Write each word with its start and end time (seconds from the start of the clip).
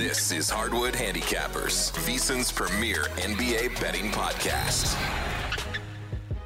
This 0.00 0.32
is 0.32 0.48
Hardwood 0.48 0.94
Handicappers, 0.94 1.92
VSIN's 2.06 2.50
premier 2.50 3.02
NBA 3.16 3.78
betting 3.82 4.10
podcast. 4.10 4.96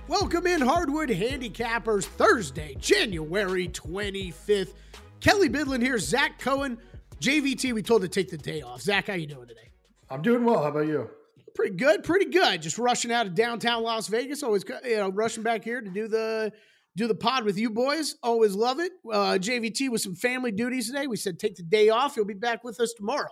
Welcome 0.08 0.48
in, 0.48 0.60
Hardwood 0.60 1.08
Handicappers, 1.08 2.04
Thursday, 2.04 2.74
January 2.80 3.68
25th. 3.68 4.74
Kelley 5.20 5.48
Bydlon 5.48 5.80
here, 5.80 6.00
Zach 6.00 6.40
Cohen, 6.40 6.78
JVT. 7.20 7.72
We 7.72 7.80
told 7.80 8.02
to 8.02 8.08
take 8.08 8.28
the 8.28 8.36
day 8.36 8.62
off. 8.62 8.80
Zach, 8.80 9.06
how 9.06 9.14
you 9.14 9.28
doing 9.28 9.46
today? 9.46 9.70
I'm 10.10 10.20
doing 10.20 10.44
well. 10.44 10.60
How 10.60 10.70
about 10.70 10.88
you? 10.88 11.08
Pretty 11.54 11.76
good, 11.76 12.02
pretty 12.02 12.32
good. 12.32 12.60
Just 12.60 12.76
rushing 12.76 13.12
out 13.12 13.28
of 13.28 13.36
downtown 13.36 13.84
Las 13.84 14.08
Vegas. 14.08 14.42
Always, 14.42 14.64
you 14.84 14.96
know, 14.96 15.10
rushing 15.10 15.44
back 15.44 15.62
here 15.62 15.80
to 15.80 15.90
do 15.90 16.08
the 16.08 16.52
do 16.96 17.06
the 17.06 17.14
pod 17.14 17.44
with 17.44 17.56
you 17.56 17.70
boys. 17.70 18.16
Always 18.20 18.56
love 18.56 18.80
it. 18.80 18.90
Uh, 19.08 19.38
JVT 19.40 19.90
with 19.90 20.00
some 20.00 20.16
family 20.16 20.50
duties 20.50 20.88
today. 20.88 21.06
We 21.06 21.16
said 21.16 21.38
take 21.38 21.54
the 21.54 21.62
day 21.62 21.90
off. 21.90 22.16
He'll 22.16 22.24
be 22.24 22.34
back 22.34 22.64
with 22.64 22.80
us 22.80 22.92
tomorrow. 22.94 23.30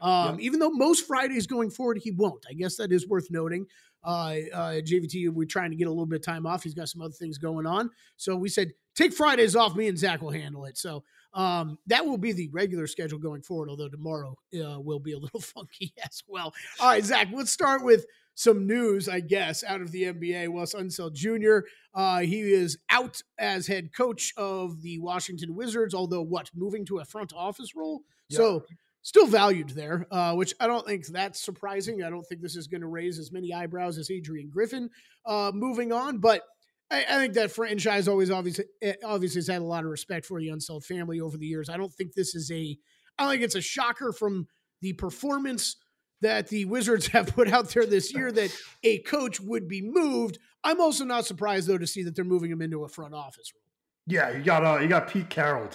Um, 0.00 0.38
Even 0.40 0.60
though 0.60 0.70
most 0.70 1.06
Fridays 1.06 1.46
going 1.46 1.70
forward 1.70 1.98
he 2.02 2.10
won't. 2.10 2.44
I 2.48 2.52
guess 2.52 2.76
that 2.76 2.92
is 2.92 3.08
worth 3.08 3.28
noting. 3.30 3.66
Uh, 4.04 4.36
uh, 4.52 4.72
JVT, 4.82 5.30
we're 5.30 5.46
trying 5.46 5.70
to 5.70 5.76
get 5.76 5.88
a 5.88 5.90
little 5.90 6.06
bit 6.06 6.20
of 6.20 6.24
time 6.24 6.46
off. 6.46 6.62
He's 6.62 6.74
got 6.74 6.88
some 6.88 7.02
other 7.02 7.14
things 7.14 7.38
going 7.38 7.66
on. 7.66 7.90
So 8.16 8.36
we 8.36 8.48
said, 8.48 8.72
take 8.94 9.12
Fridays 9.12 9.56
off. 9.56 9.74
Me 9.74 9.88
and 9.88 9.98
Zach 9.98 10.22
will 10.22 10.30
handle 10.30 10.64
it. 10.66 10.78
So 10.78 11.02
um, 11.34 11.78
that 11.86 12.06
will 12.06 12.18
be 12.18 12.32
the 12.32 12.48
regular 12.52 12.86
schedule 12.86 13.18
going 13.18 13.42
forward, 13.42 13.68
although 13.68 13.88
tomorrow 13.88 14.36
uh, 14.54 14.80
will 14.80 15.00
be 15.00 15.12
a 15.12 15.18
little 15.18 15.40
funky 15.40 15.92
as 16.04 16.22
well. 16.28 16.54
All 16.80 16.88
right, 16.88 17.04
Zach, 17.04 17.28
let's 17.32 17.50
start 17.50 17.84
with 17.84 18.06
some 18.34 18.66
news, 18.66 19.08
I 19.08 19.20
guess, 19.20 19.64
out 19.64 19.80
of 19.80 19.90
the 19.90 20.04
NBA. 20.04 20.50
Wes 20.50 20.74
Unseld 20.74 21.14
Jr., 21.14 21.66
uh, 21.94 22.20
he 22.20 22.40
is 22.40 22.78
out 22.90 23.22
as 23.38 23.66
head 23.66 23.94
coach 23.96 24.32
of 24.36 24.82
the 24.82 24.98
Washington 24.98 25.54
Wizards, 25.54 25.94
although 25.94 26.22
what, 26.22 26.50
moving 26.54 26.84
to 26.86 26.98
a 26.98 27.04
front 27.04 27.32
office 27.34 27.74
role? 27.74 28.02
Yeah. 28.28 28.36
So 28.36 28.64
still 29.06 29.28
valued 29.28 29.68
there, 29.68 30.04
uh, 30.10 30.34
which 30.34 30.52
I 30.58 30.66
don't 30.66 30.84
think 30.84 31.06
that's 31.06 31.40
surprising. 31.40 32.02
I 32.02 32.10
don't 32.10 32.24
think 32.24 32.40
this 32.40 32.56
is 32.56 32.66
going 32.66 32.80
to 32.80 32.88
raise 32.88 33.20
as 33.20 33.30
many 33.30 33.54
eyebrows 33.54 33.98
as 33.98 34.10
Adrian 34.10 34.50
Griffin 34.50 34.90
uh, 35.24 35.52
moving 35.54 35.92
on, 35.92 36.18
but 36.18 36.42
I, 36.90 37.02
think 37.18 37.34
that 37.34 37.52
franchise 37.52 38.08
always 38.08 38.32
obviously 38.32 38.64
eh, 38.82 38.94
obviously 39.04 39.38
has 39.38 39.46
had 39.46 39.62
a 39.62 39.64
lot 39.64 39.84
of 39.84 39.90
respect 39.90 40.26
for 40.26 40.40
the 40.40 40.48
Unseld 40.48 40.84
family 40.84 41.20
over 41.20 41.36
the 41.36 41.46
years. 41.46 41.68
I 41.68 41.76
don't 41.76 41.92
think 41.92 42.14
this 42.14 42.34
is 42.34 42.50
a 42.50 42.76
I 43.16 43.22
don't 43.22 43.32
think 43.32 43.44
it's 43.44 43.54
a 43.54 43.60
shocker 43.60 44.12
from 44.12 44.48
the 44.82 44.92
performance 44.94 45.76
that 46.20 46.48
the 46.48 46.64
Wizards 46.64 47.06
have 47.12 47.28
put 47.28 47.48
out 47.48 47.68
there 47.68 47.86
this 47.86 48.12
year 48.12 48.32
that 48.32 48.52
a 48.82 48.98
coach 49.02 49.40
would 49.40 49.68
be 49.68 49.82
moved. 49.82 50.40
I'm 50.64 50.80
also 50.80 51.04
not 51.04 51.26
surprised 51.26 51.68
though 51.68 51.78
to 51.78 51.86
see 51.86 52.02
that 52.02 52.16
they're 52.16 52.24
moving 52.24 52.50
him 52.50 52.60
into 52.60 52.82
a 52.82 52.88
front 52.88 53.14
office 53.14 53.52
role. 53.54 53.62
Yeah, 54.08 54.36
you 54.36 54.42
got 54.42 54.64
uh, 54.64 54.80
you 54.80 54.88
got 54.88 55.08
Pete 55.08 55.30
Carroll. 55.30 55.70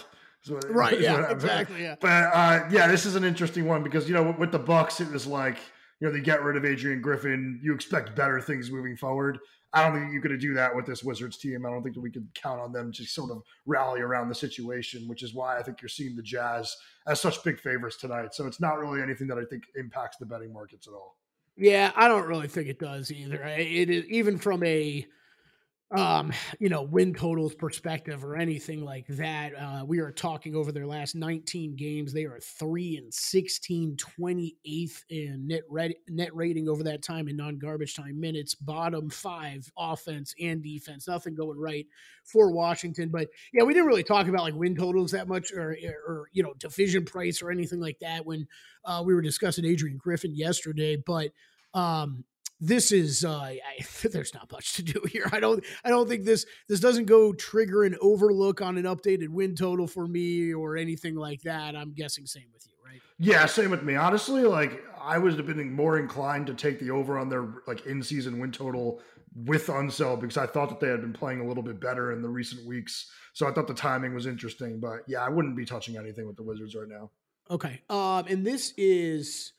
What, 0.48 0.70
right. 0.70 1.00
Yeah. 1.00 1.32
Exactly. 1.32 1.84
Yeah. 1.84 1.96
But 2.00 2.08
uh, 2.34 2.68
yeah, 2.72 2.88
this 2.88 3.06
is 3.06 3.16
an 3.16 3.24
interesting 3.24 3.68
one 3.68 3.84
because 3.84 4.08
you 4.08 4.14
know 4.14 4.36
with 4.38 4.52
the 4.52 4.60
Bucks, 4.60 5.02
it 5.02 5.12
was 5.12 5.28
like 5.28 5.58
you 6.00 6.08
know 6.08 6.14
they 6.14 6.22
get 6.22 6.44
rid 6.44 6.58
of 6.58 6.66
Adrian 6.66 7.02
Griffin. 7.02 7.60
You 7.64 7.74
expect 7.74 8.16
better 8.16 8.42
things 8.42 8.72
moving 8.72 8.98
forward. 8.98 9.40
I 9.74 9.84
don't 9.84 9.98
think 9.98 10.12
you're 10.12 10.22
going 10.22 10.34
to 10.34 10.38
do 10.38 10.54
that 10.56 10.76
with 10.76 10.86
this 10.86 11.02
Wizards 11.02 11.38
team. 11.38 11.66
I 11.66 11.70
don't 11.70 11.82
think 11.82 11.96
that 11.96 12.02
we 12.02 12.12
can 12.12 12.28
count 12.34 12.60
on 12.60 12.74
them 12.74 12.92
to 12.92 13.06
sort 13.06 13.32
of 13.32 13.42
rally 13.66 14.02
around 14.02 14.28
the 14.28 14.36
situation, 14.36 15.08
which 15.08 15.24
is 15.24 15.34
why 15.34 15.58
I 15.58 15.64
think 15.64 15.82
you're 15.82 15.88
seeing 15.88 16.16
the 16.16 16.22
Jazz 16.22 16.76
as 17.08 17.22
such 17.22 17.42
big 17.44 17.58
favorites 17.58 17.96
tonight. 17.98 18.34
So 18.34 18.48
it's 18.48 18.60
not 18.60 18.80
really 18.80 19.02
anything 19.02 19.28
that 19.28 19.38
I 19.38 19.46
think 19.46 19.64
impacts 19.76 20.18
the 20.18 20.26
betting 20.26 20.52
markets 20.52 20.88
at 20.88 20.94
all. 20.94 21.16
Yeah, 21.56 21.92
I 21.96 22.10
don't 22.10 22.28
really 22.28 22.48
think 22.48 22.68
it 22.68 22.80
does 22.80 23.12
either. 23.12 23.42
It 23.44 23.90
is 23.90 24.06
even 24.06 24.38
from 24.38 24.62
a 24.64 25.06
um, 25.92 26.32
you 26.60 26.70
know, 26.70 26.84
win 26.84 27.14
totals 27.14 27.54
perspective 27.54 28.24
or 28.24 28.38
anything 28.38 28.84
like 28.86 29.06
that. 29.08 29.54
Uh, 29.56 29.84
we 29.86 30.00
are 30.00 30.12
talking 30.12 30.56
over 30.56 30.72
their 30.72 30.88
last 30.88 31.16
19 31.16 31.76
games. 31.76 32.14
They 32.14 32.24
are 32.24 32.40
3 32.40 32.98
and 32.98 33.14
16, 33.14 33.98
28th 33.98 35.04
in 35.10 35.48
net, 35.48 35.64
red, 35.70 35.94
net 36.08 36.34
rating 36.34 36.70
over 36.70 36.84
that 36.84 37.02
time 37.02 37.28
in 37.28 37.36
non 37.36 37.58
garbage 37.58 37.96
time 37.96 38.20
minutes, 38.20 38.56
bottom 38.56 39.10
five 39.10 39.70
offense 39.78 40.34
and 40.40 40.64
defense. 40.64 41.10
Nothing 41.10 41.36
going 41.36 41.60
right 41.60 41.86
for 42.24 42.52
Washington. 42.52 43.10
But 43.10 43.28
yeah, 43.52 43.64
we 43.64 43.74
didn't 43.74 43.88
really 43.88 44.04
talk 44.04 44.28
about 44.28 44.44
like 44.44 44.56
win 44.56 44.76
totals 44.76 45.12
that 45.12 45.28
much 45.28 45.52
or, 45.52 45.76
or 46.08 46.30
you 46.32 46.42
know, 46.42 46.54
division 46.58 47.04
price 47.04 47.42
or 47.42 47.52
anything 47.52 47.82
like 47.82 48.00
that 48.00 48.26
when 48.26 48.48
uh, 48.86 49.04
we 49.06 49.14
were 49.14 49.22
discussing 49.22 49.66
Adrian 49.66 49.98
Griffin 49.98 50.36
yesterday. 50.36 50.96
But, 50.96 51.32
um, 51.74 52.24
this 52.62 52.92
is 52.92 53.26
uh, 53.26 53.40
I, 53.40 53.60
there's 54.08 54.34
not 54.34 54.50
much 54.52 54.74
to 54.74 54.84
do 54.84 55.02
here. 55.10 55.28
I 55.32 55.40
don't 55.40 55.66
I 55.84 55.90
don't 55.90 56.08
think 56.08 56.24
this 56.24 56.46
this 56.70 56.80
doesn't 56.80 57.06
go 57.06 57.34
trigger 57.34 57.84
an 57.84 57.98
overlook 58.00 58.62
on 58.62 58.78
an 58.78 58.86
updated 58.86 59.30
win 59.30 59.56
total 59.56 59.88
for 59.88 60.08
me 60.08 60.54
or 60.54 60.78
anything 60.78 61.16
like 61.16 61.42
that. 61.42 61.76
I'm 61.76 61.94
guessing 61.94 62.26
same 62.28 62.46
with 62.54 62.66
you, 62.68 62.74
right? 62.86 63.02
Yeah, 63.18 63.46
same 63.48 63.72
with 63.72 63.84
me. 63.84 63.96
Honestly, 63.96 64.44
like 64.44 64.84
I 65.02 65.18
was 65.18 65.36
been 65.36 65.74
more 65.74 65.98
inclined 65.98 66.48
to 66.48 66.54
take 66.54 66.80
the 66.80 66.92
over 66.92 67.18
on 67.18 67.28
their 67.28 67.48
like 67.68 67.86
in 67.88 68.04
season 68.04 68.40
win 68.40 68.52
total 68.52 69.02
with 69.46 69.68
Unseld 69.68 70.20
because 70.20 70.38
I 70.38 70.46
thought 70.46 70.70
that 70.70 70.80
they 70.80 70.88
had 70.88 71.02
been 71.02 71.14
playing 71.14 71.40
a 71.40 71.48
little 71.48 71.64
bit 71.64 71.80
better 71.80 72.12
in 72.12 72.22
the 72.22 72.30
recent 72.30 72.66
weeks. 72.68 73.10
So 73.34 73.48
I 73.48 73.54
thought 73.54 73.68
the 73.68 73.74
timing 73.74 74.14
was 74.14 74.28
interesting, 74.28 74.80
but 74.80 75.00
yeah, 75.08 75.24
I 75.24 75.30
wouldn't 75.30 75.56
be 75.56 75.66
touching 75.66 75.98
anything 75.98 76.28
with 76.28 76.36
the 76.36 76.44
Wizards 76.44 76.76
right 76.76 76.88
now. 76.88 77.12
Okay. 77.50 77.82
Um, 77.90 78.26
and 78.28 78.46
this 78.46 78.74
is 78.78 79.54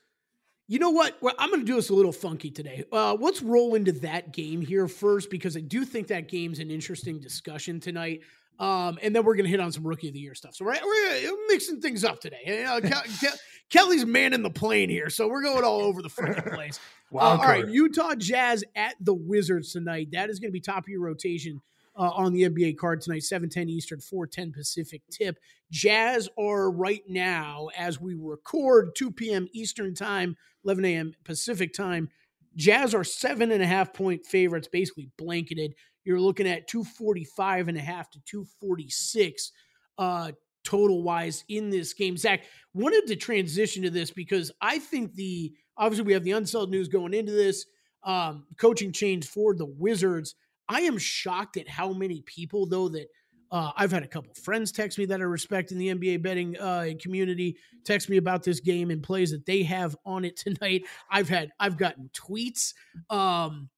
you 0.67 0.79
know 0.79 0.91
what? 0.91 1.17
Well, 1.21 1.35
I'm 1.37 1.49
going 1.49 1.61
to 1.61 1.65
do 1.65 1.75
this 1.75 1.89
a 1.89 1.93
little 1.93 2.11
funky 2.11 2.49
today. 2.49 2.83
Uh, 2.91 3.15
let's 3.15 3.41
roll 3.41 3.75
into 3.75 3.91
that 3.93 4.31
game 4.31 4.61
here 4.61 4.87
first 4.87 5.29
because 5.29 5.57
I 5.57 5.59
do 5.59 5.85
think 5.85 6.07
that 6.07 6.29
game's 6.29 6.59
an 6.59 6.71
interesting 6.71 7.19
discussion 7.19 7.79
tonight. 7.79 8.21
Um, 8.59 8.97
and 9.01 9.15
then 9.15 9.23
we're 9.25 9.35
going 9.35 9.45
to 9.45 9.51
hit 9.51 9.59
on 9.59 9.71
some 9.71 9.85
rookie 9.85 10.07
of 10.07 10.13
the 10.13 10.19
year 10.19 10.35
stuff. 10.35 10.55
So 10.55 10.65
we're, 10.65 10.77
we're 10.81 11.47
mixing 11.47 11.81
things 11.81 12.03
up 12.03 12.21
today. 12.21 12.63
Uh, 12.63 12.79
Ke- 12.79 13.05
Ke- 13.21 13.37
Kelley's 13.69 14.05
man 14.05 14.33
in 14.33 14.43
the 14.43 14.51
plane 14.51 14.89
here, 14.89 15.09
so 15.09 15.27
we're 15.27 15.41
going 15.41 15.63
all 15.63 15.81
over 15.81 16.01
the 16.01 16.09
freaking 16.09 16.53
place. 16.53 16.79
uh, 17.13 17.17
all 17.17 17.37
right, 17.37 17.67
Utah 17.67 18.13
Jazz 18.15 18.63
at 18.75 18.95
the 18.99 19.13
Wizards 19.13 19.73
tonight. 19.73 20.09
That 20.11 20.29
is 20.29 20.39
going 20.39 20.49
to 20.49 20.53
be 20.53 20.61
top 20.61 20.83
of 20.83 20.89
your 20.89 21.01
rotation 21.01 21.61
uh, 21.95 22.09
on 22.09 22.33
the 22.33 22.43
NBA 22.43 22.77
card 22.77 23.01
tonight, 23.01 23.21
7:10 23.21 23.69
Eastern, 23.69 23.99
4:10 23.99 24.53
Pacific 24.53 25.01
tip. 25.11 25.37
Jazz 25.71 26.29
are 26.37 26.71
right 26.71 27.03
now, 27.07 27.69
as 27.77 27.99
we 27.99 28.15
record, 28.15 28.95
2 28.95 29.11
p.m. 29.11 29.47
Eastern 29.53 29.93
time, 29.93 30.35
11 30.65 30.85
a.m. 30.85 31.13
Pacific 31.23 31.73
time. 31.73 32.09
Jazz 32.55 32.93
are 32.93 33.03
seven 33.03 33.51
and 33.51 33.63
a 33.63 33.67
half 33.67 33.93
point 33.93 34.25
favorites, 34.25 34.67
basically 34.71 35.09
blanketed. 35.17 35.73
You're 36.03 36.19
looking 36.19 36.47
at 36.47 36.67
245 36.67 37.69
and 37.69 37.77
a 37.77 37.81
half 37.81 38.09
to 38.11 38.19
246 38.25 39.51
uh, 39.97 40.31
total 40.63 41.03
wise 41.03 41.43
in 41.49 41.69
this 41.69 41.93
game. 41.93 42.17
Zach 42.17 42.43
wanted 42.73 43.07
to 43.07 43.15
transition 43.15 43.83
to 43.83 43.89
this 43.89 44.11
because 44.11 44.51
I 44.61 44.79
think 44.79 45.13
the 45.13 45.53
obviously 45.77 46.05
we 46.05 46.13
have 46.13 46.23
the 46.23 46.31
Unseld 46.31 46.69
news 46.69 46.87
going 46.87 47.13
into 47.13 47.31
this 47.31 47.65
um, 48.03 48.45
coaching 48.57 48.91
change 48.91 49.27
for 49.27 49.55
the 49.55 49.65
Wizards. 49.65 50.35
I 50.69 50.81
am 50.81 50.97
shocked 50.97 51.57
at 51.57 51.67
how 51.67 51.93
many 51.93 52.21
people 52.21 52.65
though 52.65 52.89
that 52.89 53.07
uh, 53.51 53.71
I've 53.77 53.91
had 53.91 54.01
a 54.01 54.07
couple 54.07 54.33
friends 54.33 54.71
text 54.71 54.97
me 54.97 55.05
that 55.05 55.21
I 55.21 55.25
respect 55.25 55.71
in 55.71 55.77
the 55.77 55.93
NBA 55.93 56.23
betting 56.23 56.57
uh, 56.57 56.87
community 56.99 57.55
text 57.85 58.09
me 58.09 58.17
about 58.17 58.43
this 58.43 58.59
game 58.59 58.89
and 58.89 59.03
plays 59.03 59.29
that 59.29 59.45
they 59.45 59.61
have 59.63 59.95
on 60.05 60.25
it 60.25 60.37
tonight. 60.37 60.83
I've 61.09 61.29
had 61.29 61.51
I've 61.59 61.77
gotten 61.77 62.09
tweets. 62.13 62.73
Um, 63.09 63.69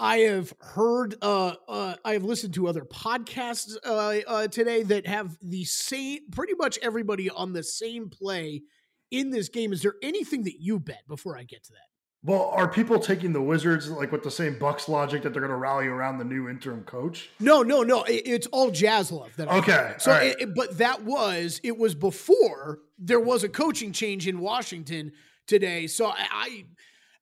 I 0.00 0.18
have 0.18 0.52
heard, 0.60 1.16
uh, 1.22 1.54
uh, 1.66 1.96
I 2.04 2.12
have 2.12 2.22
listened 2.22 2.54
to 2.54 2.68
other 2.68 2.82
podcasts 2.82 3.76
uh, 3.84 4.20
uh, 4.28 4.46
today 4.46 4.84
that 4.84 5.08
have 5.08 5.36
the 5.42 5.64
same, 5.64 6.20
pretty 6.30 6.54
much 6.54 6.78
everybody 6.82 7.28
on 7.30 7.52
the 7.52 7.64
same 7.64 8.08
play 8.08 8.62
in 9.10 9.30
this 9.30 9.48
game. 9.48 9.72
Is 9.72 9.82
there 9.82 9.96
anything 10.00 10.44
that 10.44 10.60
you 10.60 10.78
bet 10.78 11.02
before 11.08 11.36
I 11.36 11.42
get 11.42 11.64
to 11.64 11.72
that? 11.72 11.87
Well, 12.24 12.50
are 12.52 12.66
people 12.66 12.98
taking 12.98 13.32
the 13.32 13.40
Wizards 13.40 13.88
like 13.88 14.10
with 14.10 14.24
the 14.24 14.30
same 14.30 14.58
Bucks 14.58 14.88
logic 14.88 15.22
that 15.22 15.32
they're 15.32 15.40
going 15.40 15.52
to 15.52 15.56
rally 15.56 15.86
around 15.86 16.18
the 16.18 16.24
new 16.24 16.48
interim 16.48 16.82
coach? 16.82 17.30
No, 17.38 17.62
no, 17.62 17.82
no. 17.82 18.02
It, 18.02 18.22
it's 18.26 18.46
all 18.48 18.70
jazz 18.70 19.12
love. 19.12 19.30
That 19.36 19.50
I 19.50 19.58
okay. 19.58 19.94
So, 19.98 20.10
right. 20.10 20.34
it, 20.38 20.54
but 20.54 20.78
that 20.78 21.04
was 21.04 21.60
it 21.62 21.78
was 21.78 21.94
before 21.94 22.80
there 22.98 23.20
was 23.20 23.44
a 23.44 23.48
coaching 23.48 23.92
change 23.92 24.26
in 24.26 24.40
Washington 24.40 25.12
today. 25.46 25.86
So 25.86 26.06
I, 26.06 26.26
I 26.30 26.64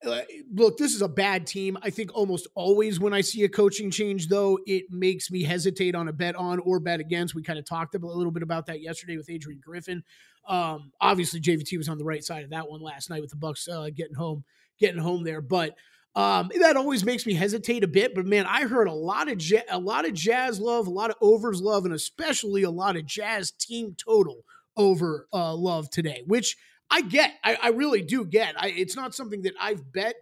uh, 0.04 0.22
look, 0.52 0.76
this 0.76 0.94
is 0.94 1.02
a 1.02 1.08
bad 1.08 1.46
team. 1.46 1.76
I 1.82 1.90
think 1.90 2.14
almost 2.14 2.46
always 2.54 3.00
when 3.00 3.12
I 3.12 3.22
see 3.22 3.44
a 3.44 3.48
coaching 3.48 3.90
change, 3.90 4.28
though, 4.28 4.58
it 4.66 4.84
makes 4.90 5.31
me 5.31 5.43
hesitate 5.43 5.94
on 5.94 6.08
a 6.08 6.12
bet 6.12 6.37
on 6.37 6.58
or 6.60 6.81
bet 6.81 7.00
against. 7.00 7.34
We 7.34 7.43
kind 7.43 7.58
of 7.58 7.64
talked 7.64 7.94
a 7.94 7.98
little 7.98 8.32
bit 8.32 8.43
about 8.43 8.66
that 8.66 8.81
yesterday 8.81 9.16
with 9.16 9.31
Adrian 9.31 9.60
Griffin. 9.64 10.02
Um, 10.46 10.93
obviously, 11.00 11.40
JVT 11.40 11.76
was 11.76 11.88
on 11.88 11.98
the 11.98 12.04
right 12.04 12.22
side 12.22 12.44
of 12.44 12.50
that 12.50 12.69
one 12.69 12.81
last 12.81 13.10
night 13.10 13.20
with 13.20 13.31
the 13.31 13.37
Bucks 13.37 13.69
uh, 13.69 13.88
getting 13.94 14.14
home, 14.14 14.44
getting 14.78 15.00
home 15.00 15.25
there. 15.25 15.40
But 15.40 15.75
um, 16.14 16.50
that 16.61 16.76
always 16.76 17.05
makes 17.05 17.26
me 17.26 17.34
hesitate 17.34 17.84
a 17.84 17.88
bit. 17.88 18.14
But 18.14 18.26
man, 18.26 18.46
I 18.46 18.62
heard 18.62 18.88
a 18.88 18.93
lot 18.93 19.31
of 19.31 19.40
ja- 19.40 19.61
a 19.70 19.78
lot 19.78 20.06
of 20.06 20.14
Jazz 20.14 20.58
love, 20.58 20.87
a 20.87 20.90
lot 20.90 21.11
of 21.11 21.17
overs 21.20 21.61
love, 21.61 21.84
and 21.84 21.94
especially 21.94 22.62
a 22.62 22.70
lot 22.70 22.96
of 22.96 23.05
Jazz 23.06 23.50
team 23.50 23.94
total 24.02 24.44
over 24.76 25.26
uh, 25.32 25.55
love 25.55 25.90
today, 25.90 26.23
which 26.26 26.56
I 26.90 27.02
get. 27.02 27.32
I, 27.44 27.58
I 27.62 27.69
really 27.69 28.02
do 28.02 28.25
get. 28.25 28.55
I, 28.61 28.69
it's 28.69 28.96
not 28.96 29.14
something 29.14 29.43
that 29.43 29.55
I've 29.61 29.93
bet 29.93 30.14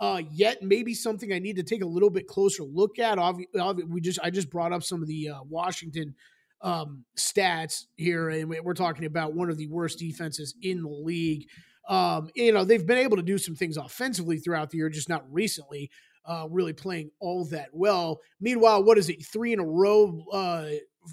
uh, 0.00 0.22
yet. 0.30 0.62
Maybe 0.62 0.94
something 0.94 1.32
I 1.32 1.38
need 1.38 1.56
to 1.56 1.62
take 1.62 1.82
a 1.82 1.86
little 1.86 2.10
bit 2.10 2.26
closer 2.26 2.62
look 2.62 2.98
at. 2.98 3.18
Obvi- 3.18 3.46
obvi- 3.54 3.88
we 3.88 4.00
just 4.00 4.20
I 4.22 4.30
just 4.30 4.50
brought 4.50 4.72
up 4.72 4.82
some 4.82 5.02
of 5.02 5.08
the 5.08 5.30
uh, 5.30 5.42
Washington 5.48 6.14
um, 6.62 7.04
stats 7.18 7.84
here, 7.96 8.30
and 8.30 8.48
we're 8.64 8.72
talking 8.72 9.04
about 9.04 9.34
one 9.34 9.50
of 9.50 9.58
the 9.58 9.66
worst 9.66 9.98
defenses 9.98 10.54
in 10.62 10.82
the 10.82 10.88
league. 10.88 11.46
Um, 11.88 12.30
you 12.34 12.52
know, 12.52 12.64
they've 12.64 12.86
been 12.86 12.98
able 12.98 13.16
to 13.16 13.22
do 13.22 13.38
some 13.38 13.54
things 13.54 13.76
offensively 13.76 14.38
throughout 14.38 14.70
the 14.70 14.78
year, 14.78 14.88
just 14.88 15.08
not 15.08 15.24
recently. 15.32 15.90
Uh, 16.24 16.46
really 16.48 16.72
playing 16.72 17.10
all 17.18 17.44
that 17.46 17.68
well. 17.72 18.20
Meanwhile, 18.40 18.84
what 18.84 18.96
is 18.96 19.08
it? 19.08 19.26
Three 19.26 19.52
in 19.52 19.58
a 19.58 19.66
row 19.66 20.24
uh, 20.32 20.66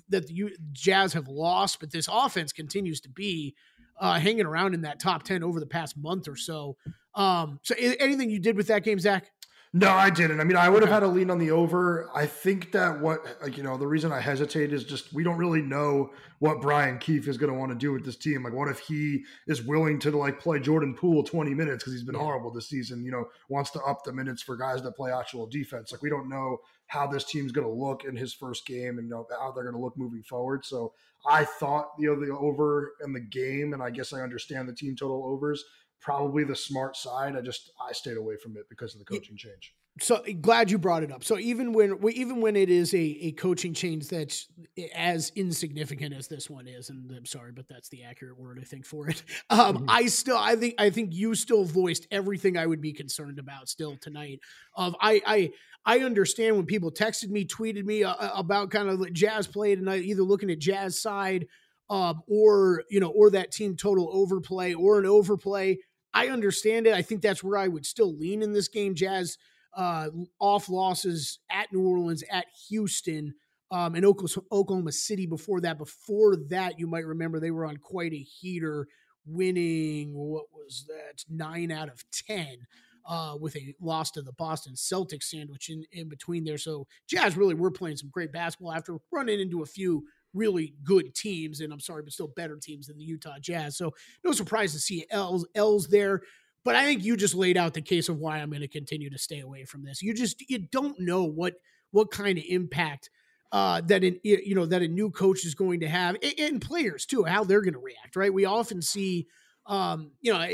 that 0.10 0.28
the 0.28 0.52
Jazz 0.72 1.14
have 1.14 1.28
lost, 1.28 1.80
but 1.80 1.92
this 1.92 2.08
offense 2.12 2.54
continues 2.54 3.02
to 3.02 3.10
be 3.10 3.56
uh, 4.00 4.20
hanging 4.20 4.46
around 4.46 4.76
in 4.76 4.82
that 4.82 5.00
top 5.00 5.24
10 5.24 5.44
over 5.44 5.60
the 5.60 5.66
past 5.66 5.98
month 5.98 6.28
or 6.28 6.36
so. 6.36 6.78
Um, 7.16 7.60
so 7.64 7.76
anything 7.78 8.30
you 8.30 8.40
did 8.40 8.56
with 8.56 8.68
that 8.68 8.84
game, 8.84 9.00
Zach? 9.00 9.32
No, 9.72 9.92
I 9.92 10.10
didn't. 10.10 10.40
I 10.40 10.46
mean, 10.46 10.58
I 10.58 10.68
would 10.68 10.82
have 10.82 10.92
had 10.92 11.04
a 11.04 11.08
lean 11.08 11.30
on 11.30 11.38
the 11.38 11.52
over. 11.52 12.10
I 12.16 12.26
think 12.26 12.72
that 12.72 13.00
what, 13.00 13.24
like, 13.40 13.56
you 13.56 13.62
know, 13.62 13.78
the 13.78 13.86
reason 13.86 14.12
I 14.12 14.20
hesitate 14.20 14.74
is 14.74 14.84
just 14.84 15.14
we 15.14 15.24
don't 15.24 15.38
really 15.38 15.62
know 15.62 16.10
what 16.40 16.60
Brian 16.60 16.98
Keefe 16.98 17.28
is 17.28 17.38
going 17.38 17.54
to 17.54 17.58
want 17.58 17.72
to 17.72 17.78
do 17.78 17.92
with 17.92 18.04
this 18.04 18.16
team. 18.16 18.44
Like, 18.44 18.54
what 18.54 18.68
if 18.68 18.80
he 18.80 19.26
is 19.46 19.62
willing 19.62 20.00
to, 20.00 20.18
like, 20.18 20.40
play 20.40 20.60
Jordan 20.60 20.96
Poole 20.96 21.22
20 21.22 21.54
minutes 21.54 21.84
because 21.84 21.94
he's 21.94 22.04
been 22.04 22.16
yeah. 22.16 22.22
horrible 22.22 22.50
this 22.52 22.68
season, 22.68 23.06
you 23.06 23.12
know, 23.12 23.26
wants 23.48 23.70
to 23.72 23.82
up 23.82 24.04
the 24.04 24.12
minutes 24.12 24.42
for 24.42 24.58
guys 24.58 24.82
that 24.82 24.96
play 24.96 25.12
actual 25.12 25.46
defense. 25.46 25.92
Like, 25.92 26.02
we 26.02 26.10
don't 26.10 26.30
know 26.30 26.58
how 26.88 27.06
this 27.06 27.26
team's 27.26 27.52
going 27.52 27.68
to 27.68 27.74
look 27.74 28.06
in 28.06 28.16
his 28.16 28.34
first 28.34 28.66
game 28.66 28.98
and 28.98 29.08
you 29.08 29.12
know, 29.12 29.28
how 29.40 29.52
they're 29.52 29.66
going 29.66 29.76
to 29.76 29.82
look 29.82 29.96
moving 29.96 30.24
forward. 30.24 30.66
So 30.66 30.94
I 31.28 31.46
thought 31.46 31.92
you 32.00 32.08
know 32.08 32.20
the 32.20 32.36
over 32.36 32.94
in 33.04 33.14
the 33.14 33.20
game, 33.20 33.74
and 33.74 33.84
I 33.84 33.92
guess 33.92 34.14
I 34.14 34.22
understand 34.22 34.68
the 34.68 34.74
team 34.74 34.96
total 34.96 35.24
overs. 35.26 35.64
Probably 36.02 36.44
the 36.44 36.56
smart 36.56 36.96
side. 36.96 37.36
I 37.36 37.42
just 37.42 37.72
I 37.82 37.92
stayed 37.92 38.18
away 38.18 38.36
from 38.42 38.56
it 38.58 38.70
because 38.70 38.94
of 38.94 39.00
the 39.00 39.06
coaching 39.06 39.38
change 39.38 39.74
so 40.02 40.24
glad 40.42 40.72
you 40.72 40.78
brought 40.78 41.04
it 41.04 41.12
up. 41.12 41.24
So 41.24 41.38
even 41.38 41.74
when 41.74 42.00
even 42.14 42.42
when 42.42 42.56
it 42.56 42.70
is 42.70 42.94
a, 42.94 42.98
a 42.98 43.32
coaching 43.34 43.74
change 43.74 44.08
that's 44.08 44.48
as 44.96 45.32
insignificant 45.36 46.14
as 46.14 46.28
this 46.28 46.50
one 46.50 46.68
is, 46.68 46.90
and 46.90 47.12
I'm 47.12 47.26
sorry, 47.26 47.52
but 47.52 47.68
that's 47.68 47.90
the 47.90 48.04
accurate 48.04 48.38
word 48.38 48.60
I 48.62 48.64
think 48.64 48.86
for 48.86 49.10
it. 49.10 49.24
Um, 49.52 49.78
mm-hmm. 49.78 49.86
I 49.90 50.06
still 50.06 50.38
I 50.38 50.56
think 50.56 50.76
I 50.78 50.90
think 50.90 51.14
you 51.14 51.34
still 51.34 51.64
voiced 51.64 52.08
everything 52.12 52.56
I 52.56 52.68
would 52.68 52.82
be 52.82 52.94
concerned 52.94 53.40
about 53.40 53.68
still 53.68 53.98
tonight. 53.98 54.42
Of 54.76 54.96
I 55.02 55.22
I 55.26 55.52
I 55.86 56.00
understand 56.00 56.56
when 56.56 56.66
people 56.66 56.92
texted 56.92 57.30
me, 57.30 57.46
tweeted 57.46 57.84
me 57.84 58.04
uh, 58.04 58.14
uh 58.14 58.32
about 58.36 58.70
kind 58.70 58.90
of 58.90 59.12
Jazz 59.12 59.48
play 59.48 59.76
tonight, 59.76 60.04
either 60.04 60.22
looking 60.22 60.52
at 60.52 60.60
Jazz 60.60 61.02
side, 61.02 61.48
um, 61.90 62.22
or 62.28 62.84
you 62.90 63.00
know, 63.00 63.10
or 63.10 63.32
that 63.32 63.52
team 63.52 63.76
total 63.76 64.10
overplay 64.14 64.74
or 64.74 65.00
an 65.00 65.06
overplay. 65.06 65.80
I 66.14 66.28
understand 66.28 66.88
it. 66.88 66.94
I 66.94 67.02
think 67.02 67.22
that's 67.22 67.44
where 67.44 67.58
I 67.58 67.68
would 67.68 67.86
still 67.86 68.16
lean 68.18 68.42
in 68.42 68.54
this 68.54 68.68
game. 68.68 68.96
Jazz 68.96 69.38
uh, 69.76 70.10
off 70.40 70.70
losses 70.70 71.40
at 71.52 71.72
New 71.72 71.88
Orleans, 71.88 72.24
at 72.32 72.46
Houston, 72.70 73.34
um, 73.72 73.96
and 73.96 74.06
Oklahoma 74.06 74.92
City 74.92 75.28
before 75.28 75.62
that. 75.62 75.78
Before 75.78 76.36
that, 76.50 76.80
you 76.80 76.88
might 76.88 77.06
remember 77.06 77.40
they 77.40 77.52
were 77.52 77.66
on 77.66 77.78
quite 77.78 78.14
a 78.14 78.18
heater, 78.18 78.88
winning 79.26 80.14
what 80.14 80.46
was 80.52 80.86
that 80.88 81.24
nine 81.30 81.72
out 81.72 81.90
of 81.90 82.04
ten. 82.12 82.68
Uh, 83.08 83.36
with 83.40 83.56
a 83.56 83.74
loss 83.82 84.12
to 84.12 84.22
the 84.22 84.34
Boston 84.34 84.74
Celtics 84.76 85.24
sandwich 85.24 85.70
in, 85.70 85.84
in 85.92 86.10
between 86.10 86.44
there. 86.44 86.60
So 86.60 86.86
Jazz 87.08 87.36
really 87.36 87.56
were 87.56 87.72
playing 87.72 87.98
some 87.98 88.12
great 88.12 88.32
basketball 88.32 88.72
after 88.72 88.98
running 89.12 89.40
into 89.40 89.64
a 89.64 89.66
few 89.66 90.04
really 90.34 90.74
good 90.84 91.16
teams, 91.16 91.62
and 91.62 91.74
I'm 91.74 91.80
sorry, 91.80 92.04
but 92.04 92.14
still 92.14 92.28
better 92.36 92.58
teams 92.58 92.88
than 92.88 92.98
the 92.98 93.04
Utah 93.04 93.40
Jazz. 93.40 93.78
So 93.78 93.94
no 94.24 94.32
surprise 94.32 94.74
to 94.74 94.80
see 94.80 95.06
L's, 95.10 95.48
L's 95.56 95.88
there. 95.88 96.22
But 96.66 96.76
I 96.76 96.86
think 96.86 97.04
you 97.04 97.16
just 97.16 97.36
laid 97.36 97.58
out 97.58 97.74
the 97.74 97.82
case 97.82 98.10
of 98.10 98.18
why 98.18 98.38
I'm 98.38 98.50
going 98.50 98.62
to 98.62 98.68
continue 98.68 99.10
to 99.10 99.18
stay 99.18 99.40
away 99.40 99.64
from 99.64 99.84
this. 99.84 100.02
You 100.02 100.14
just 100.14 100.44
you 100.50 100.60
don't 100.60 101.00
know 101.00 101.24
what 101.24 101.56
what 101.92 102.12
kind 102.12 102.38
of 102.38 102.44
impact 102.48 103.10
uh, 103.52 103.82
that 103.82 104.04
an 104.04 104.20
you 104.24 104.54
know 104.54 104.66
that 104.66 104.82
a 104.82 104.88
new 104.88 105.10
coach 105.10 105.46
is 105.46 105.56
going 105.56 105.80
to 105.80 105.88
have, 105.88 106.18
and 106.38 106.62
players 106.62 107.06
too, 107.06 107.24
how 107.24 107.44
they're 107.44 107.62
going 107.62 107.74
to 107.74 107.80
react. 107.80 108.16
Right? 108.16 108.34
We 108.34 108.46
often 108.46 108.82
see, 108.82 109.28
um, 109.66 110.12
you 110.22 110.34
know, 110.34 110.46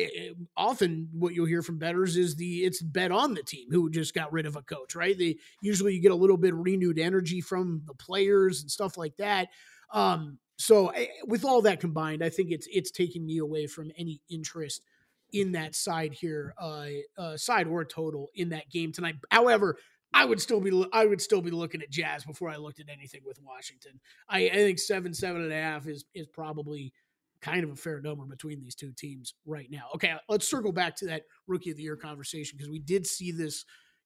often 0.58 1.10
what 1.14 1.34
you'll 1.34 1.46
hear 1.46 1.62
from 1.62 1.78
betters 1.78 2.18
is 2.18 2.36
the 2.36 2.66
it's 2.66 2.82
bet 2.82 3.12
on 3.12 3.34
the 3.34 3.44
team 3.44 3.70
who 3.72 3.90
just 3.90 4.14
got 4.14 4.34
rid 4.34 4.46
of 4.46 4.56
a 4.56 4.62
coach. 4.62 4.96
Right? 4.96 5.18
They 5.18 5.38
usually 5.62 5.94
you 5.94 6.02
get 6.02 6.12
a 6.12 6.16
little 6.16 6.38
bit 6.38 6.54
renewed 6.54 7.00
energy 7.00 7.42
from 7.42 7.82
the 7.86 7.94
players 7.94 8.62
and 8.62 8.70
stuff 8.70 8.98
like 8.98 9.16
that. 9.18 9.50
Um, 9.94 10.40
so 10.58 10.90
eh, 10.90 11.08
with 11.26 11.46
all 11.46 11.62
that 11.64 11.80
combined, 11.80 12.24
I 12.24 12.30
think 12.30 12.52
it's 12.52 12.68
it's 12.72 12.92
taking 12.92 13.26
me 13.26 13.40
away 13.40 13.68
from 13.68 13.92
any 13.98 14.22
interest 14.30 14.82
in 15.34 15.52
that 15.54 15.76
side 15.76 16.14
here, 16.14 16.54
uh, 16.58 16.88
uh, 17.18 17.38
side 17.38 17.68
or 17.68 17.84
total 17.84 18.30
in 18.36 18.50
that 18.50 18.70
game 18.70 18.92
tonight. 18.92 19.16
However, 19.32 19.78
I 20.14 20.24
would 20.24 20.42
still 20.42 20.62
be 20.62 20.86
I 20.94 21.06
would 21.06 21.22
still 21.22 21.42
be 21.42 21.52
looking 21.52 21.82
at 21.82 21.90
Jazz 21.90 22.24
before 22.24 22.50
I 22.50 22.56
looked 22.56 22.80
at 22.80 22.90
anything 22.90 23.22
with 23.26 23.38
Washington. 23.42 24.00
I, 24.30 24.46
I 24.46 24.56
think 24.56 24.80
seven 24.80 25.14
seven 25.14 25.44
and 25.44 25.52
a 25.52 25.62
half 25.62 25.88
is 25.88 26.06
is 26.14 26.28
probably 26.28 26.94
kind 27.46 27.64
of 27.64 27.70
a 27.70 27.76
fair 27.76 28.02
number 28.02 28.26
between 28.26 28.60
these 28.60 28.74
two 28.74 28.92
teams 28.92 29.36
right 29.46 29.70
now. 29.70 29.84
Okay, 29.94 30.14
let's 30.28 30.50
circle 30.50 30.72
back 30.72 30.96
to 30.96 31.06
that 31.06 31.24
rookie 31.46 31.70
of 31.70 31.78
the 31.78 31.84
year 31.84 31.96
conversation 31.96 32.58
because 32.58 32.72
we 32.72 32.80
did 32.80 33.06
see 33.06 33.32
this 33.32 33.66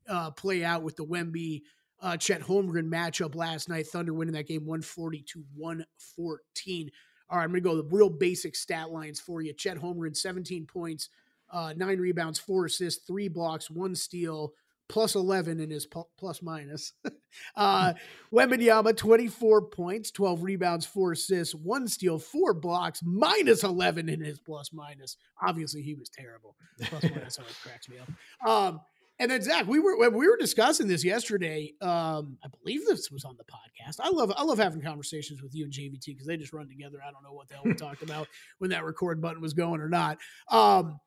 uh, 0.09 0.29
play 0.31 0.65
out 0.65 0.83
with 0.83 0.97
the 0.97 1.05
Wemby 1.05 1.61
uh, 2.01 2.17
Chet 2.17 2.41
Holmgren 2.41 2.89
matchup 2.89 3.35
last 3.35 3.69
night. 3.69 3.87
Thunder 3.87 4.13
winning 4.13 4.33
that 4.33 4.47
game 4.47 4.65
140 4.65 5.23
to 5.33 5.43
114. 5.55 6.91
All 7.29 7.37
right, 7.37 7.43
I'm 7.43 7.49
going 7.51 7.63
to 7.63 7.69
go 7.69 7.77
the 7.77 7.95
real 7.95 8.09
basic 8.09 8.55
stat 8.57 8.89
lines 8.89 9.21
for 9.21 9.41
you. 9.41 9.53
Chet 9.53 9.77
Holmgren, 9.77 10.17
17 10.17 10.65
points, 10.65 11.09
uh, 11.51 11.73
nine 11.77 11.99
rebounds, 11.99 12.39
four 12.39 12.65
assists, 12.65 13.05
three 13.05 13.29
blocks, 13.29 13.71
one 13.71 13.95
steal, 13.95 14.53
plus 14.89 15.15
11 15.15 15.59
in 15.59 15.69
his 15.69 15.87
plus 16.17 16.41
minus. 16.41 16.93
uh, 17.55 17.93
Wembanyama, 18.33 18.97
24 18.97 19.61
points, 19.67 20.11
12 20.11 20.43
rebounds, 20.43 20.85
four 20.85 21.13
assists, 21.13 21.55
one 21.55 21.87
steal, 21.87 22.17
four 22.19 22.53
blocks, 22.53 23.01
minus 23.03 23.63
11 23.63 24.09
in 24.09 24.19
his 24.19 24.39
plus 24.39 24.73
minus. 24.73 25.15
Obviously, 25.41 25.81
he 25.81 25.93
was 25.93 26.09
terrible. 26.09 26.55
Plus 26.81 27.03
minus 27.03 27.37
always 27.37 27.55
cracks 27.63 27.87
me 27.87 27.97
up. 27.99 28.49
Um, 28.49 28.81
and 29.19 29.29
then 29.29 29.41
Zach, 29.41 29.67
we 29.67 29.79
were 29.79 29.97
we 30.09 30.27
were 30.27 30.37
discussing 30.37 30.87
this 30.87 31.03
yesterday. 31.03 31.73
Um, 31.81 32.37
I 32.41 32.47
believe 32.63 32.85
this 32.85 33.11
was 33.11 33.25
on 33.25 33.35
the 33.37 33.43
podcast. 33.43 33.99
I 33.99 34.09
love 34.09 34.31
I 34.35 34.43
love 34.43 34.57
having 34.57 34.81
conversations 34.81 35.41
with 35.41 35.53
you 35.53 35.65
and 35.65 35.73
JVT 35.73 36.05
because 36.05 36.25
they 36.25 36.37
just 36.37 36.53
run 36.53 36.69
together. 36.69 36.99
I 37.05 37.11
don't 37.11 37.23
know 37.23 37.33
what 37.33 37.49
the 37.49 37.55
hell 37.55 37.63
we 37.65 37.73
talked 37.73 38.01
about 38.01 38.29
when 38.59 38.69
that 38.69 38.85
record 38.85 39.21
button 39.21 39.41
was 39.41 39.53
going 39.53 39.81
or 39.81 39.89
not. 39.89 40.19
Um, 40.49 41.01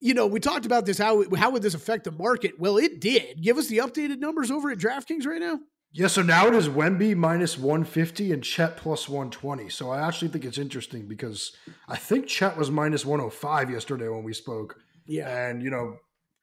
you 0.00 0.14
know, 0.14 0.26
we 0.26 0.40
talked 0.40 0.66
about 0.66 0.86
this. 0.86 0.98
How 0.98 1.24
how 1.36 1.50
would 1.50 1.62
this 1.62 1.74
affect 1.74 2.04
the 2.04 2.12
market? 2.12 2.58
Well, 2.58 2.78
it 2.78 3.00
did. 3.00 3.42
Give 3.42 3.58
us 3.58 3.68
the 3.68 3.78
updated 3.78 4.18
numbers 4.18 4.50
over 4.50 4.70
at 4.70 4.78
DraftKings 4.78 5.26
right 5.26 5.40
now. 5.40 5.60
Yeah, 5.92 6.06
so 6.06 6.22
now 6.22 6.46
it 6.46 6.54
is 6.54 6.68
Wemby 6.68 7.16
minus 7.16 7.58
150 7.58 8.32
and 8.32 8.44
Chet 8.44 8.76
plus 8.76 9.08
120. 9.08 9.68
So 9.70 9.90
I 9.90 10.06
actually 10.06 10.28
think 10.28 10.44
it's 10.44 10.58
interesting 10.58 11.08
because 11.08 11.52
I 11.88 11.96
think 11.96 12.28
Chet 12.28 12.56
was 12.56 12.70
minus 12.70 13.04
105 13.04 13.70
yesterday 13.70 14.06
when 14.06 14.22
we 14.22 14.32
spoke. 14.32 14.76
Yeah. 15.04 15.28
And, 15.28 15.64
you 15.64 15.70
know, 15.70 15.96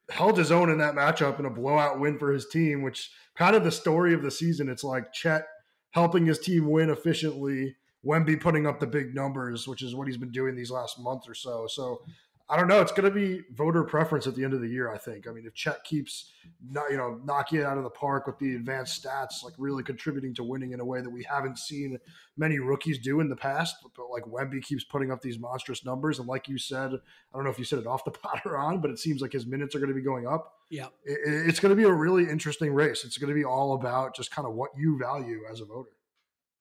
held 0.09 0.37
his 0.37 0.51
own 0.51 0.69
in 0.69 0.79
that 0.79 0.95
matchup 0.95 1.39
in 1.39 1.45
a 1.45 1.49
blowout 1.49 1.97
win 1.97 2.19
for 2.19 2.33
his 2.33 2.49
team, 2.49 2.81
which 2.81 3.09
kind 3.37 3.55
of 3.55 3.63
the 3.63 3.71
story 3.71 4.13
of 4.13 4.21
the 4.21 4.31
season. 4.31 4.67
It's 4.67 4.83
like 4.83 5.13
Chet 5.13 5.47
helping 5.91 6.25
his 6.25 6.39
team 6.39 6.69
win 6.69 6.89
efficiently, 6.89 7.77
Wemby 8.05 8.41
putting 8.41 8.67
up 8.67 8.81
the 8.81 8.87
big 8.87 9.15
numbers, 9.15 9.65
which 9.65 9.81
is 9.81 9.95
what 9.95 10.07
he's 10.07 10.17
been 10.17 10.31
doing 10.31 10.57
these 10.57 10.71
last 10.71 10.99
month 10.99 11.23
or 11.25 11.33
so. 11.33 11.67
So 11.69 12.01
I 12.49 12.55
don't 12.55 12.69
know. 12.69 12.79
It's 12.79 12.93
going 12.93 13.11
to 13.11 13.11
be 13.11 13.41
voter 13.53 13.83
preference 13.83 14.25
at 14.25 14.35
the 14.35 14.43
end 14.45 14.53
of 14.53 14.61
the 14.61 14.69
year. 14.69 14.89
I 14.89 14.97
think. 14.97 15.27
I 15.27 15.31
mean, 15.31 15.45
if 15.45 15.53
Chet 15.53 15.83
keeps, 15.83 16.31
not, 16.71 16.89
you 16.89 16.95
know, 16.95 17.19
knocking 17.25 17.59
it 17.59 17.65
out 17.65 17.77
of 17.77 17.83
the 17.83 17.89
park 17.89 18.25
with 18.25 18.39
the 18.39 18.55
advanced 18.55 19.03
stats, 19.03 19.43
like 19.43 19.53
really 19.57 19.83
contributing 19.83 20.33
to 20.35 20.43
winning 20.43 20.71
in 20.71 20.79
a 20.79 20.85
way 20.85 21.01
that 21.01 21.09
we 21.09 21.23
haven't 21.23 21.57
seen 21.57 21.99
many 22.37 22.59
rookies 22.59 22.99
do 22.99 23.19
in 23.19 23.27
the 23.27 23.35
past, 23.35 23.75
but, 23.83 24.09
like 24.09 24.23
Wemby 24.23 24.63
keeps 24.63 24.85
putting 24.85 25.11
up 25.11 25.21
these 25.21 25.37
monstrous 25.37 25.83
numbers, 25.83 26.19
and 26.19 26.27
like 26.27 26.47
you 26.47 26.57
said, 26.57 26.93
I 26.93 27.35
don't 27.35 27.43
know 27.43 27.49
if 27.49 27.59
you 27.59 27.65
said 27.65 27.79
it 27.79 27.87
off 27.87 28.05
the 28.05 28.11
pot 28.23 28.41
or 28.45 28.57
on, 28.57 28.79
but 28.79 28.91
it 28.91 28.99
seems 28.99 29.21
like 29.21 29.33
his 29.33 29.45
minutes 29.45 29.75
are 29.75 29.79
going 29.79 29.91
to 29.91 29.95
be 29.95 30.01
going 30.01 30.25
up. 30.25 30.53
Yeah, 30.69 30.87
it, 31.03 31.19
it's 31.25 31.59
going 31.59 31.71
to 31.71 31.75
be 31.75 31.83
a 31.83 31.91
really 31.91 32.29
interesting 32.29 32.73
race. 32.73 33.03
It's 33.03 33.17
going 33.17 33.29
to 33.29 33.35
be 33.35 33.45
all 33.45 33.73
about 33.73 34.15
just 34.15 34.31
kind 34.31 34.47
of 34.47 34.53
what 34.53 34.71
you 34.77 34.97
value 34.97 35.41
as 35.51 35.59
a 35.59 35.65
voter. 35.65 35.89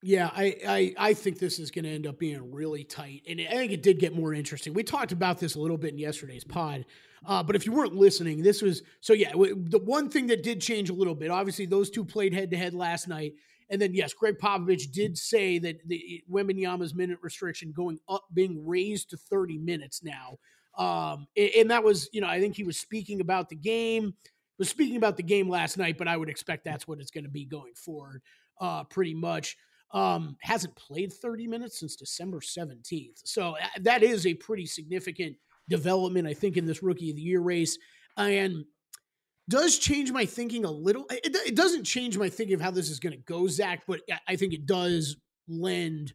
Yeah, 0.03 0.31
I, 0.35 0.57
I, 0.69 0.95
I 0.99 1.15
think 1.15 1.39
this 1.39 1.59
is 1.59 1.71
going 1.71 1.85
to 1.85 1.91
end 1.91 2.07
up 2.07 2.19
being 2.19 2.53
really 2.53 2.85
tight, 2.85 3.23
and 3.29 3.41
I 3.41 3.53
think 3.53 3.73
it 3.73 3.83
did 3.83 3.99
get 3.99 4.15
more 4.15 4.35
interesting. 4.35 4.75
We 4.75 4.83
talked 4.83 5.11
about 5.11 5.39
this 5.41 5.55
a 5.55 5.61
little 5.61 5.79
bit 5.79 5.93
in 5.93 5.99
yesterday's 5.99 6.45
pod, 6.45 6.85
uh, 7.25 7.43
but 7.43 7.57
if 7.57 7.65
you 7.65 7.73
weren't 7.73 7.95
listening, 7.95 8.43
this 8.43 8.61
was 8.61 8.83
so. 9.01 9.15
Yeah, 9.15 9.33
the 9.33 9.81
one 9.83 10.11
thing 10.11 10.27
that 10.29 10.43
did 10.43 10.61
change 10.61 10.91
a 10.91 10.93
little 10.93 11.15
bit. 11.15 11.31
Obviously, 11.31 11.67
those 11.67 11.91
two 11.91 12.05
played 12.05 12.35
head 12.35 12.51
to 12.51 12.57
head 12.57 12.75
last 12.75 13.09
night, 13.09 13.35
and 13.71 13.81
then 13.81 13.95
yes, 13.95 14.13
Gregg 14.13 14.39
Popovich 14.39 14.93
did 14.93 15.17
say 15.17 15.59
that 15.61 15.81
the 15.89 16.23
Wembanyama's 16.31 16.95
minute 16.95 17.19
restriction 17.23 17.73
going 17.73 17.99
up, 18.09 18.25
being 18.35 18.65
raised 18.67 19.11
to 19.11 19.17
thirty 19.17 19.57
minutes 19.57 20.05
now, 20.05 20.39
um, 20.77 21.27
and, 21.37 21.51
and 21.57 21.71
that 21.71 21.83
was 21.83 22.11
you 22.13 22.21
know 22.21 22.29
I 22.29 22.39
think 22.39 22.55
he 22.55 22.65
was 22.65 22.77
speaking 22.77 23.23
about 23.23 23.49
the 23.49 23.57
game, 23.57 24.15
was 24.59 24.69
speaking 24.69 24.97
about 24.97 25.17
the 25.17 25.23
game 25.23 25.49
last 25.49 25.79
night, 25.79 25.97
but 25.97 26.07
I 26.07 26.19
would 26.19 26.29
expect 26.29 26.65
that's 26.65 26.87
what 26.87 27.01
it's 27.01 27.11
going 27.11 27.25
to 27.25 27.31
be 27.31 27.47
going 27.47 27.75
forward, 27.75 28.21
uh, 28.61 28.85
pretty 28.85 29.15
much 29.15 29.57
um, 29.93 30.37
hasn't 30.41 30.75
played 30.77 31.13
30 31.13 31.47
minutes 31.47 31.81
since 31.81 31.97
December 31.97 32.41
17th. 32.41 33.21
So 33.25 33.57
uh, 33.57 33.67
that 33.81 34.03
is 34.03 34.27
a 34.27 34.35
pretty 34.35 34.67
significant 34.67 35.37
development, 35.69 36.27
I 36.27 36.35
think, 36.35 36.57
in 36.57 36.67
this 36.67 36.83
rookie 36.83 37.11
of 37.11 37.17
the 37.17 37.23
year 37.23 37.41
race. 37.41 37.79
And 38.17 38.65
does 39.49 39.79
change 39.79 40.11
my 40.11 40.27
thinking 40.27 40.65
a 40.65 40.71
little. 40.71 41.07
It, 41.11 41.35
it 41.47 41.55
doesn't 41.55 41.85
change 41.85 42.19
my 42.19 42.29
thinking 42.29 42.55
of 42.55 42.61
how 42.61 42.71
this 42.71 42.91
is 42.91 42.99
going 42.99 43.13
to 43.13 43.23
go, 43.23 43.47
Zach, 43.47 43.83
but 43.87 44.01
I 44.27 44.37
think 44.37 44.53
it 44.53 44.67
does 44.67 45.17
lend 45.49 46.13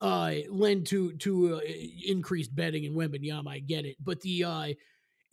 uh 0.00 0.34
lend 0.50 0.84
to 0.84 1.12
to 1.12 1.56
uh, 1.56 1.60
increased 2.04 2.54
betting 2.54 2.84
in 2.84 2.94
Wembanyama. 2.94 3.48
I 3.48 3.58
get 3.60 3.84
it, 3.84 3.96
but 4.02 4.20
the 4.20 4.44
uh 4.44 4.64
you 4.64 4.76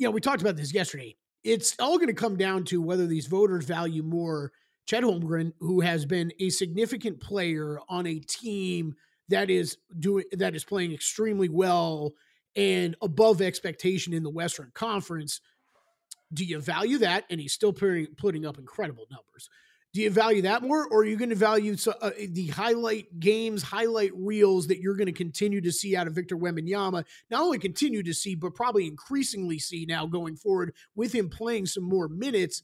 know 0.02 0.12
we 0.12 0.22
talked 0.22 0.42
about 0.42 0.56
this 0.56 0.74
yesterday. 0.74 1.16
It's 1.44 1.76
all 1.80 1.98
going 1.98 2.10
to 2.10 2.14
come 2.14 2.36
down 2.36 2.66
to 2.66 2.82
whether 2.82 3.08
these 3.08 3.26
voters 3.26 3.66
value 3.66 4.04
more 4.04 4.52
Chet 4.90 5.04
Holmgren, 5.04 5.54
who 5.60 5.82
has 5.82 6.04
been 6.04 6.34
a 6.40 6.50
significant 6.50 7.22
player 7.22 7.80
on 7.90 8.08
a 8.08 8.18
team 8.18 8.96
that 9.28 9.52
is 9.52 9.78
doing 10.00 10.26
that 10.32 10.56
is 10.56 10.64
playing 10.64 10.94
extremely 10.94 11.48
well 11.48 12.14
and 12.56 12.96
above 13.04 13.40
expectation 13.40 14.14
in 14.14 14.24
the 14.24 14.32
Western 14.32 14.72
Conference. 14.74 15.42
Do 16.34 16.44
you 16.44 16.60
value 16.60 16.98
that? 16.98 17.26
And 17.30 17.40
he's 17.40 17.54
still 17.54 17.72
putting, 17.72 18.48
up 18.48 18.58
incredible 18.58 19.06
numbers. 19.12 19.52
Do 19.94 20.02
you 20.02 20.10
value 20.10 20.42
that 20.42 20.64
more, 20.64 20.88
or 20.88 21.02
are 21.02 21.06
you 21.06 21.18
going 21.18 21.30
to 21.30 21.36
value 21.36 21.76
uh, 22.02 22.10
the 22.28 22.48
highlight 22.48 23.20
games, 23.20 23.62
highlight 23.62 24.12
reels 24.16 24.66
that 24.68 24.80
you're 24.80 24.96
going 24.96 25.06
to 25.06 25.12
continue 25.12 25.62
to 25.62 25.72
see 25.72 25.96
out 25.96 26.08
of 26.08 26.16
Victor 26.16 26.36
Wembanyama? 26.36 27.06
Not 27.30 27.42
only 27.44 27.60
continue 27.60 28.02
to 28.02 28.14
see, 28.16 28.34
but 28.34 28.56
probably 28.56 28.88
increasingly 28.88 29.60
see 29.60 29.86
now 29.88 30.08
going 30.08 30.36
forward 30.36 30.74
with 30.96 31.14
him 31.14 31.30
playing 31.30 31.68
some 31.68 31.84
more 31.84 32.08
minutes 32.08 32.64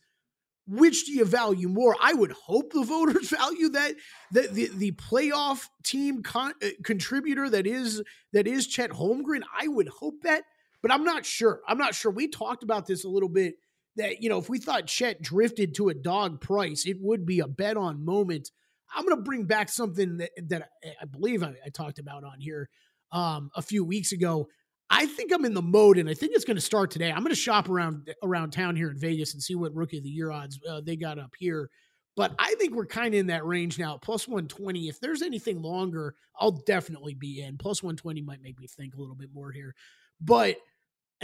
which 0.67 1.05
do 1.05 1.13
you 1.13 1.25
value 1.25 1.67
more? 1.67 1.95
I 2.01 2.13
would 2.13 2.31
hope 2.31 2.73
the 2.73 2.83
voters 2.85 3.29
value 3.29 3.69
that 3.69 3.95
that 4.31 4.53
the, 4.53 4.69
the 4.75 4.91
playoff 4.93 5.67
team 5.83 6.23
con, 6.23 6.53
uh, 6.63 6.69
contributor 6.83 7.49
that 7.49 7.67
is 7.67 8.01
that 8.33 8.47
is 8.47 8.67
Chet 8.67 8.91
Holmgren. 8.91 9.41
I 9.59 9.67
would 9.67 9.87
hope 9.87 10.21
that, 10.23 10.43
but 10.81 10.91
I'm 10.91 11.03
not 11.03 11.25
sure. 11.25 11.61
I'm 11.67 11.77
not 11.77 11.95
sure. 11.95 12.11
We 12.11 12.27
talked 12.27 12.63
about 12.63 12.85
this 12.85 13.03
a 13.03 13.09
little 13.09 13.29
bit. 13.29 13.55
That 13.97 14.21
you 14.21 14.29
know, 14.29 14.39
if 14.39 14.49
we 14.49 14.59
thought 14.59 14.87
Chet 14.87 15.21
drifted 15.21 15.75
to 15.75 15.89
a 15.89 15.93
dog 15.93 16.41
price, 16.41 16.85
it 16.85 16.97
would 16.99 17.25
be 17.25 17.39
a 17.39 17.47
bet 17.47 17.77
on 17.77 18.03
moment. 18.03 18.51
I'm 18.93 19.05
going 19.05 19.17
to 19.17 19.23
bring 19.23 19.45
back 19.45 19.69
something 19.69 20.17
that 20.17 20.31
that 20.49 20.69
I 21.01 21.05
believe 21.05 21.43
I, 21.43 21.53
I 21.65 21.69
talked 21.69 21.99
about 21.99 22.23
on 22.23 22.39
here 22.39 22.69
um, 23.11 23.51
a 23.55 23.61
few 23.61 23.85
weeks 23.85 24.11
ago. 24.11 24.47
I 24.89 25.07
think 25.07 25.33
I'm 25.33 25.45
in 25.45 25.53
the 25.53 25.61
mode, 25.61 25.97
and 25.97 26.09
I 26.09 26.13
think 26.13 26.33
it's 26.35 26.45
going 26.45 26.57
to 26.57 26.61
start 26.61 26.91
today. 26.91 27.11
I'm 27.11 27.19
going 27.19 27.29
to 27.29 27.35
shop 27.35 27.69
around 27.69 28.13
around 28.23 28.51
town 28.51 28.75
here 28.75 28.91
in 28.91 28.99
Vegas 28.99 29.33
and 29.33 29.41
see 29.41 29.55
what 29.55 29.73
rookie 29.73 29.97
of 29.97 30.03
the 30.03 30.09
year 30.09 30.31
odds 30.31 30.59
uh, 30.69 30.81
they 30.81 30.95
got 30.95 31.17
up 31.17 31.33
here. 31.37 31.69
But 32.15 32.33
I 32.39 32.55
think 32.55 32.73
we're 32.73 32.85
kind 32.85 33.13
of 33.13 33.19
in 33.19 33.27
that 33.27 33.45
range 33.45 33.77
now, 33.77 33.97
plus 33.97 34.27
120. 34.27 34.87
If 34.87 34.99
there's 34.99 35.21
anything 35.21 35.61
longer, 35.61 36.15
I'll 36.39 36.51
definitely 36.51 37.13
be 37.13 37.41
in. 37.41 37.57
Plus 37.57 37.83
120 37.83 38.21
might 38.21 38.41
make 38.41 38.59
me 38.59 38.67
think 38.67 38.95
a 38.95 39.01
little 39.01 39.15
bit 39.15 39.29
more 39.33 39.51
here. 39.51 39.75
But 40.21 40.57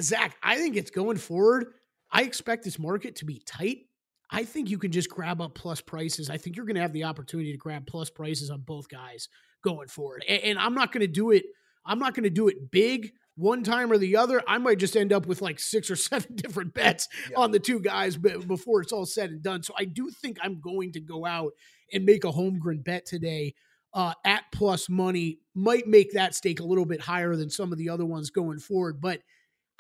Zach, 0.02 0.36
I 0.44 0.58
think 0.58 0.76
it's 0.76 0.92
going 0.92 1.18
forward. 1.18 1.68
I 2.12 2.24
expect 2.24 2.66
this 2.66 2.78
market 2.78 3.16
to 3.18 3.26
be 3.26 3.42
tight. 3.46 3.86
I 4.32 4.44
think 4.44 4.70
you 4.70 4.78
can 4.78 4.92
just 4.92 5.10
grab 5.10 5.42
up 5.42 5.56
plus 5.56 5.82
prices. 5.82 6.30
I 6.30 6.38
think 6.38 6.56
you're 6.56 6.66
going 6.66 6.76
to 6.76 6.82
have 6.82 6.94
the 6.94 7.04
opportunity 7.04 7.52
to 7.52 7.58
grab 7.58 7.86
plus 7.86 8.10
prices 8.10 8.50
on 8.50 8.62
both 8.62 8.90
guys 8.90 9.30
going 9.64 9.88
forward. 9.88 10.26
And, 10.28 10.42
and 10.44 10.60
I'm 10.60 10.74
not 10.74 10.92
going 10.92 11.02
to 11.02 11.08
do 11.08 11.32
it. 11.32 11.44
I'm 11.86 12.00
not 12.00 12.14
going 12.14 12.24
to 12.24 12.30
do 12.30 12.48
it 12.48 12.72
big 12.72 13.12
one 13.36 13.64
time 13.64 13.92
or 13.92 13.98
the 13.98 14.18
other, 14.18 14.42
I 14.48 14.58
might 14.58 14.80
just 14.80 14.96
end 14.96 15.14
up 15.14 15.26
with 15.26 15.42
like 15.42 15.60
six 15.60 15.90
or 15.90 15.96
seven 15.98 16.36
different 16.36 16.74
bets 16.74 17.08
yeah. 17.30 17.38
on 17.38 17.52
the 17.52 17.60
two 17.60 17.80
guys 17.80 18.18
before 18.18 18.82
it's 18.82 18.92
all 18.92 19.06
said 19.06 19.32
and 19.32 19.42
done. 19.42 19.64
So 19.64 19.74
I 19.78 19.86
do 19.86 20.10
think 20.10 20.38
I'm 20.42 20.60
going 20.60 20.92
to 20.94 21.00
go 21.00 21.26
out 21.26 21.54
and 21.94 22.06
make 22.06 22.24
a 22.24 22.32
Holmgren 22.32 22.84
bet 22.84 23.06
today 23.06 23.54
uh, 23.94 24.14
at 24.26 24.44
plus 24.54 24.90
money. 24.90 25.40
Might 25.54 25.88
make 25.88 26.14
that 26.14 26.36
stake 26.36 26.60
a 26.60 26.66
little 26.66 26.86
bit 26.86 27.02
higher 27.02 27.36
than 27.36 27.50
some 27.50 27.72
of 27.72 27.78
the 27.78 27.90
other 27.90 28.06
ones 28.06 28.30
going 28.30 28.60
forward, 28.60 29.02
but 29.02 29.22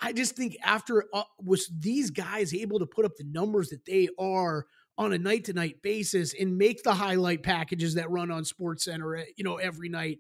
I 0.01 0.13
just 0.13 0.35
think 0.35 0.57
after 0.63 1.05
uh, 1.13 1.23
was 1.39 1.71
these 1.77 2.09
guys 2.09 2.55
able 2.55 2.79
to 2.79 2.87
put 2.87 3.05
up 3.05 3.15
the 3.17 3.23
numbers 3.23 3.69
that 3.69 3.85
they 3.85 4.09
are 4.17 4.65
on 4.97 5.13
a 5.13 5.17
night 5.17 5.45
to 5.45 5.53
night 5.53 5.81
basis 5.83 6.33
and 6.37 6.57
make 6.57 6.83
the 6.83 6.93
highlight 6.93 7.43
packages 7.43 7.93
that 7.95 8.09
run 8.09 8.31
on 8.31 8.43
Sports 8.43 8.85
Center, 8.85 9.15
eh, 9.15 9.25
you 9.37 9.43
know, 9.43 9.57
every 9.57 9.89
night 9.89 10.19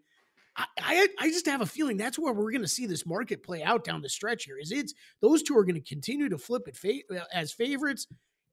I, 0.57 1.07
I, 1.17 1.29
just 1.29 1.45
have 1.45 1.61
a 1.61 1.65
feeling 1.65 1.95
that's 1.95 2.19
where 2.19 2.33
we're 2.33 2.51
going 2.51 2.61
to 2.61 2.67
see 2.67 2.85
this 2.85 3.05
market 3.05 3.41
play 3.41 3.63
out 3.63 3.85
down 3.85 4.01
the 4.01 4.09
stretch 4.09 4.43
here. 4.43 4.57
Is 4.59 4.71
it's 4.71 4.93
those 5.21 5.43
two 5.43 5.57
are 5.57 5.63
going 5.63 5.81
to 5.81 5.89
continue 5.89 6.27
to 6.29 6.37
flip 6.37 6.67
it 6.67 6.75
fa- 6.75 7.15
uh, 7.15 7.23
as 7.33 7.53
favorites, 7.53 8.07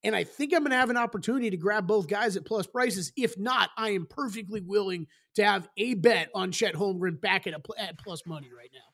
and 0.05 0.15
I 0.15 0.25
think 0.25 0.55
I'm 0.55 0.61
going 0.61 0.71
to 0.71 0.77
have 0.77 0.91
an 0.91 0.97
opportunity 0.97 1.51
to 1.51 1.57
grab 1.57 1.87
both 1.87 2.07
guys 2.07 2.37
at 2.37 2.45
plus 2.45 2.67
prices. 2.67 3.13
If 3.17 3.37
not, 3.37 3.71
I 3.77 3.91
am 3.91 4.07
perfectly 4.07 4.61
willing 4.61 5.09
to 5.35 5.45
have 5.45 5.69
a 5.77 5.95
bet 5.95 6.31
on 6.35 6.53
Chet 6.53 6.75
Holmgren 6.75 7.21
back 7.21 7.47
at 7.47 7.55
a, 7.55 7.61
at 7.79 7.99
plus 7.99 8.25
money 8.27 8.51
right 8.57 8.71
now. 8.73 8.88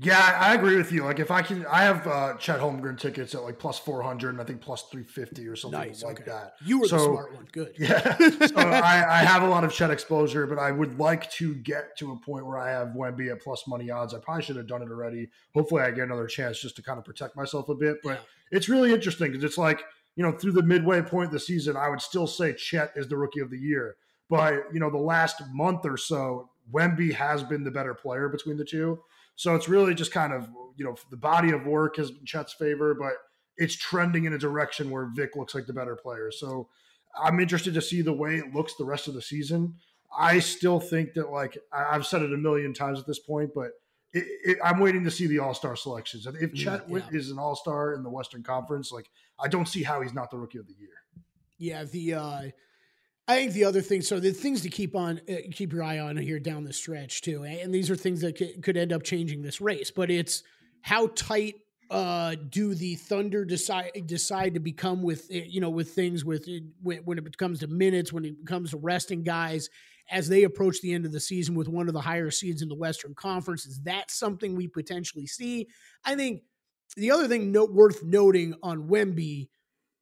Yeah, 0.00 0.36
I 0.38 0.54
agree 0.54 0.76
with 0.76 0.92
you. 0.92 1.02
Like 1.02 1.18
if 1.18 1.32
I 1.32 1.42
can, 1.42 1.66
I 1.66 1.82
have 1.82 2.06
uh, 2.06 2.34
Chet 2.36 2.60
Holmgren 2.60 2.96
tickets 2.96 3.34
at 3.34 3.42
like 3.42 3.58
plus 3.58 3.80
four 3.80 4.00
hundred, 4.00 4.30
and 4.30 4.40
I 4.40 4.44
think 4.44 4.60
plus 4.60 4.84
three 4.92 5.02
fifty 5.02 5.48
or 5.48 5.56
something 5.56 5.80
nice, 5.80 6.04
like 6.04 6.20
okay. 6.20 6.30
that. 6.30 6.52
You 6.64 6.80
were 6.80 6.86
so, 6.86 6.98
the 6.98 7.04
smart 7.04 7.34
one. 7.34 7.48
Good. 7.50 7.74
Yeah. 7.78 8.16
so 8.46 8.56
I, 8.56 9.20
I, 9.20 9.24
have 9.24 9.42
a 9.42 9.48
lot 9.48 9.64
of 9.64 9.72
Chet 9.72 9.90
exposure, 9.90 10.46
but 10.46 10.56
I 10.56 10.70
would 10.70 11.00
like 11.00 11.28
to 11.32 11.52
get 11.52 11.98
to 11.98 12.12
a 12.12 12.16
point 12.16 12.46
where 12.46 12.58
I 12.58 12.70
have 12.70 12.88
Wemby 12.90 13.32
at 13.32 13.42
plus 13.42 13.66
money 13.66 13.90
odds. 13.90 14.14
I 14.14 14.20
probably 14.20 14.44
should 14.44 14.54
have 14.54 14.68
done 14.68 14.82
it 14.82 14.88
already. 14.88 15.30
Hopefully, 15.52 15.82
I 15.82 15.90
get 15.90 16.04
another 16.04 16.28
chance 16.28 16.60
just 16.60 16.76
to 16.76 16.82
kind 16.82 16.98
of 16.98 17.04
protect 17.04 17.34
myself 17.34 17.68
a 17.68 17.74
bit. 17.74 17.96
But 18.04 18.10
yeah. 18.10 18.56
it's 18.56 18.68
really 18.68 18.92
interesting 18.92 19.32
because 19.32 19.42
it's 19.42 19.58
like 19.58 19.82
you 20.14 20.22
know 20.22 20.30
through 20.30 20.52
the 20.52 20.62
midway 20.62 21.02
point 21.02 21.26
of 21.26 21.32
the 21.32 21.40
season, 21.40 21.76
I 21.76 21.88
would 21.88 22.00
still 22.00 22.28
say 22.28 22.52
Chet 22.52 22.92
is 22.94 23.08
the 23.08 23.16
rookie 23.16 23.40
of 23.40 23.50
the 23.50 23.58
year. 23.58 23.96
But 24.30 24.72
you 24.72 24.78
know 24.78 24.90
the 24.90 24.98
last 24.98 25.42
month 25.52 25.84
or 25.84 25.96
so, 25.96 26.50
Wemby 26.72 27.12
has 27.14 27.42
been 27.42 27.64
the 27.64 27.72
better 27.72 27.94
player 27.94 28.28
between 28.28 28.58
the 28.58 28.64
two. 28.64 29.00
So 29.38 29.54
it's 29.54 29.68
really 29.68 29.94
just 29.94 30.10
kind 30.10 30.32
of, 30.32 30.48
you 30.74 30.84
know, 30.84 30.96
the 31.12 31.16
body 31.16 31.52
of 31.52 31.64
work 31.64 31.96
has 31.96 32.10
been 32.10 32.26
Chet's 32.26 32.54
favor, 32.54 32.92
but 32.92 33.12
it's 33.56 33.76
trending 33.76 34.24
in 34.24 34.32
a 34.32 34.38
direction 34.38 34.90
where 34.90 35.12
Vic 35.14 35.36
looks 35.36 35.54
like 35.54 35.64
the 35.66 35.72
better 35.72 35.94
player. 35.94 36.32
So 36.32 36.68
I'm 37.16 37.38
interested 37.38 37.72
to 37.74 37.80
see 37.80 38.02
the 38.02 38.12
way 38.12 38.38
it 38.38 38.52
looks 38.52 38.74
the 38.74 38.84
rest 38.84 39.06
of 39.06 39.14
the 39.14 39.22
season. 39.22 39.76
I 40.18 40.40
still 40.40 40.80
think 40.80 41.14
that, 41.14 41.30
like, 41.30 41.56
I've 41.72 42.04
said 42.04 42.22
it 42.22 42.32
a 42.32 42.36
million 42.36 42.74
times 42.74 42.98
at 42.98 43.06
this 43.06 43.20
point, 43.20 43.50
but 43.54 43.70
it, 44.12 44.24
it, 44.44 44.58
I'm 44.64 44.80
waiting 44.80 45.04
to 45.04 45.10
see 45.10 45.28
the 45.28 45.38
All 45.38 45.54
Star 45.54 45.76
selections. 45.76 46.26
If 46.26 46.52
Chet 46.54 46.86
yeah. 46.88 46.98
is 47.12 47.30
an 47.30 47.38
All 47.38 47.54
Star 47.54 47.94
in 47.94 48.02
the 48.02 48.10
Western 48.10 48.42
Conference, 48.42 48.90
like, 48.90 49.08
I 49.38 49.46
don't 49.46 49.68
see 49.68 49.84
how 49.84 50.00
he's 50.00 50.14
not 50.14 50.32
the 50.32 50.36
Rookie 50.36 50.58
of 50.58 50.66
the 50.66 50.74
Year. 50.80 50.88
Yeah, 51.58 51.84
the 51.84 52.14
uh, 52.14 52.42
I 53.28 53.36
think 53.36 53.52
the 53.52 53.64
other 53.64 53.82
thing, 53.82 54.00
so 54.00 54.18
the 54.18 54.32
things 54.32 54.62
to 54.62 54.70
keep 54.70 54.96
on, 54.96 55.20
uh, 55.28 55.34
keep 55.52 55.74
your 55.74 55.82
eye 55.82 55.98
on 55.98 56.16
here 56.16 56.40
down 56.40 56.64
the 56.64 56.72
stretch 56.72 57.20
too, 57.20 57.44
and 57.44 57.74
these 57.74 57.90
are 57.90 57.96
things 57.96 58.22
that 58.22 58.38
c- 58.38 58.56
could 58.62 58.78
end 58.78 58.90
up 58.90 59.02
changing 59.02 59.42
this 59.42 59.60
race. 59.60 59.90
But 59.90 60.10
it's 60.10 60.42
how 60.80 61.08
tight 61.08 61.56
uh, 61.90 62.36
do 62.48 62.74
the 62.74 62.94
Thunder 62.94 63.44
decide 63.44 63.90
decide 64.06 64.54
to 64.54 64.60
become 64.60 65.02
with 65.02 65.26
eh, 65.30 65.44
you 65.46 65.60
know 65.60 65.68
with 65.68 65.90
things 65.90 66.24
with 66.24 66.48
eh, 66.48 66.60
when, 66.82 66.98
when 67.04 67.18
it 67.18 67.36
comes 67.36 67.60
to 67.60 67.66
minutes, 67.66 68.14
when 68.14 68.24
it 68.24 68.46
comes 68.46 68.70
to 68.70 68.78
resting 68.78 69.22
guys 69.22 69.68
as 70.10 70.26
they 70.28 70.44
approach 70.44 70.80
the 70.80 70.94
end 70.94 71.04
of 71.04 71.12
the 71.12 71.20
season 71.20 71.54
with 71.54 71.68
one 71.68 71.86
of 71.86 71.92
the 71.92 72.00
higher 72.00 72.30
seeds 72.30 72.62
in 72.62 72.68
the 72.70 72.74
Western 72.74 73.14
Conference? 73.14 73.66
Is 73.66 73.82
that 73.82 74.10
something 74.10 74.56
we 74.56 74.68
potentially 74.68 75.26
see? 75.26 75.68
I 76.02 76.14
think 76.14 76.44
the 76.96 77.10
other 77.10 77.28
thing 77.28 77.52
worth 77.52 78.02
noting 78.02 78.54
on 78.62 78.88
Wemby 78.88 79.48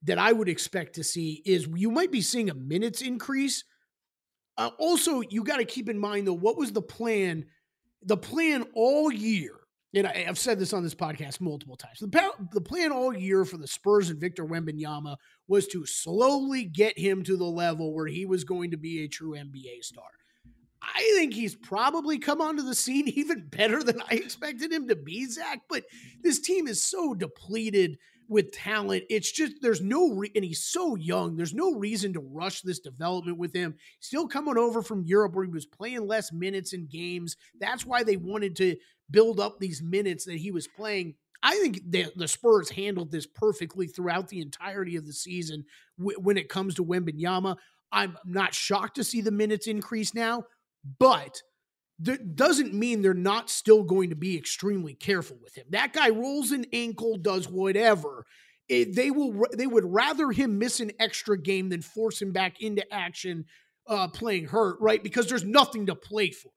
that 0.03 0.19
I 0.19 0.33
would 0.33 0.49
expect 0.49 0.95
to 0.95 1.05
see 1.05 1.43
is 1.45 1.69
you 1.75 1.91
might 1.91 2.13
be 2.13 2.21
seeing 2.21 2.51
a 2.51 2.55
minutes 2.55 3.03
increase. 3.03 3.65
Uh, 4.59 4.71
also, 4.79 5.21
you 5.21 5.45
got 5.45 5.59
to 5.59 5.65
keep 5.65 5.89
in 5.89 5.99
mind 5.99 6.27
though, 6.27 6.33
what 6.33 6.57
was 6.57 6.73
the 6.73 6.83
plan? 6.83 7.47
The 8.03 8.17
plan 8.17 8.65
all 8.75 9.13
year 9.13 9.61
and 9.95 10.07
I, 10.07 10.19
have 10.19 10.39
said 10.39 10.59
this 10.59 10.73
on 10.73 10.83
this 10.83 10.95
podcast 10.95 11.41
multiple 11.41 11.77
times. 11.77 12.01
The, 12.01 12.31
the 12.53 12.61
plan 12.61 12.93
all 12.93 13.17
year 13.17 13.45
for 13.45 13.57
the 13.57 13.67
Spurs 13.67 14.11
and 14.11 14.21
Victor 14.21 14.45
Wembanyama 14.45 15.17
was 15.49 15.67
to 15.69 15.87
slowly 15.87 16.65
get 16.65 16.99
him 16.99 17.23
to 17.25 17.37
the 17.37 17.45
level 17.45 17.95
where 17.95 18.07
he 18.07 18.27
was 18.27 18.45
going 18.45 18.73
to 18.73 18.77
be 18.77 19.03
a 19.03 19.09
true 19.09 19.33
NBA 19.33 19.83
star. 19.83 20.05
I 20.83 21.13
think 21.17 21.35
he's 21.35 21.55
probably 21.55 22.19
come 22.19 22.41
onto 22.41 22.63
the 22.63 22.75
scene 22.75 23.09
even 23.17 23.49
better 23.49 23.83
than 23.83 24.01
I 24.03 24.15
expected 24.15 24.73
him 24.73 24.89
to 24.89 24.97
be, 24.97 25.27
Zach. 25.27 25.63
But 25.69 25.85
this 26.23 26.41
team 26.41 26.69
is 26.69 26.83
so 26.83 27.15
depleted 27.15 27.99
with 28.29 28.53
talent. 28.53 29.05
It's 29.11 29.31
just 29.31 29.55
there's 29.61 29.81
no 29.81 30.13
re- 30.13 30.33
and 30.35 30.45
he's 30.45 30.65
so 30.65 30.97
young. 30.97 31.37
There's 31.37 31.55
no 31.55 31.75
reason 31.75 32.13
to 32.15 32.21
rush 32.21 32.63
this 32.63 32.81
development 32.81 33.39
with 33.39 33.55
him. 33.55 33.75
Still 34.01 34.27
coming 34.29 34.59
over 34.59 34.83
from 34.83 35.05
Europe 35.05 35.35
where 35.35 35.45
he 35.45 35.51
was 35.51 35.67
playing 35.67 36.07
less 36.07 36.33
minutes 36.33 36.73
in 36.73 36.87
games. 36.87 37.37
That's 37.61 37.87
why 37.87 38.03
they 38.03 38.17
wanted 38.17 38.57
to 38.57 38.77
build 39.11 39.41
up 39.41 39.59
these 39.59 39.83
minutes 39.83 40.25
that 40.25 40.37
he 40.37 40.51
was 40.51 40.67
playing. 40.67 41.15
I 41.43 41.59
think 41.59 41.81
the, 41.89 42.11
the 42.17 42.29
Spurs 42.29 42.71
handled 42.71 43.13
this 43.13 43.27
perfectly 43.27 43.87
throughout 43.87 44.29
the 44.29 44.41
entirety 44.41 44.97
of 44.97 45.07
the 45.07 45.13
season 45.13 45.65
w- 45.99 46.19
when 46.21 46.37
it 46.37 46.49
comes 46.49 46.75
to 46.75 46.85
Wembanyama. 46.85 47.57
I'm 47.93 48.19
not 48.25 48.55
shocked 48.55 48.97
to 48.97 49.05
see 49.05 49.21
the 49.21 49.31
minutes 49.31 49.67
increase 49.67 50.13
now, 50.13 50.45
but 50.99 51.41
that 52.01 52.37
doesn't 52.37 52.75
mean 52.75 53.01
they're 53.01 53.15
not 53.15 53.49
still 53.49 53.83
going 53.83 54.11
to 54.11 54.17
be 54.17 54.37
extremely 54.37 54.95
careful 54.95 55.39
with 55.43 55.55
him. 55.55 55.67
That 55.71 55.93
guy 55.93 56.11
rolls 56.11 56.51
an 56.51 56.67
ankle, 56.73 57.17
does 57.17 57.49
whatever. 57.49 58.27
It, 58.69 58.95
they 58.95 59.11
will. 59.11 59.45
They 59.57 59.67
would 59.67 59.85
rather 59.85 60.31
him 60.31 60.59
miss 60.59 60.81
an 60.81 60.93
extra 60.99 61.39
game 61.39 61.69
than 61.69 61.83
force 61.83 62.21
him 62.21 62.33
back 62.33 62.61
into 62.61 62.83
action, 62.93 63.45
uh, 63.87 64.09
playing 64.09 64.47
hurt, 64.47 64.79
right? 64.81 65.03
Because 65.03 65.29
there's 65.29 65.45
nothing 65.45 65.87
to 65.87 65.95
play 65.95 66.31
for. 66.31 66.51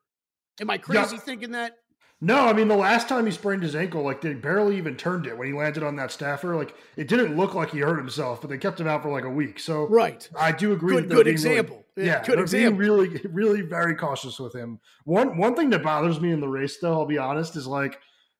Am 0.59 0.69
I 0.69 0.77
crazy 0.77 1.15
yeah. 1.15 1.21
thinking 1.21 1.51
that? 1.51 1.73
No, 2.21 2.47
I 2.47 2.53
mean 2.53 2.67
the 2.67 2.75
last 2.75 3.07
time 3.07 3.25
he 3.25 3.31
sprained 3.31 3.63
his 3.63 3.75
ankle, 3.75 4.03
like 4.03 4.19
they 4.19 4.33
barely 4.33 4.77
even 4.77 4.97
turned 4.97 5.25
it 5.25 5.37
when 5.37 5.47
he 5.47 5.53
landed 5.53 5.83
on 5.83 5.95
that 5.95 6.11
staffer. 6.11 6.55
Like 6.55 6.75
it 6.97 7.07
didn't 7.07 7.37
look 7.37 7.53
like 7.53 7.71
he 7.71 7.79
hurt 7.79 7.97
himself, 7.97 8.41
but 8.41 8.49
they 8.49 8.57
kept 8.57 8.79
him 8.79 8.87
out 8.87 9.03
for 9.03 9.09
like 9.09 9.23
a 9.23 9.29
week. 9.29 9.57
So 9.57 9.87
right, 9.87 10.27
I 10.37 10.51
do 10.51 10.73
agree. 10.73 10.95
Good, 10.95 11.09
good 11.09 11.27
example. 11.27 11.85
Really, 11.95 12.09
yeah, 12.09 12.23
good 12.25 12.39
example. 12.39 12.77
Being 12.77 12.77
really, 12.77 13.21
really 13.31 13.61
very 13.61 13.95
cautious 13.95 14.37
with 14.37 14.53
him. 14.53 14.79
One 15.05 15.37
one 15.37 15.55
thing 15.55 15.69
that 15.69 15.81
bothers 15.81 16.19
me 16.19 16.31
in 16.31 16.41
the 16.41 16.49
race, 16.49 16.77
though, 16.79 16.93
I'll 16.93 17.05
be 17.05 17.17
honest, 17.17 17.55
is 17.55 17.67
like 17.67 17.99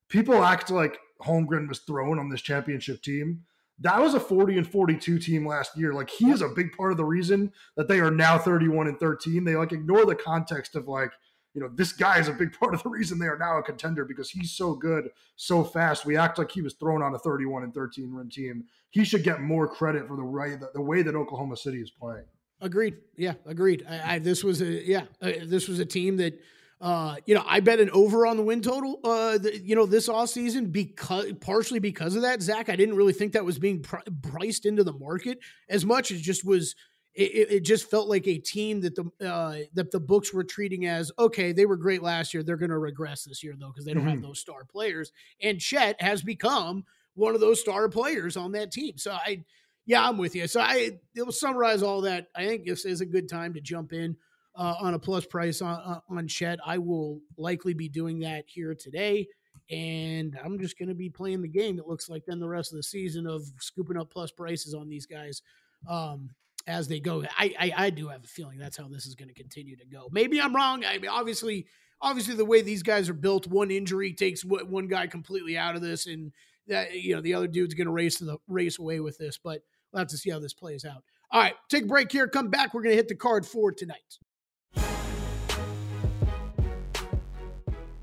people 0.09 0.43
act 0.43 0.69
like 0.69 0.97
Holmgren 1.21 1.69
was 1.69 1.79
thrown 1.79 2.19
on 2.19 2.29
this 2.29 2.41
championship 2.41 3.01
team. 3.01 3.43
That 3.81 4.01
was 4.01 4.13
a 4.13 4.19
40 4.19 4.57
and 4.57 4.69
42 4.69 5.19
team 5.19 5.47
last 5.47 5.77
year. 5.77 5.93
Like 5.93 6.09
he 6.09 6.31
is 6.31 6.41
a 6.41 6.49
big 6.49 6.73
part 6.75 6.91
of 6.91 6.97
the 6.97 7.05
reason 7.05 7.53
that 7.77 7.87
they 7.87 8.01
are 8.01 8.11
now 8.11 8.37
31 8.37 8.87
and 8.87 8.99
13. 8.99 9.45
They 9.45 9.55
like 9.55 9.71
ignore 9.71 10.05
the 10.05 10.15
context 10.15 10.75
of 10.75 10.89
like 10.89 11.13
you 11.59 11.65
know, 11.65 11.71
this 11.75 11.91
guy 11.91 12.19
is 12.19 12.29
a 12.29 12.31
big 12.31 12.53
part 12.59 12.73
of 12.73 12.81
the 12.83 12.89
reason 12.89 13.19
they 13.19 13.25
are 13.25 13.37
now 13.37 13.57
a 13.57 13.63
contender 13.63 14.05
because 14.05 14.29
he's 14.29 14.51
so 14.51 14.73
good, 14.73 15.09
so 15.35 15.61
fast. 15.61 16.05
We 16.05 16.15
act 16.15 16.37
like 16.37 16.49
he 16.49 16.61
was 16.61 16.73
thrown 16.75 17.01
on 17.01 17.13
a 17.13 17.19
31 17.19 17.63
and 17.63 17.73
13 17.73 18.11
run 18.11 18.29
team. 18.29 18.63
He 18.91 19.03
should 19.03 19.23
get 19.23 19.41
more 19.41 19.67
credit 19.67 20.07
for 20.07 20.15
the 20.15 20.23
right 20.23 20.57
the, 20.73 20.81
way 20.81 21.01
that 21.01 21.15
Oklahoma 21.15 21.57
City 21.57 21.81
is 21.81 21.91
playing. 21.91 22.23
Agreed. 22.61 22.95
Yeah, 23.17 23.33
agreed. 23.45 23.85
I, 23.89 24.15
I 24.15 24.19
this 24.19 24.43
was 24.43 24.61
a 24.61 24.65
yeah, 24.65 25.03
uh, 25.21 25.31
this 25.43 25.67
was 25.67 25.79
a 25.79 25.85
team 25.85 26.17
that 26.17 26.41
uh, 26.81 27.17
you 27.25 27.35
know, 27.35 27.43
I 27.45 27.59
bet 27.59 27.81
an 27.81 27.89
over 27.91 28.25
on 28.25 28.37
the 28.37 28.43
win 28.43 28.61
total, 28.61 29.01
uh, 29.03 29.37
the, 29.37 29.59
you 29.59 29.75
know, 29.75 29.85
this 29.85 30.07
off 30.07 30.29
season 30.29 30.67
because 30.67 31.33
partially 31.41 31.79
because 31.79 32.15
of 32.15 32.21
that, 32.21 32.41
Zach. 32.41 32.69
I 32.69 32.77
didn't 32.77 32.95
really 32.95 33.11
think 33.11 33.33
that 33.33 33.43
was 33.43 33.59
being 33.59 33.81
pr- 33.81 33.97
priced 34.21 34.65
into 34.65 34.85
the 34.85 34.93
market 34.93 35.39
as 35.67 35.85
much. 35.85 36.09
It 36.11 36.19
just 36.19 36.45
was 36.45 36.75
it, 37.21 37.51
it, 37.51 37.59
just 37.61 37.89
felt 37.89 38.07
like 38.07 38.27
a 38.27 38.37
team 38.37 38.79
that 38.81 38.95
the 38.95 39.27
uh, 39.27 39.57
that 39.73 39.91
the 39.91 39.99
books 39.99 40.33
were 40.33 40.43
treating 40.43 40.85
as 40.85 41.11
okay. 41.19 41.51
They 41.51 41.65
were 41.65 41.75
great 41.75 42.01
last 42.01 42.33
year. 42.33 42.43
They're 42.43 42.55
going 42.55 42.69
to 42.69 42.77
regress 42.77 43.23
this 43.25 43.43
year 43.43 43.55
though 43.59 43.67
because 43.67 43.83
they 43.83 43.93
don't 43.93 44.03
mm-hmm. 44.03 44.11
have 44.11 44.21
those 44.21 44.39
star 44.39 44.63
players. 44.63 45.11
And 45.41 45.59
Chet 45.59 46.01
has 46.01 46.21
become 46.21 46.85
one 47.15 47.35
of 47.35 47.41
those 47.41 47.59
star 47.59 47.89
players 47.89 48.37
on 48.37 48.53
that 48.53 48.71
team. 48.71 48.97
So 48.97 49.11
I, 49.11 49.43
yeah, 49.85 50.07
I'm 50.07 50.17
with 50.17 50.33
you. 50.33 50.47
So 50.47 50.61
I 50.61 50.97
it'll 51.13 51.33
summarize 51.33 51.83
all 51.83 52.01
that. 52.01 52.27
I 52.35 52.45
think 52.47 52.65
this 52.65 52.85
is 52.85 53.01
a 53.01 53.05
good 53.05 53.27
time 53.27 53.53
to 53.53 53.61
jump 53.61 53.91
in 53.91 54.15
uh, 54.55 54.75
on 54.79 54.93
a 54.93 54.99
plus 54.99 55.25
price 55.25 55.61
on 55.61 55.79
uh, 55.79 55.99
on 56.09 56.27
Chet. 56.27 56.59
I 56.65 56.77
will 56.77 57.19
likely 57.37 57.73
be 57.73 57.89
doing 57.89 58.19
that 58.19 58.45
here 58.47 58.73
today. 58.73 59.27
And 59.69 60.39
I'm 60.43 60.57
just 60.57 60.79
going 60.79 60.89
to 60.89 60.95
be 60.95 61.09
playing 61.09 61.41
the 61.41 61.47
game. 61.47 61.77
It 61.77 61.87
looks 61.87 62.09
like 62.09 62.25
then 62.25 62.39
the 62.39 62.47
rest 62.47 62.71
of 62.71 62.77
the 62.77 62.83
season 62.83 63.27
of 63.27 63.43
scooping 63.59 63.97
up 63.97 64.09
plus 64.09 64.31
prices 64.31 64.73
on 64.73 64.87
these 64.87 65.05
guys. 65.05 65.43
Um, 65.87 66.29
as 66.69 66.87
they 66.87 66.99
go. 66.99 67.23
I, 67.37 67.53
I, 67.59 67.73
I 67.85 67.89
do 67.89 68.07
have 68.07 68.23
a 68.23 68.27
feeling 68.27 68.59
that's 68.59 68.77
how 68.77 68.87
this 68.87 69.07
is 69.07 69.15
going 69.15 69.27
to 69.27 69.33
continue 69.33 69.75
to 69.75 69.85
go. 69.85 70.07
Maybe 70.11 70.39
I'm 70.39 70.55
wrong. 70.55 70.85
I 70.85 70.99
mean, 70.99 71.09
obviously, 71.09 71.65
obviously 71.99 72.35
the 72.35 72.45
way 72.45 72.61
these 72.61 72.83
guys 72.83 73.09
are 73.09 73.13
built, 73.13 73.47
one 73.47 73.71
injury 73.71 74.13
takes 74.13 74.45
one 74.45 74.87
guy 74.87 75.07
completely 75.07 75.57
out 75.57 75.75
of 75.75 75.81
this, 75.81 76.05
and 76.05 76.31
that 76.67 76.93
you 76.93 77.15
know 77.15 77.21
the 77.21 77.33
other 77.33 77.47
dude's 77.47 77.73
going 77.73 77.87
to 77.87 77.91
race 77.91 78.19
the 78.19 78.37
race 78.47 78.77
away 78.77 78.99
with 78.99 79.17
this. 79.17 79.39
But 79.43 79.61
we'll 79.91 79.99
have 79.99 80.07
to 80.09 80.17
see 80.17 80.29
how 80.29 80.39
this 80.39 80.53
plays 80.53 80.85
out. 80.85 81.03
All 81.31 81.41
right, 81.41 81.55
take 81.69 81.83
a 81.83 81.87
break 81.87 82.11
here. 82.11 82.27
Come 82.27 82.49
back. 82.49 82.73
We're 82.73 82.83
going 82.83 82.93
to 82.93 82.97
hit 82.97 83.07
the 83.07 83.15
card 83.15 83.45
for 83.45 83.71
tonight. 83.71 84.19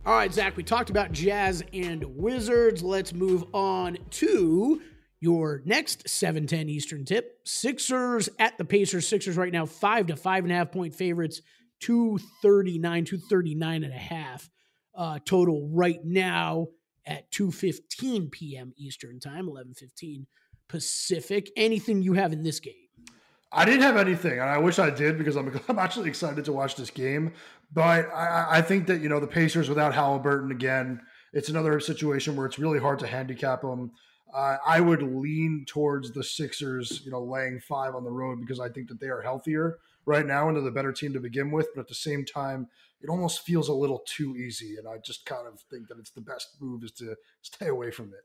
All 0.05 0.15
right, 0.15 0.33
Zach, 0.33 0.57
we 0.57 0.63
talked 0.63 0.91
about 0.91 1.11
Jazz 1.11 1.65
and 1.73 2.05
Wizards. 2.05 2.81
Let's 2.83 3.13
move 3.13 3.45
on 3.53 3.99
to 4.11 4.81
your 5.21 5.63
next 5.65 6.09
710 6.09 6.69
Eastern 6.69 7.05
tip 7.05 7.41
Sixers 7.45 8.29
at 8.39 8.59
the 8.59 8.65
Pacers. 8.65 9.09
Sixers 9.09 9.37
right 9.37 9.53
now, 9.53 9.67
five 9.67 10.07
to 10.07 10.17
five 10.17 10.45
and 10.45 10.53
a 10.53 10.57
half 10.57 10.73
point 10.73 10.95
favorites, 10.95 11.41
239, 11.81 13.05
239 13.05 13.85
and 13.85 13.93
a 13.93 13.97
half 13.97 14.49
uh, 14.97 15.19
total 15.25 15.69
right 15.73 16.05
now 16.05 16.67
at 17.07 17.31
2.15 17.31 18.31
p.m. 18.31 18.73
Eastern 18.77 19.21
time, 19.21 19.47
11.15 19.47 20.27
Pacific. 20.69 21.51
Anything 21.57 22.03
you 22.03 22.15
have 22.15 22.33
in 22.33 22.43
this 22.43 22.61
game? 22.61 22.75
I 23.53 23.65
didn't 23.65 23.83
have 23.83 23.97
anything, 23.97 24.33
and 24.33 24.43
I 24.43 24.59
wish 24.59 24.79
I 24.79 24.91
did 24.91 25.17
because 25.17 25.37
I'm, 25.37 25.59
I'm 25.69 25.79
actually 25.79 26.09
excited 26.09 26.45
to 26.45 26.53
watch 26.53 26.77
this 26.77 26.91
game. 26.91 27.33
But 27.73 28.13
I, 28.13 28.59
I 28.59 28.63
think 28.63 28.87
that, 28.89 29.01
you 29.01 29.09
know, 29.09 29.21
the 29.21 29.27
Pacers 29.27 29.69
without 29.69 29.95
Halliburton 29.95 30.51
again, 30.51 31.01
it's 31.33 31.49
another 31.49 31.79
situation 31.81 32.37
where 32.37 32.47
it's 32.47 32.59
really 32.59 32.79
hard 32.79 32.99
to 33.01 33.07
handicap 33.07 33.63
them. 33.63 33.93
Uh, 34.35 34.59
I 34.67 34.81
would 34.81 35.03
lean 35.03 35.65
towards 35.67 36.13
the 36.13 36.25
Sixers, 36.25 37.03
you 37.05 37.11
know, 37.11 37.23
laying 37.23 37.61
five 37.61 37.95
on 37.95 38.05
the 38.05 38.11
road 38.11 38.41
because 38.41 38.61
I 38.61 38.69
think 38.69 38.89
that 38.89 39.01
they 39.01 39.09
are 39.09 39.23
healthier 39.23 39.79
right 40.05 40.27
now 40.27 40.49
and 40.49 40.57
they're 40.57 40.65
the 40.65 40.71
better 40.71 40.93
team 40.93 41.13
to 41.13 41.21
begin 41.21 41.51
with. 41.51 41.69
But 41.75 41.83
at 41.83 41.89
the 41.89 41.95
same 41.95 42.25
time, 42.25 42.69
it 43.01 43.11
almost 43.11 43.43
feels 43.43 43.69
a 43.69 43.75
little 43.75 44.03
too 44.07 44.37
easy, 44.37 44.77
and 44.79 44.89
I 44.89 44.99
just 44.99 45.27
kind 45.27 45.47
of 45.47 45.61
think 45.71 45.89
that 45.89 45.99
it's 45.99 46.11
the 46.11 46.21
best 46.21 46.57
move 46.61 46.83
is 46.83 46.93
to 46.93 47.15
stay 47.43 47.69
away 47.69 47.91
from 47.91 48.07
it. 48.07 48.25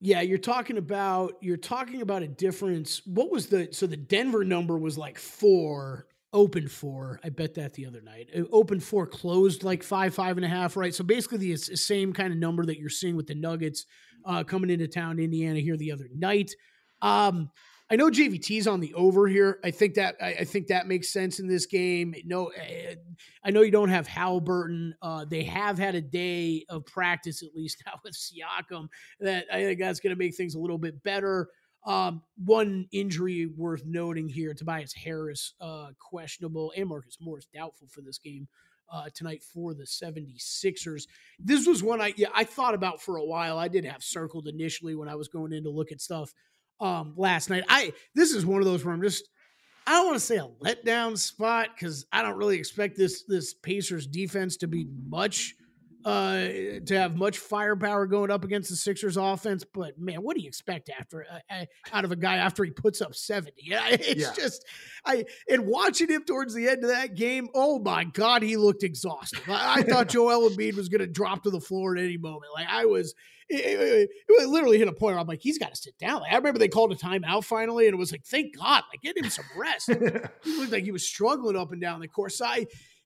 Yeah, 0.00 0.20
you're 0.20 0.38
talking 0.38 0.78
about 0.78 1.34
you're 1.40 1.56
talking 1.56 2.02
about 2.02 2.22
a 2.22 2.28
difference. 2.28 3.02
What 3.06 3.30
was 3.30 3.46
the 3.46 3.68
so 3.72 3.86
the 3.86 3.96
Denver 3.96 4.44
number 4.44 4.78
was 4.78 4.98
like 4.98 5.18
four, 5.18 6.06
open 6.34 6.68
four. 6.68 7.20
I 7.24 7.30
bet 7.30 7.54
that 7.54 7.72
the 7.72 7.86
other 7.86 8.02
night. 8.02 8.28
Uh, 8.36 8.42
open 8.52 8.80
four, 8.80 9.06
closed 9.06 9.62
like 9.62 9.82
five, 9.82 10.14
five 10.14 10.36
and 10.36 10.44
a 10.44 10.48
half, 10.48 10.76
right? 10.76 10.94
So 10.94 11.04
basically 11.04 11.38
the 11.38 11.56
same 11.56 12.12
kind 12.12 12.32
of 12.32 12.38
number 12.38 12.66
that 12.66 12.78
you're 12.78 12.90
seeing 12.90 13.16
with 13.16 13.28
the 13.28 13.34
Nuggets 13.34 13.86
uh, 14.26 14.44
coming 14.44 14.68
into 14.68 14.88
town, 14.88 15.18
Indiana, 15.18 15.60
here 15.60 15.76
the 15.76 15.92
other 15.92 16.08
night. 16.12 16.50
Um, 17.00 17.50
I 17.90 17.96
know 17.96 18.10
JVT's 18.10 18.66
on 18.66 18.80
the 18.80 18.94
over 18.94 19.28
here. 19.28 19.60
I 19.62 19.70
think 19.70 19.94
that 19.94 20.16
I, 20.20 20.28
I, 20.40 20.44
think 20.44 20.68
that 20.68 20.86
makes 20.86 21.12
sense 21.12 21.38
in 21.38 21.46
this 21.46 21.66
game. 21.66 22.14
No, 22.24 22.46
eh, 22.46 22.94
I 23.44 23.50
know 23.50 23.60
you 23.60 23.70
don't 23.70 23.90
have 23.90 24.06
Halliburton. 24.06 24.94
Uh, 25.02 25.26
they 25.26 25.44
have 25.44 25.78
had 25.78 25.94
a 25.94 26.00
day 26.00 26.64
of 26.70 26.86
practice 26.86 27.42
at 27.42 27.54
least 27.54 27.82
now 27.86 28.00
with 28.02 28.14
Siakam. 28.14 28.88
That 29.20 29.44
I 29.52 29.62
think 29.62 29.78
that's 29.78 30.00
going 30.00 30.14
to 30.14 30.18
make 30.18 30.34
things 30.34 30.54
a 30.54 30.58
little 30.58 30.78
bit 30.78 31.02
better. 31.02 31.48
Um, 31.84 32.22
one 32.42 32.88
injury 32.92 33.46
worth 33.46 33.84
noting 33.84 34.28
here: 34.28 34.54
Tobias 34.54 34.94
Harris 34.94 35.54
uh, 35.60 35.88
questionable, 35.98 36.72
and 36.76 36.88
Marcus 36.88 37.18
Morris 37.20 37.46
doubtful 37.52 37.88
for 37.88 38.00
this 38.00 38.18
game 38.18 38.48
uh, 38.90 39.08
tonight 39.14 39.42
for 39.42 39.74
the 39.74 39.84
76ers. 39.84 41.06
This 41.38 41.66
was 41.66 41.82
one 41.82 42.00
I 42.00 42.14
yeah, 42.16 42.28
I 42.34 42.44
thought 42.44 42.74
about 42.74 43.02
for 43.02 43.16
a 43.16 43.24
while. 43.24 43.58
I 43.58 43.68
did 43.68 43.84
have 43.84 44.02
circled 44.02 44.48
initially 44.48 44.94
when 44.94 45.08
I 45.08 45.14
was 45.14 45.28
going 45.28 45.52
in 45.52 45.64
to 45.64 45.70
look 45.70 45.92
at 45.92 46.00
stuff 46.00 46.32
um, 46.80 47.14
last 47.16 47.50
night. 47.50 47.64
I 47.68 47.92
this 48.14 48.32
is 48.32 48.46
one 48.46 48.60
of 48.60 48.66
those 48.66 48.84
where 48.84 48.94
I'm 48.94 49.02
just 49.02 49.28
I 49.86 49.92
don't 49.92 50.06
want 50.06 50.16
to 50.18 50.24
say 50.24 50.36
a 50.36 50.48
letdown 50.62 51.18
spot 51.18 51.68
because 51.74 52.06
I 52.12 52.22
don't 52.22 52.36
really 52.36 52.58
expect 52.58 52.96
this 52.96 53.24
this 53.24 53.54
Pacers 53.54 54.06
defense 54.06 54.56
to 54.58 54.66
be 54.66 54.86
much 55.08 55.54
uh, 56.04 56.38
to 56.84 56.94
have 56.94 57.16
much 57.16 57.38
firepower 57.38 58.06
going 58.06 58.30
up 58.30 58.44
against 58.44 58.68
the 58.68 58.76
Sixers 58.76 59.16
offense. 59.16 59.64
But 59.64 59.98
man, 59.98 60.18
what 60.18 60.36
do 60.36 60.42
you 60.42 60.48
expect 60.48 60.90
after 60.90 61.24
uh, 61.50 61.64
out 61.92 62.04
of 62.04 62.12
a 62.12 62.16
guy 62.16 62.36
after 62.36 62.62
he 62.64 62.70
puts 62.70 63.00
up 63.00 63.14
seventy? 63.14 63.52
Yeah, 63.64 63.88
it's 63.88 64.20
yeah. 64.20 64.32
just 64.36 64.64
I 65.06 65.24
and 65.48 65.66
watching 65.66 66.08
him 66.08 66.24
towards 66.24 66.54
the 66.54 66.68
end 66.68 66.84
of 66.84 66.90
that 66.90 67.14
game. 67.14 67.48
Oh 67.54 67.78
my 67.78 68.04
God, 68.04 68.42
he 68.42 68.56
looked 68.56 68.82
exhausted. 68.82 69.40
I, 69.48 69.78
I 69.78 69.82
thought 69.82 70.08
Joel 70.10 70.50
Embiid 70.50 70.76
was 70.76 70.90
going 70.90 71.00
to 71.00 71.06
drop 71.06 71.44
to 71.44 71.50
the 71.50 71.60
floor 71.60 71.96
at 71.96 72.02
any 72.02 72.18
moment. 72.18 72.52
Like 72.54 72.66
I 72.68 72.84
was. 72.84 73.14
It, 73.46 73.56
it, 73.56 74.10
it, 74.26 74.48
literally 74.48 74.78
hit 74.78 74.88
a 74.88 74.92
point 74.92 75.12
where 75.12 75.18
I'm 75.18 75.26
like, 75.26 75.42
he's 75.42 75.58
got 75.58 75.68
to 75.68 75.76
sit 75.76 75.98
down. 75.98 76.22
Like, 76.22 76.32
I 76.32 76.36
remember 76.36 76.58
they 76.58 76.66
called 76.66 76.92
a 76.92 76.96
timeout 76.96 77.44
finally, 77.44 77.86
and 77.86 77.92
it 77.92 77.98
was 77.98 78.10
like, 78.10 78.24
thank 78.24 78.56
God, 78.56 78.84
like 78.90 79.02
get 79.02 79.18
him 79.18 79.28
some 79.28 79.44
rest. 79.54 79.90
he 80.42 80.58
looked 80.58 80.72
like 80.72 80.84
he 80.84 80.92
was 80.92 81.06
struggling 81.06 81.54
up 81.54 81.70
and 81.70 81.78
down 81.78 82.00
the 82.00 82.08
course. 82.08 82.38
So 82.38 82.46
I, 82.46 82.64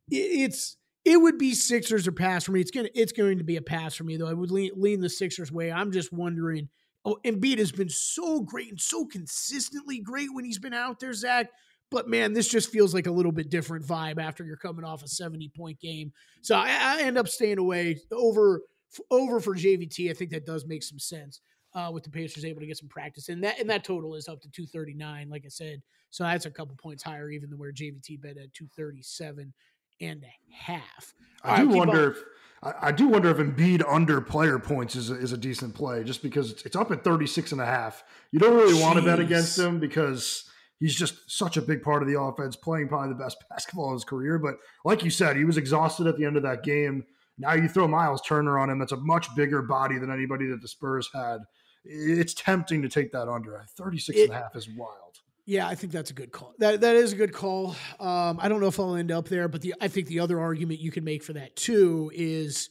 it's 0.09 0.77
it 1.05 1.17
would 1.17 1.39
be 1.39 1.55
Sixers 1.55 2.07
or 2.07 2.13
pass 2.13 2.45
for 2.45 2.53
me. 2.53 2.61
It's 2.61 2.71
gonna 2.71 2.89
it's 2.95 3.13
going 3.13 3.39
to 3.39 3.45
be 3.45 3.57
a 3.57 3.63
pass 3.63 3.95
for 3.95 4.05
me 4.05 4.17
though. 4.17 4.29
I 4.29 4.35
would 4.35 4.51
lean, 4.51 4.73
lean 4.75 5.01
the 5.01 5.09
Sixers 5.09 5.53
way. 5.53 5.71
I'm 5.73 5.93
just 5.93 6.13
wondering. 6.13 6.69
Oh, 7.05 7.17
Embiid 7.25 7.59
has 7.59 7.73
been 7.73 7.89
so 7.89 8.43
great 8.43 8.71
and 8.71 8.81
so 8.81 9.07
consistently 9.07 10.01
great 10.01 10.29
when 10.33 10.45
he's 10.45 10.59
been 10.59 10.75
out 10.75 11.01
there, 11.01 11.15
Zach. 11.15 11.49
But 11.91 12.09
man, 12.09 12.35
this 12.35 12.49
just 12.49 12.71
feels 12.71 12.93
like 12.93 13.07
a 13.07 13.11
little 13.11 13.33
bit 13.33 13.49
different 13.49 13.87
vibe 13.87 14.21
after 14.21 14.45
you're 14.45 14.57
coming 14.57 14.85
off 14.85 15.03
a 15.03 15.09
70 15.09 15.51
point 15.57 15.81
game. 15.81 16.13
So 16.43 16.57
I, 16.57 16.69
I 16.69 17.03
end 17.03 17.17
up 17.17 17.29
staying 17.29 17.59
away 17.59 18.01
over 18.13 18.63
over 19.11 19.41
for 19.41 19.55
JVT. 19.55 20.11
I 20.11 20.15
think 20.15 20.31
that 20.33 20.45
does 20.45 20.67
make 20.67 20.83
some 20.83 20.99
sense 20.99 21.41
uh, 21.75 21.91
with 21.93 22.03
the 22.03 22.11
Pacers 22.11 22.45
able 22.45 22.61
to 22.61 22.67
get 22.67 22.77
some 22.77 22.89
practice, 22.89 23.29
and 23.29 23.43
that 23.45 23.59
and 23.59 23.71
that 23.71 23.85
total 23.85 24.15
is 24.15 24.29
up 24.29 24.41
to 24.43 24.51
239. 24.51 25.31
Like 25.31 25.45
I 25.47 25.49
said, 25.49 25.81
so 26.11 26.25
that's 26.25 26.47
a 26.47 26.51
couple 26.51 26.75
points 26.77 27.03
higher 27.03 27.31
even 27.31 27.51
than 27.51 27.59
where 27.59 27.73
JVT 27.73 28.21
bet 28.21 28.37
at 28.37 28.53
237 28.55 29.53
and 30.01 30.25
a 30.25 30.55
half. 30.55 31.15
I 31.43 31.63
do 31.63 31.69
wonder 31.69 32.11
if 32.11 32.19
I, 32.63 32.89
I, 32.89 32.93
do 32.93 33.09
wonder 33.09 33.31
if 33.31 33.37
Embiid 33.39 33.85
under 33.87 34.21
player 34.21 34.59
points 34.59 34.97
is 34.97 35.11
a, 35.11 35.15
is 35.15 35.33
a 35.33 35.37
decent 35.37 35.75
play 35.75 36.03
just 36.05 36.23
because 36.23 36.51
it's, 36.51 36.63
it's 36.65 36.77
up 36.77 36.91
at 36.91 37.05
36 37.05 37.53
and 37.53 37.61
a 37.61 37.67
half. 37.67 38.03
You 38.33 38.39
don't 38.39 38.57
really 38.57 38.75
Jeez. 38.75 38.83
want 38.83 38.99
to 38.99 39.05
bet 39.05 39.21
against 39.21 39.59
him 39.59 39.79
because 39.79 40.51
he's 40.81 40.95
just 40.95 41.31
such 41.31 41.57
a 41.57 41.63
big 41.63 41.83
part 41.83 42.03
of 42.03 42.09
the 42.09 42.21
offense, 42.21 42.57
playing 42.57 42.89
probably 42.89 43.11
the 43.11 43.23
best 43.23 43.37
basketball 43.51 43.89
of 43.89 43.95
his 43.95 44.05
career. 44.05 44.39
But 44.39 44.57
like 44.85 45.05
you 45.05 45.11
said, 45.11 45.37
he 45.37 45.45
was 45.45 45.57
exhausted 45.57 46.07
at 46.07 46.17
the 46.17 46.25
end 46.25 46.37
of 46.37 46.43
that 46.43 46.63
game. 46.63 47.05
Now 47.39 47.53
you 47.53 47.69
throw 47.69 47.87
Miles 47.87 48.21
Turner 48.23 48.59
on 48.59 48.69
him. 48.69 48.81
That's 48.81 48.93
a 48.93 48.97
much 48.97 49.35
bigger 49.37 49.63
body 49.63 49.99
than 49.99 50.11
anybody 50.11 50.49
that 50.49 50.61
the 50.61 50.69
Spurs 50.69 51.09
had. 51.15 51.39
It's 51.85 52.35
tempting 52.35 52.83
to 52.83 52.89
take 52.89 53.13
that 53.13 53.29
under. 53.29 53.65
36 53.77 54.19
it, 54.19 54.23
and 54.25 54.33
a 54.33 54.35
half 54.35 54.57
is 54.57 54.69
wild. 54.69 55.08
Yeah, 55.49 55.67
I 55.67 55.77
think 55.77 55.95
that's 55.95 56.11
a 56.11 56.15
good 56.15 56.31
call. 56.31 56.53
That 56.59 56.83
that 56.83 56.95
is 56.95 57.15
a 57.15 57.17
good 57.17 57.33
call. 57.33 57.75
Um, 57.99 58.39
I 58.39 58.51
don't 58.51 58.61
know 58.61 58.67
if 58.67 58.79
I'll 58.79 58.97
end 58.97 59.11
up 59.11 59.29
there, 59.29 59.49
but 59.49 59.63
the 59.63 59.75
I 59.81 59.89
think 59.89 60.07
the 60.07 60.21
other 60.21 60.39
argument 60.39 60.79
you 60.79 60.91
can 60.91 61.05
make 61.05 61.23
for 61.23 61.33
that 61.33 61.57
too 61.57 62.13
is 62.15 62.69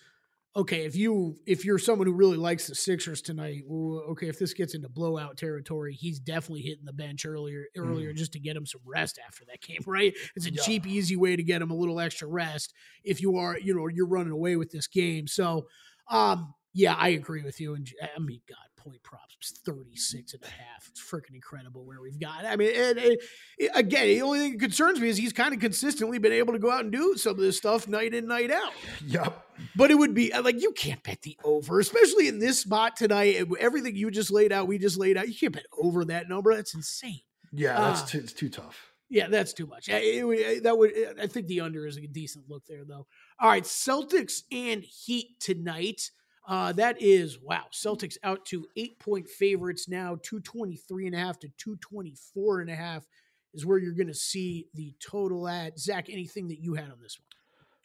okay 0.56 0.86
if 0.86 0.96
you 0.96 1.38
if 1.48 1.66
you're 1.66 1.80
someone 1.80 2.06
who 2.06 2.14
really 2.14 2.38
likes 2.38 2.68
the 2.68 2.76
Sixers 2.76 3.24
tonight. 3.24 3.64
Well, 3.66 4.04
okay, 4.12 4.28
if 4.28 4.38
this 4.38 4.54
gets 4.54 4.76
into 4.76 4.90
blowout 4.90 5.38
territory, 5.38 5.96
he's 5.96 6.20
definitely 6.20 6.62
hitting 6.62 6.86
the 6.86 6.94
bench 6.94 7.26
earlier 7.26 7.66
earlier 7.76 8.14
mm. 8.14 8.16
just 8.16 8.34
to 8.34 8.40
get 8.40 8.56
him 8.56 8.68
some 8.68 8.82
rest 8.86 9.18
after 9.28 9.44
that 9.46 9.60
game. 9.60 9.82
Right? 9.88 10.14
It's 10.36 10.46
a 10.46 10.54
yeah. 10.54 10.62
cheap, 10.62 10.86
easy 10.86 11.16
way 11.16 11.36
to 11.36 11.42
get 11.42 11.64
him 11.64 11.72
a 11.72 11.76
little 11.76 12.00
extra 12.00 12.28
rest 12.28 12.76
if 13.04 13.22
you 13.22 13.38
are 13.38 13.58
you 13.58 13.74
know 13.74 13.88
you're 13.88 14.06
running 14.06 14.34
away 14.34 14.56
with 14.56 14.70
this 14.70 14.86
game. 14.86 15.26
So, 15.26 15.66
um, 16.12 16.54
yeah, 16.76 16.94
I 16.94 17.08
agree 17.10 17.42
with 17.42 17.60
you. 17.60 17.74
And 17.74 17.92
I 18.16 18.20
mean, 18.20 18.42
God, 18.48 18.67
point 18.88 19.04
props 19.04 19.60
36 19.66 20.34
and 20.34 20.44
a 20.44 20.48
half. 20.48 20.88
It's 20.90 21.02
freaking 21.02 21.36
incredible 21.36 21.86
where 21.86 22.02
we've 22.02 22.20
got. 22.20 22.46
I 22.46 22.56
mean, 22.56 22.72
and, 22.76 22.98
and, 22.98 23.18
eh, 23.60 23.68
again, 23.76 24.08
the 24.08 24.22
only 24.22 24.40
thing 24.40 24.52
that 24.54 24.60
concerns 24.60 25.00
me 25.00 25.10
is 25.10 25.18
he's 25.18 25.34
kind 25.34 25.54
of 25.54 25.60
consistently 25.60 26.20
been 26.20 26.32
able 26.32 26.54
to 26.54 26.60
go 26.60 26.72
out 26.72 26.82
and 26.82 26.92
do 26.92 27.18
some 27.18 27.32
of 27.32 27.38
this 27.38 27.58
stuff 27.58 27.88
night 27.88 28.14
in, 28.14 28.28
night 28.28 28.52
out. 28.52 28.72
Yep. 29.06 29.46
But 29.76 29.92
it 29.92 29.96
would 29.96 30.14
be 30.14 30.32
uh, 30.32 30.42
like, 30.42 30.62
you 30.62 30.72
can't 30.72 31.04
bet 31.04 31.22
the 31.24 31.38
over, 31.44 31.80
especially 31.80 32.28
in 32.28 32.40
this 32.40 32.60
spot 32.60 32.96
tonight. 32.96 33.36
Eh, 33.38 33.46
everything 33.60 33.96
you 33.96 34.10
just 34.12 34.32
laid 34.32 34.52
out, 34.52 34.68
we 34.68 34.78
just 34.78 34.98
laid 34.98 35.18
out. 35.18 35.28
You 35.28 35.36
can't 35.36 35.54
bet 35.54 35.66
over 35.82 36.06
that 36.06 36.30
number. 36.30 36.56
That's 36.56 36.74
insane. 36.74 37.22
Yeah, 37.52 37.80
that's 37.80 38.04
uh, 38.04 38.06
too, 38.06 38.20
it's 38.20 38.34
too 38.34 38.50
tough. 38.50 38.94
Yeah, 39.10 39.28
that's 39.28 39.54
too 39.54 39.68
much. 39.68 39.90
Eh, 39.90 39.98
it, 39.98 40.26
it, 40.26 40.64
that 40.64 40.78
would. 40.78 40.94
I 41.22 41.28
think 41.28 41.48
the 41.48 41.62
under 41.62 41.88
is 41.88 41.98
a 41.98 42.08
decent 42.08 42.50
look 42.50 42.66
there, 42.66 42.84
though. 42.86 43.08
All 43.40 43.50
right, 43.50 43.64
Celtics 43.64 44.42
and 44.52 44.84
Heat 44.84 45.40
tonight. 45.40 46.12
Uh, 46.48 46.72
that 46.72 47.02
is 47.02 47.38
wow. 47.42 47.66
Celtics 47.74 48.18
out 48.24 48.46
to 48.46 48.66
eight 48.78 49.00
point 49.00 49.30
favorites 49.30 49.90
now, 49.90 50.18
223 50.24 51.08
and 51.08 51.16
a 51.16 51.20
half 51.20 51.38
to 51.40 51.50
224 51.58 52.62
and 52.62 52.70
a 52.70 52.76
half 52.76 53.06
is 53.54 53.66
where 53.66 53.78
you're 53.78 53.94
going 53.94 54.08
to 54.08 54.14
see 54.14 54.68
the 54.74 54.94
total 55.00 55.48
at. 55.48 55.78
Zach, 55.78 56.10
anything 56.10 56.48
that 56.48 56.60
you 56.60 56.76
had 56.76 56.86
on 56.86 57.00
this 57.02 57.20
one? 57.20 57.26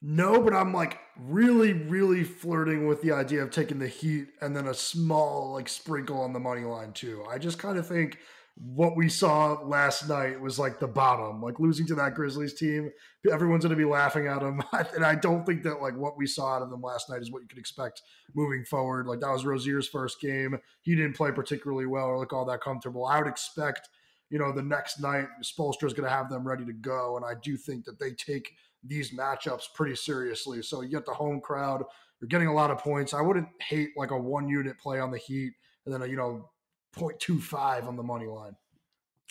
No, 0.05 0.41
but 0.41 0.53
I'm 0.53 0.73
like 0.73 0.99
really, 1.17 1.73
really 1.73 2.25
flirting 2.25 2.87
with 2.87 3.03
the 3.03 3.13
idea 3.13 3.43
of 3.43 3.51
taking 3.51 3.79
the 3.79 3.89
Heat 3.89 4.29
and 4.41 4.55
then 4.55 4.67
a 4.67 4.75
small 4.75 5.53
like 5.53 5.69
sprinkle 5.69 6.21
on 6.21 6.33
the 6.33 6.41
money 6.41 6.63
line 6.63 6.93
too. 6.93 7.25
I 7.31 7.39
just 7.39 7.59
kind 7.59 7.79
of 7.79 7.87
think 7.87 8.19
what 8.57 8.97
we 8.97 9.09
saw 9.09 9.55
last 9.65 10.09
night 10.09 10.41
was 10.41 10.59
like 10.59 10.79
the 10.79 10.87
bottom, 10.87 11.41
like 11.41 11.59
losing 11.59 11.87
to 11.87 11.95
that 11.95 12.15
Grizzlies 12.15 12.53
team. 12.53 12.91
Everyone's 13.31 13.65
going 13.65 13.77
to 13.77 13.83
be 13.83 13.89
laughing 13.89 14.27
at 14.27 14.41
them. 14.41 14.63
And 14.95 15.05
I 15.05 15.15
don't 15.15 15.45
think 15.47 15.63
that 15.63 15.81
like 15.81 15.97
what 15.97 16.19
we 16.19 16.27
saw 16.27 16.57
out 16.57 16.63
of 16.63 16.71
them 16.71 16.83
last 16.83 17.09
night 17.09 17.23
is 17.23 17.33
what 17.33 17.43
you 17.43 17.49
could 17.49 17.59
expect 17.59 18.03
moving 18.35 18.65
forward. 18.65 19.07
Like 19.07 19.21
that 19.21 19.31
was 19.31 19.47
Rozier's 19.47 19.89
first 19.89 20.21
game. 20.21 20.59
He 20.83 20.95
didn't 20.95 21.17
play 21.17 21.33
particularly 21.33 21.87
well 21.87 22.07
or 22.07 22.19
look 22.19 22.33
all 22.33 22.45
that 22.45 22.61
comfortable. 22.61 23.07
I 23.07 23.19
would 23.19 23.27
expect, 23.27 23.89
you 24.29 24.39
know, 24.39 24.53
the 24.53 24.63
next 24.63 25.01
night 25.01 25.29
Spoelstra 25.43 25.87
is 25.87 25.95
going 25.95 26.09
to 26.09 26.15
have 26.15 26.29
them 26.29 26.47
ready 26.47 26.67
to 26.67 26.75
go. 26.75 27.17
And 27.17 27.25
I 27.25 27.35
do 27.43 27.57
think 27.57 27.87
that 27.87 27.99
they 27.99 28.11
take 28.13 28.53
these 28.85 29.13
matchups 29.13 29.73
pretty 29.75 29.97
seriously. 29.97 30.63
So 30.63 30.83
you 30.83 30.91
get 30.91 31.07
the 31.07 31.15
home 31.15 31.41
crowd, 31.41 31.85
you're 32.21 32.29
getting 32.29 32.49
a 32.49 32.55
lot 32.55 32.71
of 32.71 32.79
points. 32.79 33.15
I 33.15 33.23
wouldn't 33.23 33.49
hate 33.61 33.91
like 33.97 34.11
a 34.11 34.19
one 34.19 34.49
unit 34.49 34.79
play 34.79 35.01
on 35.01 35.11
the 35.11 35.19
Heat 35.19 35.55
and 35.87 35.95
then, 35.95 36.09
you 36.09 36.17
know, 36.17 36.51
0.25 36.97 37.87
on 37.87 37.97
the 37.97 38.03
money 38.03 38.27
line. 38.27 38.57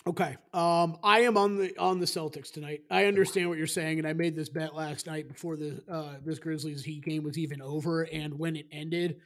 Okay. 0.06 0.36
Um, 0.52 0.98
I 1.04 1.20
am 1.20 1.36
on 1.36 1.56
the 1.56 1.76
on 1.78 2.00
the 2.00 2.06
Celtics 2.06 2.50
tonight. 2.50 2.82
I 2.90 3.04
understand 3.04 3.48
what 3.48 3.58
you're 3.58 3.68
saying, 3.68 3.98
and 3.98 4.08
I 4.08 4.12
made 4.12 4.34
this 4.34 4.48
bet 4.48 4.74
last 4.74 5.06
night 5.06 5.28
before 5.28 5.56
the 5.56 5.80
uh, 5.88 6.14
this 6.24 6.40
Grizzlies 6.40 6.84
Heat 6.84 7.04
game 7.04 7.22
was 7.22 7.38
even 7.38 7.62
over, 7.62 8.02
and 8.02 8.36
when 8.36 8.56
it 8.56 8.66
ended, 8.72 9.18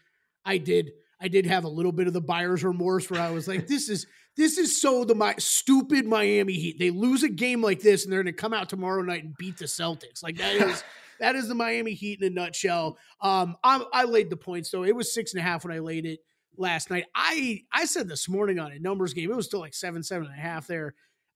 I 0.44 0.58
did 0.58 0.92
I 1.18 1.28
did 1.28 1.46
have 1.46 1.64
a 1.64 1.68
little 1.68 1.92
bit 1.92 2.08
of 2.08 2.12
the 2.12 2.20
buyer's 2.20 2.62
remorse 2.62 3.10
where 3.10 3.22
I 3.22 3.30
was 3.30 3.48
like, 3.48 3.66
this 3.66 3.88
is 3.88 4.06
this 4.36 4.58
is 4.58 4.78
so 4.78 5.04
the 5.04 5.14
my 5.14 5.34
stupid 5.38 6.06
Miami 6.06 6.54
Heat. 6.54 6.78
They 6.78 6.90
lose 6.90 7.22
a 7.22 7.30
game 7.30 7.62
like 7.62 7.80
this, 7.80 8.04
and 8.04 8.12
they're 8.12 8.22
going 8.22 8.34
to 8.34 8.38
come 8.38 8.52
out 8.52 8.68
tomorrow 8.68 9.00
night 9.00 9.24
and 9.24 9.34
beat 9.38 9.56
the 9.56 9.64
Celtics. 9.64 10.22
Like 10.22 10.36
that 10.38 10.54
is. 10.56 10.84
that 11.18 11.34
is 11.34 11.48
the 11.48 11.54
Miami 11.54 11.94
Heat 11.94 12.20
in 12.20 12.26
a 12.26 12.30
nutshell. 12.30 12.98
Um, 13.22 13.56
I, 13.64 13.82
I 13.90 14.04
laid 14.04 14.28
the 14.28 14.36
points, 14.36 14.70
though; 14.70 14.84
it 14.84 14.94
was 14.94 15.14
six 15.14 15.32
and 15.32 15.40
a 15.40 15.42
half 15.42 15.64
when 15.64 15.74
I 15.74 15.78
laid 15.78 16.04
it 16.04 16.20
last 16.58 16.90
night. 16.90 17.04
I 17.14 17.62
I 17.72 17.84
said 17.84 18.08
this 18.08 18.28
morning 18.28 18.58
on 18.58 18.72
a 18.72 18.78
numbers 18.78 19.14
game, 19.14 19.30
it 19.30 19.36
was 19.36 19.46
still 19.46 19.60
like 19.60 19.74
seven, 19.74 20.02
seven 20.02 20.28
and 20.28 20.36
a 20.36 20.40
half 20.40 20.66
there. 20.66 20.94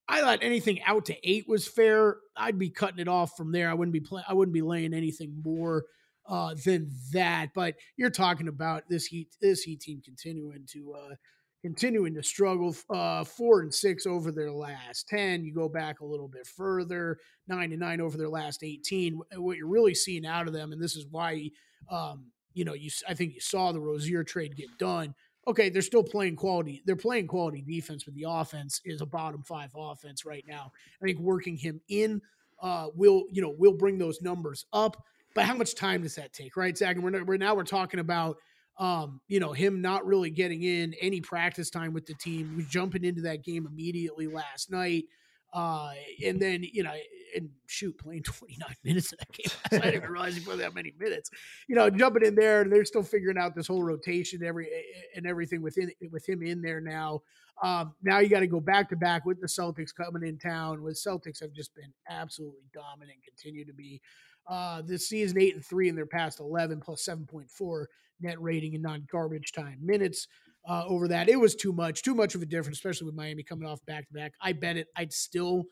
I 0.09 0.21
thought 0.21 0.41
anything 0.43 0.83
out 0.83 1.05
to 1.07 1.29
eight 1.29 1.49
was 1.49 1.69
fair. 1.69 2.17
I'd 2.37 2.59
be 2.59 2.69
cutting 2.69 2.99
it 2.99 3.07
off 3.09 3.37
from 3.37 3.53
there. 3.53 3.71
I 3.71 3.75
wouldn't 3.75 3.93
be 3.93 4.01
play, 4.01 4.23
I 4.29 4.35
wouldn't 4.35 4.53
be 4.55 4.63
laying 4.63 4.93
anything 4.93 5.41
more 5.45 5.85
uh, 6.29 6.55
than 6.65 6.91
that. 7.13 7.51
But 7.55 7.77
you're 7.97 8.11
talking 8.11 8.49
about 8.49 8.89
this 8.89 9.07
heat 9.07 9.29
this 9.41 9.63
heat 9.63 9.81
team 9.81 10.03
continuing 10.05 10.67
to 10.73 10.95
uh, 10.95 11.15
continuing 11.63 12.15
to 12.15 12.23
struggle. 12.23 12.75
Uh, 12.93 13.23
four 13.23 13.61
and 13.61 13.73
six 13.73 14.05
over 14.05 14.33
their 14.33 14.51
last 14.51 15.07
ten. 15.09 15.45
You 15.45 15.55
go 15.55 15.69
back 15.69 16.01
a 16.01 16.05
little 16.05 16.29
bit 16.29 16.47
further, 16.47 17.19
nine 17.47 17.71
and 17.71 17.81
nine 17.81 18.01
over 18.01 18.19
their 18.19 18.29
last 18.29 18.65
eighteen. 18.65 19.21
What 19.37 19.59
you're 19.59 19.69
really 19.69 19.95
seeing 19.95 20.27
out 20.27 20.49
of 20.49 20.53
them, 20.53 20.73
and 20.73 20.83
this 20.83 20.97
is 20.97 21.07
why 21.09 21.51
um, 21.89 22.27
you 22.55 22.65
know, 22.65 22.75
you 22.75 22.91
I 23.09 23.15
think 23.15 23.35
you 23.35 23.41
saw 23.41 23.73
the 23.73 23.81
Rozier 23.81 24.25
trade 24.25 24.57
get 24.57 24.77
done. 24.79 25.15
Okay, 25.49 25.71
they're 25.71 25.83
still 25.83 26.03
playing 26.03 26.37
quality. 26.37 26.83
They're 26.85 26.97
playing 26.97 27.27
quality 27.27 27.63
defense, 27.63 28.05
but 28.05 28.15
the 28.15 28.27
offense 28.29 28.81
is 28.85 29.01
a 29.01 29.07
bottom 29.07 29.43
five 29.43 29.71
offense 29.75 30.25
right 30.25 30.45
now. 30.47 30.73
I 31.03 31.07
think 31.07 31.19
working 31.19 31.57
him 31.57 31.81
in 31.89 32.21
uh, 32.61 32.89
will 32.95 33.25
you 33.31 33.43
know 33.43 33.55
will 33.59 33.73
bring 33.73 33.99
those 33.99 34.21
numbers 34.21 34.67
up. 34.73 35.03
But 35.35 35.45
how 35.45 35.55
much 35.55 35.75
time 35.75 36.03
does 36.03 36.17
that 36.17 36.33
take, 36.33 36.57
right, 36.57 36.77
Zach? 36.77 36.97
And 36.97 37.05
we're, 37.05 37.25
we're 37.25 37.37
now 37.37 37.55
we're 37.55 37.65
talking 37.65 38.01
about 38.01 38.39
um, 38.79 39.21
you 39.29 39.41
know 39.41 39.53
him 39.53 39.81
not 39.81 40.05
really 40.07 40.31
getting 40.31 40.63
in 40.63 40.95
any 41.01 41.21
practice 41.21 41.71
time 41.71 41.93
with 41.93 42.07
the 42.07 42.15
team. 42.15 42.55
We 42.57 42.65
jumping 42.65 43.05
into 43.05 43.23
that 43.23 43.45
game 43.45 43.67
immediately 43.67 44.27
last 44.27 44.71
night. 44.71 45.05
Uh, 45.53 45.91
and 46.25 46.41
then, 46.41 46.65
you 46.73 46.83
know, 46.83 46.93
and 47.35 47.51
shoot, 47.67 47.97
playing 47.99 48.23
29 48.25 48.77
minutes 48.85 49.13
of 49.13 49.19
that 49.19 49.33
game. 49.33 49.53
I 49.73 49.85
didn't 49.85 49.95
even 49.95 50.11
realize 50.11 50.37
he 50.37 50.41
played 50.45 50.61
that 50.61 50.75
many 50.75 50.93
minutes. 50.99 51.31
You 51.69 51.77
know, 51.77 51.91
jumping 51.91 52.25
in 52.25 52.35
there, 52.35 52.63
and 52.63 52.73
they're 52.73 52.85
still 52.85 53.03
figuring 53.03 53.39
out 53.39 53.55
this 53.55 53.67
whole 53.67 53.83
rotation, 53.83 54.43
every 54.45 54.69
and 55.15 55.27
everything 55.27 55.63
within 55.63 55.91
with 56.11 56.29
him 56.29 56.43
in 56.43 56.63
there 56.63 56.81
now. 56.81 57.23
Um, 57.63 57.95
now 58.03 58.21
you 58.21 58.29
got 58.29 58.41
to 58.41 58.47
go 58.47 58.61
back 58.61 58.89
to 58.89 58.97
back 58.97 59.27
with 59.27 59.41
the 59.41 59.47
Celtics 59.47 59.95
coming 59.95 60.27
in 60.27 60.39
town. 60.39 60.83
With 60.83 60.95
Celtics 60.95 61.41
have 61.41 61.53
just 61.53 61.75
been 61.75 61.93
absolutely 62.09 62.65
dominant, 62.73 63.19
continue 63.25 63.65
to 63.65 63.75
be. 63.75 64.01
Uh, 64.49 64.83
this 64.83 65.09
season 65.09 65.39
eight 65.41 65.55
and 65.55 65.65
three 65.65 65.89
in 65.89 65.95
their 65.95 66.07
past 66.07 66.41
11 66.41 66.81
plus 66.81 67.07
7.4 67.07 67.85
net 68.21 68.41
rating 68.41 68.73
in 68.73 68.83
non 68.83 69.07
garbage 69.11 69.53
time 69.53 69.79
minutes 69.81 70.27
uh, 70.69 70.85
over 70.87 71.09
that. 71.09 71.29
It 71.29 71.41
was 71.41 71.55
too 71.55 71.73
much, 71.73 72.03
too 72.03 72.15
much 72.15 72.35
of 72.35 72.43
a 72.43 72.47
difference, 72.47 72.79
especially 72.79 73.07
with 73.07 73.15
Miami 73.15 73.43
coming 73.43 73.67
off 73.69 73.85
back 73.87 74.07
to 74.09 74.15
back. 74.15 74.33
I 74.41 74.53
bet 74.53 74.77
it. 74.77 74.89
I'd 74.97 75.13
still 75.13 75.65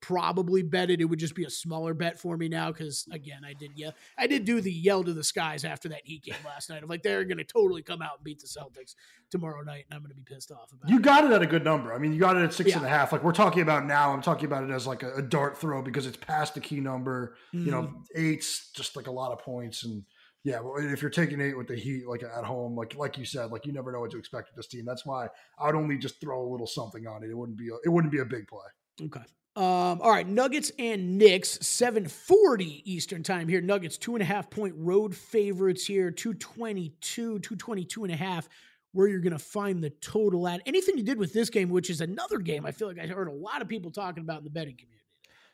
probably 0.00 0.62
bet 0.64 0.90
it. 0.90 1.00
It 1.00 1.04
would 1.04 1.20
just 1.20 1.36
be 1.36 1.44
a 1.44 1.50
smaller 1.50 1.94
bet 1.94 2.18
for 2.18 2.36
me 2.36 2.48
now 2.48 2.72
because 2.72 3.06
again, 3.12 3.42
I 3.46 3.52
did 3.52 3.70
yeah, 3.76 3.90
I 4.18 4.26
did 4.26 4.44
do 4.44 4.60
the 4.60 4.72
yell 4.72 5.04
to 5.04 5.12
the 5.12 5.22
skies 5.22 5.64
after 5.64 5.88
that 5.90 6.00
Heat 6.04 6.24
game 6.24 6.34
last 6.44 6.68
night. 6.70 6.82
of 6.82 6.90
like 6.90 7.04
they're 7.04 7.24
going 7.24 7.38
to 7.38 7.44
totally 7.44 7.82
come 7.82 8.02
out 8.02 8.16
and 8.16 8.24
beat 8.24 8.40
the 8.40 8.48
Celtics 8.48 8.96
tomorrow 9.30 9.62
night, 9.62 9.84
and 9.88 9.94
I'm 9.96 10.00
going 10.02 10.10
to 10.10 10.16
be 10.16 10.24
pissed 10.24 10.50
off 10.50 10.72
about 10.72 10.90
you 10.90 10.96
it. 10.96 11.02
got 11.02 11.24
it 11.24 11.30
at 11.30 11.40
a 11.40 11.46
good 11.46 11.62
number. 11.62 11.94
I 11.94 11.98
mean, 11.98 12.12
you 12.12 12.18
got 12.18 12.36
it 12.36 12.42
at 12.42 12.52
six 12.52 12.70
Yeah. 12.70 12.78
and 12.78 12.86
a 12.86 12.88
half. 12.88 13.12
Like 13.12 13.22
we're 13.22 13.30
talking 13.32 13.62
about 13.62 13.86
now, 13.86 14.12
I'm 14.12 14.22
talking 14.22 14.46
about 14.46 14.64
it 14.64 14.70
as 14.70 14.88
like 14.88 15.04
a, 15.04 15.14
a 15.14 15.22
dart 15.22 15.56
throw 15.56 15.82
because 15.82 16.06
it's 16.06 16.16
past 16.16 16.54
the 16.54 16.60
key 16.60 16.80
number. 16.80 17.36
You 17.52 17.70
know, 17.70 17.82
Mm-hmm. 17.82 17.98
eight's 18.16 18.72
just 18.72 18.96
like 18.96 19.06
a 19.06 19.12
lot 19.12 19.30
of 19.30 19.38
points, 19.38 19.84
and 19.84 20.02
yeah, 20.44 20.60
well, 20.60 20.74
if 20.76 21.00
you're 21.00 21.10
taking 21.10 21.40
eight 21.40 21.56
with 21.56 21.68
the 21.68 21.76
Heat, 21.76 22.06
like 22.06 22.22
at 22.24 22.44
home, 22.44 22.76
like 22.76 22.96
like 22.96 23.16
you 23.16 23.24
said, 23.24 23.50
like 23.52 23.64
you 23.64 23.72
never 23.72 23.92
know 23.92 24.00
what 24.00 24.10
to 24.10 24.18
expect 24.18 24.48
with 24.48 24.56
this 24.56 24.66
team. 24.66 24.84
That's 24.84 25.06
why 25.06 25.28
I 25.58 25.66
would 25.66 25.76
only 25.76 25.96
just 25.98 26.20
throw 26.20 26.44
a 26.44 26.48
little 26.50 26.66
something 26.66 27.06
on 27.06 27.22
it. 27.22 27.30
It 27.30 27.36
wouldn't 27.36 27.58
be 27.58 27.68
a, 27.68 27.74
it 27.84 27.88
wouldn't 27.88 28.12
be 28.12 28.18
a 28.18 28.24
big 28.24 28.48
play. 28.48 28.66
Okay. 29.00 29.22
Um, 29.54 30.00
all 30.00 30.10
right, 30.10 30.26
Nuggets 30.26 30.72
and 30.78 31.18
Knicks, 31.18 31.58
740 31.60 32.90
Eastern 32.90 33.22
time 33.22 33.48
here. 33.48 33.60
Nuggets, 33.60 33.98
two 33.98 34.14
and 34.14 34.22
a 34.22 34.24
half 34.24 34.48
point 34.48 34.74
road 34.78 35.14
favorites 35.14 35.84
here, 35.84 36.10
222, 36.10 37.38
222 37.38 38.04
and 38.04 38.12
a 38.12 38.16
half, 38.16 38.48
where 38.92 39.08
you're 39.08 39.20
going 39.20 39.34
to 39.34 39.38
find 39.38 39.84
the 39.84 39.90
total 39.90 40.48
at. 40.48 40.62
Anything 40.64 40.96
you 40.96 41.04
did 41.04 41.18
with 41.18 41.34
this 41.34 41.50
game, 41.50 41.68
which 41.68 41.90
is 41.90 42.00
another 42.00 42.38
game 42.38 42.64
I 42.64 42.70
feel 42.72 42.88
like 42.88 42.98
I 42.98 43.06
heard 43.06 43.28
a 43.28 43.32
lot 43.32 43.60
of 43.60 43.68
people 43.68 43.90
talking 43.90 44.22
about 44.22 44.38
in 44.38 44.44
the 44.44 44.50
betting 44.50 44.76
community. 44.76 45.01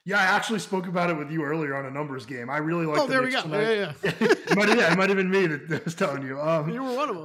Yeah, 0.04 0.18
I 0.18 0.22
actually 0.22 0.61
spoke 0.61 0.87
about 0.87 1.11
it 1.11 1.16
with 1.18 1.30
you 1.30 1.42
earlier 1.44 1.76
on 1.76 1.84
a 1.84 1.90
numbers 1.90 2.24
game. 2.24 2.48
I 2.48 2.58
really 2.58 2.87
like. 2.87 2.98
Oh, 2.98 3.06
the 3.06 3.12
there 3.12 3.22
we 3.22 3.28
Knicks 3.28 3.42
go. 3.42 3.50
tonight. 3.50 3.74
Yeah, 3.74 3.92
yeah. 4.02 4.11
it 4.20 4.56
might 4.56 4.68
have, 4.70 4.78
yeah, 4.78 4.92
it 4.92 4.96
might 4.96 5.11
have 5.11 5.18
been 5.18 5.30
me 5.30 5.46
that, 5.46 5.68
that 5.68 5.84
was 5.84 5.94
telling 5.94 6.22
you. 6.22 6.40
Um, 6.40 6.70
You 6.70 6.82
were 6.82 6.96
one 6.96 7.11
of 7.11 7.16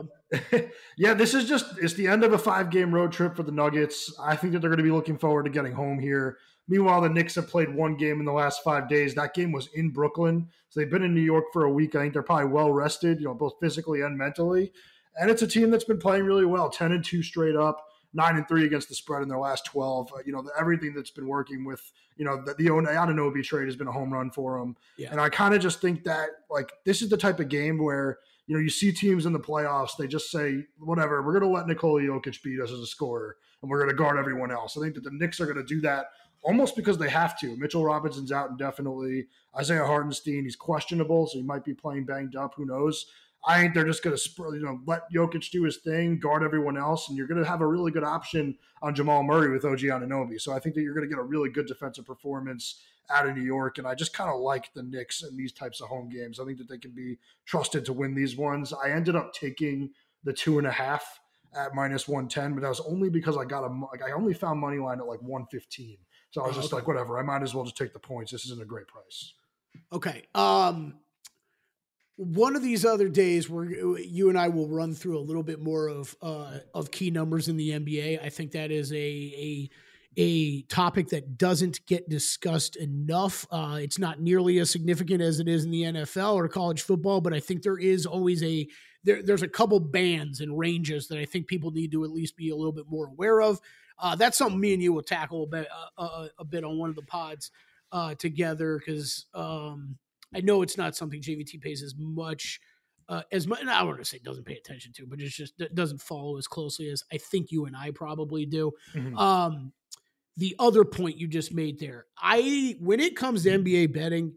them. 0.51 0.69
yeah, 0.97 1.13
this 1.13 1.33
is 1.33 1.47
just 1.47 1.77
it's 1.81 1.93
the 1.93 2.07
end 2.07 2.23
of 2.23 2.33
a 2.33 2.37
five 2.37 2.69
game 2.69 2.93
road 2.93 3.11
trip 3.13 3.35
for 3.35 3.43
the 3.43 3.51
Nuggets. 3.51 4.13
I 4.21 4.35
think 4.35 4.51
that 4.53 4.59
they're 4.59 4.69
going 4.69 4.77
to 4.79 4.83
be 4.83 4.91
looking 4.91 5.17
forward 5.17 5.43
to 5.43 5.49
getting 5.49 5.71
home 5.73 5.99
here. 5.99 6.37
Meanwhile, 6.67 7.01
the 7.01 7.09
Knicks 7.09 7.35
have 7.35 7.47
played 7.49 7.73
one 7.73 7.95
game 7.95 8.19
in 8.19 8.25
the 8.25 8.31
last 8.31 8.63
five 8.63 8.87
days. 8.89 9.15
That 9.15 9.33
game 9.33 9.51
was 9.51 9.69
in 9.75 9.89
Brooklyn, 9.91 10.47
so 10.69 10.79
they've 10.79 10.89
been 10.89 11.03
in 11.03 11.13
New 11.13 11.21
York 11.21 11.45
for 11.53 11.65
a 11.65 11.71
week. 11.71 11.95
I 11.95 11.99
think 11.99 12.13
they're 12.13 12.23
probably 12.23 12.45
well 12.51 12.71
rested, 12.71 13.19
you 13.19 13.25
know, 13.27 13.33
both 13.33 13.53
physically 13.61 14.01
and 14.01 14.17
mentally. 14.17 14.71
And 15.17 15.29
it's 15.29 15.41
a 15.41 15.47
team 15.47 15.69
that's 15.71 15.83
been 15.83 15.99
playing 15.99 16.23
really 16.25 16.45
well, 16.45 16.69
ten 16.69 16.91
and 16.91 17.03
two 17.03 17.21
straight 17.21 17.55
up, 17.55 17.85
nine 18.13 18.37
and 18.37 18.47
three 18.47 18.65
against 18.65 18.89
the 18.89 18.95
spread 18.95 19.21
in 19.21 19.29
their 19.29 19.39
last 19.39 19.65
twelve. 19.65 20.11
Uh, 20.13 20.19
you 20.25 20.31
know, 20.31 20.41
the, 20.41 20.51
everything 20.59 20.93
that's 20.93 21.11
been 21.11 21.27
working 21.27 21.65
with, 21.65 21.81
you 22.17 22.25
know, 22.25 22.41
the, 22.41 22.53
the 22.53 22.67
Anunoby 22.67 23.43
trade 23.43 23.65
has 23.65 23.75
been 23.75 23.87
a 23.87 23.91
home 23.91 24.13
run 24.13 24.31
for 24.31 24.59
them. 24.59 24.75
Yeah. 24.97 25.09
And 25.11 25.19
I 25.19 25.29
kind 25.29 25.53
of 25.53 25.61
just 25.61 25.81
think 25.81 26.03
that 26.03 26.29
like 26.49 26.71
this 26.85 27.01
is 27.01 27.09
the 27.09 27.17
type 27.17 27.39
of 27.39 27.49
game 27.49 27.77
where 27.77 28.19
you 28.45 28.55
know, 28.55 28.61
you 28.61 28.69
see 28.69 28.91
teams 28.91 29.25
in 29.25 29.33
the 29.33 29.39
playoffs, 29.39 29.95
they 29.97 30.07
just 30.07 30.29
say, 30.29 30.65
whatever, 30.79 31.21
we're 31.21 31.39
going 31.39 31.49
to 31.49 31.55
let 31.55 31.67
Nikola 31.67 32.01
Jokic 32.01 32.43
beat 32.43 32.59
us 32.59 32.71
as 32.71 32.79
a 32.79 32.85
scorer, 32.85 33.37
and 33.61 33.71
we're 33.71 33.77
going 33.77 33.89
to 33.89 33.95
guard 33.95 34.17
everyone 34.17 34.51
else. 34.51 34.77
I 34.77 34.81
think 34.81 34.95
that 34.95 35.03
the 35.03 35.11
Knicks 35.11 35.39
are 35.39 35.45
going 35.45 35.57
to 35.57 35.63
do 35.63 35.79
that 35.81 36.07
almost 36.41 36.75
because 36.75 36.97
they 36.97 37.09
have 37.09 37.39
to. 37.39 37.55
Mitchell 37.55 37.85
Robinson's 37.85 38.33
out 38.33 38.49
indefinitely. 38.49 39.27
Isaiah 39.57 39.85
Hartenstein, 39.85 40.43
he's 40.43 40.57
questionable, 40.57 41.25
so 41.27 41.37
he 41.37 41.43
might 41.43 41.63
be 41.63 41.73
playing 41.73 42.03
banged 42.03 42.35
up. 42.35 42.53
Who 42.55 42.65
knows? 42.65 43.05
I 43.45 43.59
think 43.59 43.73
they're 43.73 43.85
just 43.85 44.03
going 44.03 44.15
to, 44.15 44.29
you 44.55 44.61
know, 44.63 44.79
let 44.85 45.11
Jokic 45.13 45.51
do 45.51 45.63
his 45.63 45.77
thing, 45.77 46.17
guard 46.19 46.43
everyone 46.43 46.77
else, 46.77 47.09
and 47.09 47.17
you're 47.17 47.27
going 47.27 47.41
to 47.43 47.47
have 47.49 47.61
a 47.61 47.67
really 47.67 47.91
good 47.91 48.03
option 48.03 48.57
on 48.81 48.95
Jamal 48.95 49.21
Murray 49.23 49.51
with 49.51 49.65
OG 49.65 49.79
Anunoby. 49.79 50.39
So 50.39 50.53
I 50.53 50.59
think 50.59 50.75
that 50.75 50.81
you're 50.81 50.93
going 50.93 51.07
to 51.07 51.13
get 51.13 51.19
a 51.19 51.23
really 51.23 51.49
good 51.49 51.67
defensive 51.67 52.05
performance 52.05 52.81
out 53.09 53.27
of 53.27 53.35
New 53.35 53.43
York, 53.43 53.77
and 53.79 53.85
I 53.87 53.95
just 53.95 54.13
kind 54.13 54.29
of 54.29 54.39
like 54.39 54.73
the 54.73 54.81
Knicks 54.83 55.23
in 55.23 55.35
these 55.35 55.51
types 55.51 55.81
of 55.81 55.89
home 55.89 56.07
games. 56.07 56.39
I 56.39 56.45
think 56.45 56.57
that 56.59 56.69
they 56.69 56.77
can 56.77 56.91
be 56.91 57.17
trusted 57.45 57.83
to 57.85 57.93
win 57.93 58.15
these 58.15 58.37
ones. 58.37 58.71
I 58.73 58.91
ended 58.91 59.15
up 59.17 59.33
taking 59.33 59.89
the 60.23 60.31
two 60.31 60.57
and 60.57 60.65
a 60.65 60.71
half 60.71 61.19
at 61.53 61.75
minus 61.75 62.07
one 62.07 62.29
ten, 62.29 62.53
but 62.53 62.61
that 62.61 62.69
was 62.69 62.79
only 62.79 63.09
because 63.09 63.35
I 63.35 63.43
got 63.43 63.65
a 63.65 63.67
like 63.91 64.01
I 64.01 64.13
only 64.13 64.33
found 64.33 64.59
money 64.61 64.77
line 64.77 64.99
at 64.99 65.05
like 65.05 65.21
one 65.21 65.45
fifteen. 65.51 65.97
So 66.31 66.41
I 66.41 66.47
was 66.47 66.57
Oh, 66.57 66.61
just 66.61 66.73
okay. 66.73 66.79
like, 66.79 66.87
whatever, 66.87 67.19
I 67.19 67.23
might 67.23 67.43
as 67.43 67.53
well 67.53 67.65
just 67.65 67.77
take 67.77 67.91
the 67.93 67.99
points. 67.99 68.31
This 68.31 68.45
isn't 68.45 68.61
a 68.61 68.65
great 68.65 68.87
price. 68.87 69.33
Okay. 69.91 70.23
Um, 70.33 70.95
one 72.15 72.55
of 72.55 72.61
these 72.61 72.85
other 72.85 73.09
days, 73.09 73.49
where 73.49 73.65
you 73.99 74.29
and 74.29 74.37
I 74.37 74.49
will 74.49 74.69
run 74.69 74.93
through 74.93 75.17
a 75.17 75.21
little 75.21 75.43
bit 75.43 75.59
more 75.59 75.87
of 75.87 76.15
uh, 76.21 76.59
of 76.73 76.91
key 76.91 77.11
numbers 77.11 77.47
in 77.47 77.57
the 77.57 77.71
NBA. 77.71 78.23
I 78.23 78.29
think 78.29 78.51
that 78.51 78.71
is 78.71 78.91
a 78.91 78.95
a 78.95 79.69
a 80.15 80.61
topic 80.63 81.09
that 81.09 81.37
doesn't 81.37 81.85
get 81.87 82.07
discussed 82.07 82.75
enough. 82.75 83.47
Uh, 83.49 83.79
it's 83.81 83.97
not 83.97 84.21
nearly 84.21 84.59
as 84.59 84.69
significant 84.69 85.21
as 85.21 85.39
it 85.39 85.47
is 85.47 85.65
in 85.65 85.71
the 85.71 85.83
NFL 85.83 86.35
or 86.35 86.47
college 86.47 86.83
football, 86.83 87.19
but 87.19 87.33
I 87.33 87.39
think 87.39 87.63
there 87.63 87.79
is 87.79 88.05
always 88.05 88.43
a 88.43 88.67
there, 89.03 89.21
there's 89.21 89.41
a 89.41 89.47
couple 89.47 89.79
bands 89.79 90.39
and 90.39 90.57
ranges 90.57 91.07
that 91.07 91.17
I 91.17 91.25
think 91.25 91.47
people 91.47 91.71
need 91.71 91.91
to 91.91 92.03
at 92.03 92.11
least 92.11 92.37
be 92.37 92.49
a 92.49 92.55
little 92.55 92.71
bit 92.71 92.85
more 92.87 93.07
aware 93.07 93.41
of. 93.41 93.59
Uh, 93.99 94.15
that's 94.15 94.37
something 94.37 94.59
me 94.59 94.73
and 94.73 94.81
you 94.81 94.93
will 94.93 95.03
tackle 95.03 95.43
a 95.43 95.47
bit, 95.47 95.67
uh, 95.97 96.03
a, 96.03 96.29
a 96.39 96.45
bit 96.45 96.63
on 96.63 96.77
one 96.77 96.89
of 96.89 96.95
the 96.95 97.03
pods 97.03 97.51
uh, 97.91 98.15
together 98.15 98.79
because 98.79 99.25
um, 99.33 99.97
I 100.35 100.41
know 100.41 100.61
it's 100.61 100.77
not 100.77 100.95
something 100.95 101.21
JVT 101.21 101.61
pays 101.61 101.81
as 101.83 101.95
much 101.97 102.59
uh, 103.09 103.21
as 103.33 103.47
much. 103.47 103.59
I 103.61 103.65
don't 103.79 103.87
want 103.87 103.99
to 103.99 104.05
say 104.05 104.19
doesn't 104.19 104.45
pay 104.45 104.55
attention 104.55 104.93
to, 104.93 105.05
but 105.05 105.19
it's 105.19 105.35
just 105.35 105.59
it 105.59 105.75
doesn't 105.75 106.01
follow 106.01 106.37
as 106.37 106.47
closely 106.47 106.89
as 106.89 107.03
I 107.11 107.17
think 107.17 107.51
you 107.51 107.65
and 107.65 107.75
I 107.75 107.91
probably 107.91 108.45
do. 108.45 108.71
Mhm. 108.95 109.17
Um, 109.19 109.73
the 110.37 110.55
other 110.57 110.83
point 110.85 111.17
you 111.17 111.27
just 111.27 111.53
made 111.53 111.79
there, 111.79 112.05
I 112.17 112.75
when 112.79 112.99
it 112.99 113.15
comes 113.15 113.43
to 113.43 113.49
NBA 113.51 113.87
betting, 113.93 114.33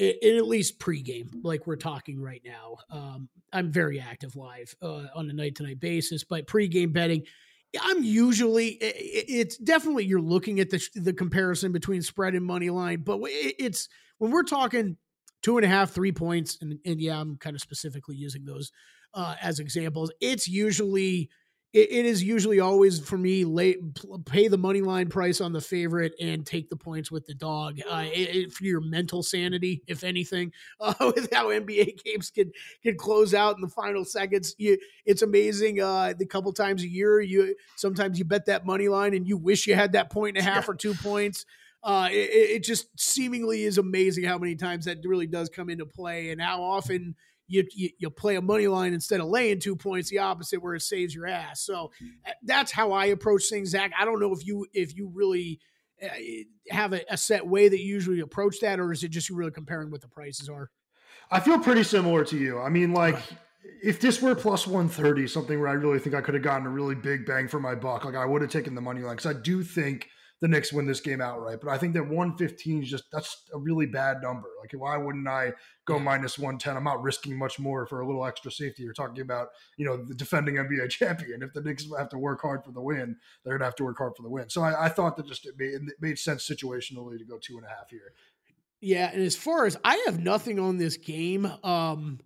i- 0.00 0.16
in 0.22 0.36
at 0.36 0.46
least 0.46 0.78
pregame, 0.80 1.28
like 1.44 1.66
we're 1.66 1.76
talking 1.76 2.18
right 2.20 2.42
now, 2.44 2.76
um, 2.90 3.28
I'm 3.52 3.70
very 3.70 4.00
active 4.00 4.36
live 4.36 4.74
uh, 4.82 5.06
on 5.14 5.28
a 5.28 5.32
night 5.34 5.54
to 5.56 5.62
night 5.62 5.78
basis. 5.78 6.24
But 6.24 6.46
pregame 6.46 6.92
betting, 6.94 7.24
I'm 7.80 8.02
usually 8.02 8.78
it's 8.80 9.58
definitely 9.58 10.06
you're 10.06 10.20
looking 10.20 10.60
at 10.60 10.70
the 10.70 10.82
the 10.94 11.12
comparison 11.12 11.72
between 11.72 12.00
spread 12.02 12.34
and 12.34 12.44
money 12.44 12.70
line, 12.70 13.02
but 13.02 13.20
it's 13.22 13.88
when 14.18 14.30
we're 14.30 14.42
talking 14.44 14.96
two 15.42 15.56
and 15.58 15.64
a 15.64 15.68
half, 15.68 15.90
three 15.90 16.12
points, 16.12 16.58
and, 16.60 16.78
and 16.84 17.00
yeah, 17.00 17.20
I'm 17.20 17.36
kind 17.36 17.54
of 17.56 17.60
specifically 17.60 18.16
using 18.16 18.44
those 18.44 18.72
uh, 19.14 19.34
as 19.40 19.58
examples. 19.58 20.10
It's 20.20 20.48
usually 20.48 21.30
it, 21.72 21.90
it 21.90 22.04
is 22.06 22.22
usually 22.22 22.60
always 22.60 23.00
for 23.00 23.16
me 23.16 23.44
late 23.44 23.78
pay 24.26 24.48
the 24.48 24.58
money 24.58 24.82
line 24.82 25.08
price 25.08 25.40
on 25.40 25.52
the 25.52 25.60
favorite 25.60 26.12
and 26.20 26.46
take 26.46 26.68
the 26.68 26.76
points 26.76 27.10
with 27.10 27.26
the 27.26 27.34
dog. 27.34 27.80
Uh, 27.90 28.04
it, 28.12 28.36
it- 28.36 28.52
for 28.52 28.64
your 28.64 28.80
mental 28.80 29.22
sanity 29.22 29.82
if 29.86 30.04
anything 30.04 30.52
uh, 30.80 30.92
with 31.14 31.32
how 31.32 31.48
nba 31.48 32.02
games 32.04 32.30
can 32.30 32.52
can 32.82 32.96
close 32.96 33.32
out 33.32 33.54
in 33.56 33.62
the 33.62 33.68
final 33.68 34.04
seconds 34.04 34.54
you, 34.58 34.76
it's 35.06 35.22
amazing 35.22 35.80
uh, 35.80 36.12
the 36.18 36.26
couple 36.26 36.52
times 36.52 36.82
a 36.82 36.88
year 36.88 37.20
you 37.20 37.54
sometimes 37.76 38.18
you 38.18 38.24
bet 38.24 38.44
that 38.46 38.66
money 38.66 38.88
line 38.88 39.14
and 39.14 39.26
you 39.26 39.36
wish 39.36 39.66
you 39.66 39.74
had 39.74 39.92
that 39.92 40.10
point 40.10 40.36
and 40.36 40.46
a 40.46 40.50
half 40.50 40.68
or 40.68 40.74
two 40.74 40.94
points 40.94 41.46
uh, 41.82 42.08
it, 42.10 42.14
it 42.14 42.64
just 42.64 42.86
seemingly 42.98 43.64
is 43.64 43.78
amazing 43.78 44.24
how 44.24 44.38
many 44.38 44.54
times 44.54 44.84
that 44.84 44.98
really 45.04 45.26
does 45.26 45.48
come 45.48 45.68
into 45.68 45.86
play 45.86 46.30
and 46.30 46.40
how 46.40 46.62
often 46.62 47.14
you, 47.48 47.66
you 47.74 47.90
you 47.98 48.10
play 48.10 48.36
a 48.36 48.40
money 48.40 48.68
line 48.68 48.94
instead 48.94 49.20
of 49.20 49.26
laying 49.26 49.60
two 49.60 49.76
points, 49.76 50.08
the 50.08 50.18
opposite 50.18 50.62
where 50.62 50.74
it 50.74 50.82
saves 50.82 51.14
your 51.14 51.26
ass. 51.26 51.60
So 51.60 51.90
uh, 52.26 52.30
that's 52.44 52.72
how 52.72 52.92
I 52.92 53.06
approach 53.06 53.44
things, 53.50 53.70
Zach. 53.70 53.92
I 53.98 54.04
don't 54.04 54.20
know 54.20 54.32
if 54.32 54.46
you 54.46 54.66
if 54.72 54.96
you 54.96 55.10
really 55.12 55.60
uh, 56.02 56.08
have 56.70 56.92
a, 56.92 57.02
a 57.10 57.16
set 57.16 57.46
way 57.46 57.68
that 57.68 57.78
you 57.78 57.86
usually 57.86 58.20
approach 58.20 58.60
that, 58.60 58.80
or 58.80 58.92
is 58.92 59.02
it 59.02 59.08
just 59.08 59.28
you 59.28 59.36
really 59.36 59.50
comparing 59.50 59.90
what 59.90 60.00
the 60.00 60.08
prices 60.08 60.48
are? 60.48 60.70
I 61.30 61.40
feel 61.40 61.58
pretty 61.58 61.82
similar 61.82 62.24
to 62.24 62.36
you. 62.36 62.58
I 62.60 62.68
mean, 62.68 62.92
like 62.92 63.18
if 63.82 64.00
this 64.00 64.22
were 64.22 64.34
plus 64.34 64.66
130, 64.66 65.26
something 65.26 65.60
where 65.60 65.68
I 65.68 65.72
really 65.72 65.98
think 65.98 66.14
I 66.14 66.20
could 66.20 66.34
have 66.34 66.42
gotten 66.42 66.66
a 66.66 66.70
really 66.70 66.94
big 66.94 67.26
bang 67.26 67.48
for 67.48 67.60
my 67.60 67.74
buck, 67.74 68.04
like 68.04 68.14
I 68.14 68.24
would 68.24 68.42
have 68.42 68.50
taken 68.50 68.74
the 68.74 68.80
money 68.80 69.02
line 69.02 69.16
because 69.16 69.36
I 69.36 69.38
do 69.38 69.62
think 69.62 70.08
the 70.42 70.48
Knicks 70.48 70.72
win 70.72 70.86
this 70.86 71.00
game 71.00 71.20
outright. 71.20 71.60
But 71.60 71.70
I 71.70 71.78
think 71.78 71.94
that 71.94 72.02
115 72.02 72.82
is 72.82 72.90
just 72.90 73.04
that's 73.12 73.44
a 73.54 73.58
really 73.58 73.86
bad 73.86 74.20
number. 74.22 74.48
Like 74.60 74.72
why 74.72 74.96
wouldn't 74.96 75.28
I 75.28 75.52
go 75.84 76.00
minus 76.00 76.36
110? 76.36 76.76
I'm 76.76 76.82
not 76.82 77.00
risking 77.00 77.38
much 77.38 77.60
more 77.60 77.86
for 77.86 78.00
a 78.00 78.06
little 78.06 78.26
extra 78.26 78.50
safety. 78.50 78.82
You're 78.82 78.92
talking 78.92 79.22
about, 79.22 79.48
you 79.76 79.86
know, 79.86 80.04
the 80.04 80.14
defending 80.14 80.56
NBA 80.56 80.90
champion. 80.90 81.42
If 81.42 81.52
the 81.52 81.62
Knicks 81.62 81.86
have 81.96 82.08
to 82.08 82.18
work 82.18 82.42
hard 82.42 82.64
for 82.64 82.72
the 82.72 82.82
win, 82.82 83.16
they're 83.44 83.56
gonna 83.56 83.66
have 83.66 83.76
to 83.76 83.84
work 83.84 83.98
hard 83.98 84.14
for 84.16 84.24
the 84.24 84.28
win. 84.28 84.50
So 84.50 84.62
I, 84.62 84.86
I 84.86 84.88
thought 84.88 85.16
that 85.16 85.26
just 85.26 85.46
it 85.46 85.54
made, 85.56 85.74
it 85.74 85.94
made 86.00 86.18
sense 86.18 86.46
situationally 86.46 87.18
to 87.18 87.24
go 87.24 87.38
two 87.38 87.56
and 87.56 87.64
a 87.64 87.68
half 87.68 87.88
here. 87.88 88.12
Yeah, 88.80 89.12
and 89.12 89.22
as 89.22 89.36
far 89.36 89.64
as 89.66 89.76
I 89.84 90.02
have 90.06 90.18
nothing 90.18 90.58
on 90.58 90.76
this 90.76 90.96
game, 90.96 91.46
um, 91.62 92.18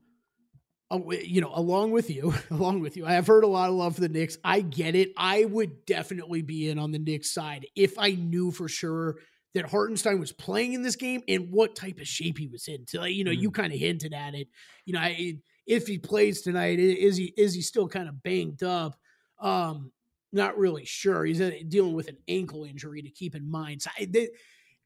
you 0.90 1.40
know, 1.40 1.50
along 1.54 1.90
with 1.90 2.10
you, 2.10 2.34
along 2.50 2.80
with 2.80 2.96
you, 2.96 3.06
I 3.06 3.12
have 3.12 3.26
heard 3.26 3.44
a 3.44 3.48
lot 3.48 3.68
of 3.68 3.74
love 3.74 3.94
for 3.94 4.00
the 4.00 4.08
Knicks. 4.08 4.38
I 4.44 4.60
get 4.60 4.94
it. 4.94 5.12
I 5.16 5.44
would 5.44 5.84
definitely 5.86 6.42
be 6.42 6.68
in 6.68 6.78
on 6.78 6.92
the 6.92 6.98
Knicks 6.98 7.32
side 7.32 7.66
if 7.74 7.98
I 7.98 8.10
knew 8.12 8.50
for 8.50 8.68
sure 8.68 9.16
that 9.54 9.70
Hartenstein 9.70 10.20
was 10.20 10.32
playing 10.32 10.74
in 10.74 10.82
this 10.82 10.96
game 10.96 11.22
and 11.28 11.50
what 11.50 11.74
type 11.74 11.98
of 11.98 12.06
shape 12.06 12.36
he 12.36 12.46
was 12.46 12.68
in. 12.68 12.86
So, 12.86 13.04
you 13.04 13.24
know, 13.24 13.30
you 13.30 13.50
kind 13.50 13.72
of 13.72 13.78
hinted 13.78 14.12
at 14.12 14.34
it. 14.34 14.48
You 14.84 14.92
know, 14.92 15.00
I, 15.00 15.38
if 15.66 15.86
he 15.86 15.98
plays 15.98 16.42
tonight, 16.42 16.78
is 16.78 17.16
he 17.16 17.32
is 17.36 17.54
he 17.54 17.62
still 17.62 17.88
kind 17.88 18.08
of 18.08 18.22
banged 18.22 18.62
up? 18.62 18.96
Um, 19.40 19.92
not 20.32 20.58
really 20.58 20.84
sure. 20.84 21.24
He's 21.24 21.40
uh, 21.40 21.52
dealing 21.68 21.94
with 21.94 22.08
an 22.08 22.18
ankle 22.28 22.64
injury 22.64 23.02
to 23.02 23.10
keep 23.10 23.34
in 23.34 23.50
mind. 23.50 23.82
So 23.82 23.90
I, 23.98 24.04
that, 24.04 24.28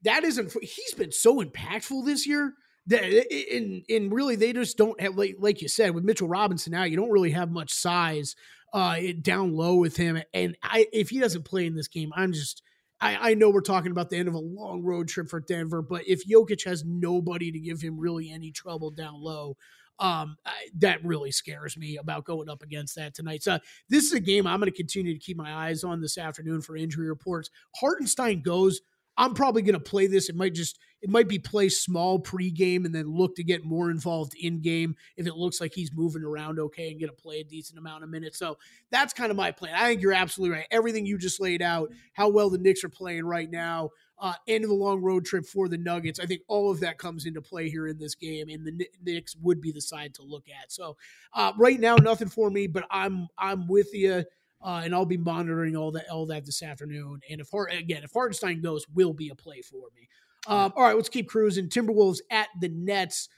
that 0.03 0.23
isn't. 0.23 0.53
He's 0.63 0.93
been 0.93 1.11
so 1.11 1.43
impactful 1.43 2.05
this 2.05 2.25
year 2.25 2.53
in 2.89 3.83
in 3.87 4.09
really 4.09 4.35
they 4.35 4.53
just 4.53 4.77
don't 4.77 4.99
have 5.01 5.15
like 5.15 5.35
like 5.39 5.61
you 5.61 5.67
said 5.67 5.93
with 5.93 6.03
Mitchell 6.03 6.27
Robinson 6.27 6.71
now. 6.71 6.83
You 6.83 6.97
don't 6.97 7.11
really 7.11 7.31
have 7.31 7.51
much 7.51 7.71
size 7.71 8.35
uh 8.73 8.97
down 9.21 9.53
low 9.53 9.75
with 9.75 9.97
him. 9.97 10.21
And 10.33 10.57
I 10.63 10.87
if 10.91 11.09
he 11.09 11.19
doesn't 11.19 11.45
play 11.45 11.65
in 11.65 11.75
this 11.75 11.87
game, 11.87 12.11
I'm 12.15 12.33
just 12.33 12.63
I, 13.01 13.31
I 13.31 13.33
know 13.33 13.49
we're 13.49 13.61
talking 13.61 13.91
about 13.91 14.09
the 14.09 14.17
end 14.17 14.27
of 14.27 14.35
a 14.35 14.39
long 14.39 14.83
road 14.83 15.07
trip 15.07 15.27
for 15.27 15.39
Denver, 15.39 15.81
but 15.81 16.07
if 16.07 16.25
Jokic 16.27 16.65
has 16.65 16.85
nobody 16.85 17.51
to 17.51 17.59
give 17.59 17.81
him 17.81 17.99
really 17.99 18.31
any 18.31 18.51
trouble 18.51 18.91
down 18.91 19.15
low, 19.15 19.57
um, 19.99 20.37
I, 20.45 20.67
that 20.79 21.03
really 21.03 21.31
scares 21.31 21.77
me 21.77 21.97
about 21.97 22.25
going 22.25 22.47
up 22.47 22.61
against 22.61 22.95
that 22.95 23.15
tonight. 23.15 23.43
So 23.43 23.59
this 23.89 24.05
is 24.05 24.13
a 24.13 24.19
game 24.19 24.45
I'm 24.45 24.59
going 24.59 24.71
to 24.71 24.75
continue 24.77 25.13
to 25.13 25.19
keep 25.19 25.37
my 25.37 25.67
eyes 25.67 25.83
on 25.83 25.99
this 25.99 26.17
afternoon 26.17 26.61
for 26.61 26.75
injury 26.75 27.07
reports. 27.09 27.49
Hartenstein 27.75 28.41
goes. 28.41 28.81
I'm 29.17 29.33
probably 29.33 29.61
going 29.61 29.73
to 29.73 29.79
play 29.79 30.07
this. 30.07 30.29
It 30.29 30.35
might 30.35 30.53
just 30.53 30.79
it 31.01 31.09
might 31.09 31.27
be 31.27 31.39
play 31.39 31.67
small 31.69 32.19
pregame 32.19 32.85
and 32.85 32.93
then 32.93 33.07
look 33.07 33.35
to 33.35 33.43
get 33.43 33.65
more 33.65 33.89
involved 33.89 34.33
in 34.39 34.61
game 34.61 34.95
if 35.17 35.25
it 35.25 35.35
looks 35.35 35.59
like 35.59 35.73
he's 35.73 35.91
moving 35.93 36.23
around 36.23 36.59
okay 36.59 36.91
and 36.91 36.99
to 36.99 37.11
play 37.11 37.39
a 37.39 37.43
decent 37.43 37.79
amount 37.79 38.03
of 38.03 38.09
minutes. 38.09 38.37
So 38.37 38.57
that's 38.91 39.13
kind 39.13 39.31
of 39.31 39.37
my 39.37 39.51
plan. 39.51 39.73
I 39.75 39.87
think 39.87 40.01
you're 40.01 40.13
absolutely 40.13 40.57
right. 40.57 40.67
Everything 40.69 41.05
you 41.05 41.17
just 41.17 41.41
laid 41.41 41.61
out, 41.61 41.91
how 42.13 42.29
well 42.29 42.49
the 42.49 42.59
Knicks 42.59 42.83
are 42.83 42.89
playing 42.89 43.25
right 43.25 43.49
now, 43.49 43.89
uh, 44.19 44.33
end 44.47 44.63
of 44.63 44.69
the 44.69 44.75
long 44.75 45.01
road 45.01 45.25
trip 45.25 45.45
for 45.45 45.67
the 45.67 45.77
Nuggets. 45.77 46.19
I 46.19 46.27
think 46.27 46.41
all 46.47 46.69
of 46.69 46.79
that 46.81 46.99
comes 46.99 47.25
into 47.25 47.41
play 47.41 47.69
here 47.69 47.87
in 47.87 47.97
this 47.97 48.13
game, 48.13 48.49
and 48.49 48.65
the 48.65 48.87
Knicks 49.03 49.35
would 49.41 49.59
be 49.59 49.71
the 49.71 49.81
side 49.81 50.13
to 50.15 50.23
look 50.23 50.45
at. 50.47 50.71
So 50.71 50.95
uh, 51.33 51.53
right 51.57 51.79
now, 51.79 51.95
nothing 51.95 52.29
for 52.29 52.51
me, 52.51 52.67
but 52.67 52.85
I'm 52.91 53.27
I'm 53.37 53.67
with 53.67 53.93
you. 53.93 54.23
Uh, 54.63 54.81
and 54.85 54.93
I'll 54.93 55.07
be 55.07 55.17
monitoring 55.17 55.75
all 55.75 55.89
that 55.93 56.07
all 56.07 56.27
that 56.27 56.45
this 56.45 56.61
afternoon. 56.61 57.21
And 57.31 57.41
if 57.41 57.51
again, 57.51 58.03
if 58.03 58.11
Hartenstein 58.13 58.61
goes, 58.61 58.85
will 58.93 59.11
be 59.11 59.29
a 59.29 59.35
play 59.35 59.61
for 59.61 59.87
me. 59.95 60.07
Um, 60.47 60.73
all 60.75 60.83
right, 60.83 60.95
let's 60.95 61.09
keep 61.09 61.29
cruising. 61.29 61.69
Timberwolves 61.69 62.19
at 62.29 62.47
the 62.59 62.69
Nets, 62.69 63.29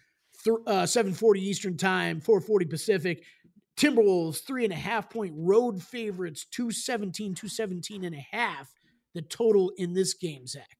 th- 0.44 0.58
uh, 0.66 0.86
740 0.86 1.42
Eastern 1.42 1.78
time, 1.78 2.22
440 2.22 2.66
Pacific. 2.66 3.24
Timberwolves, 3.76 4.46
three 4.46 4.64
and 4.64 4.74
a 4.74 4.78
half 4.78 5.10
point 5.10 5.34
road 5.36 5.82
favorites, 5.82 6.46
217, 6.52 7.34
217 7.34 8.04
and 8.04 8.16
a 8.16 8.26
half. 8.32 8.72
The 9.16 9.22
total 9.22 9.72
in 9.78 9.94
this 9.94 10.14
game, 10.14 10.48
Zach. 10.48 10.78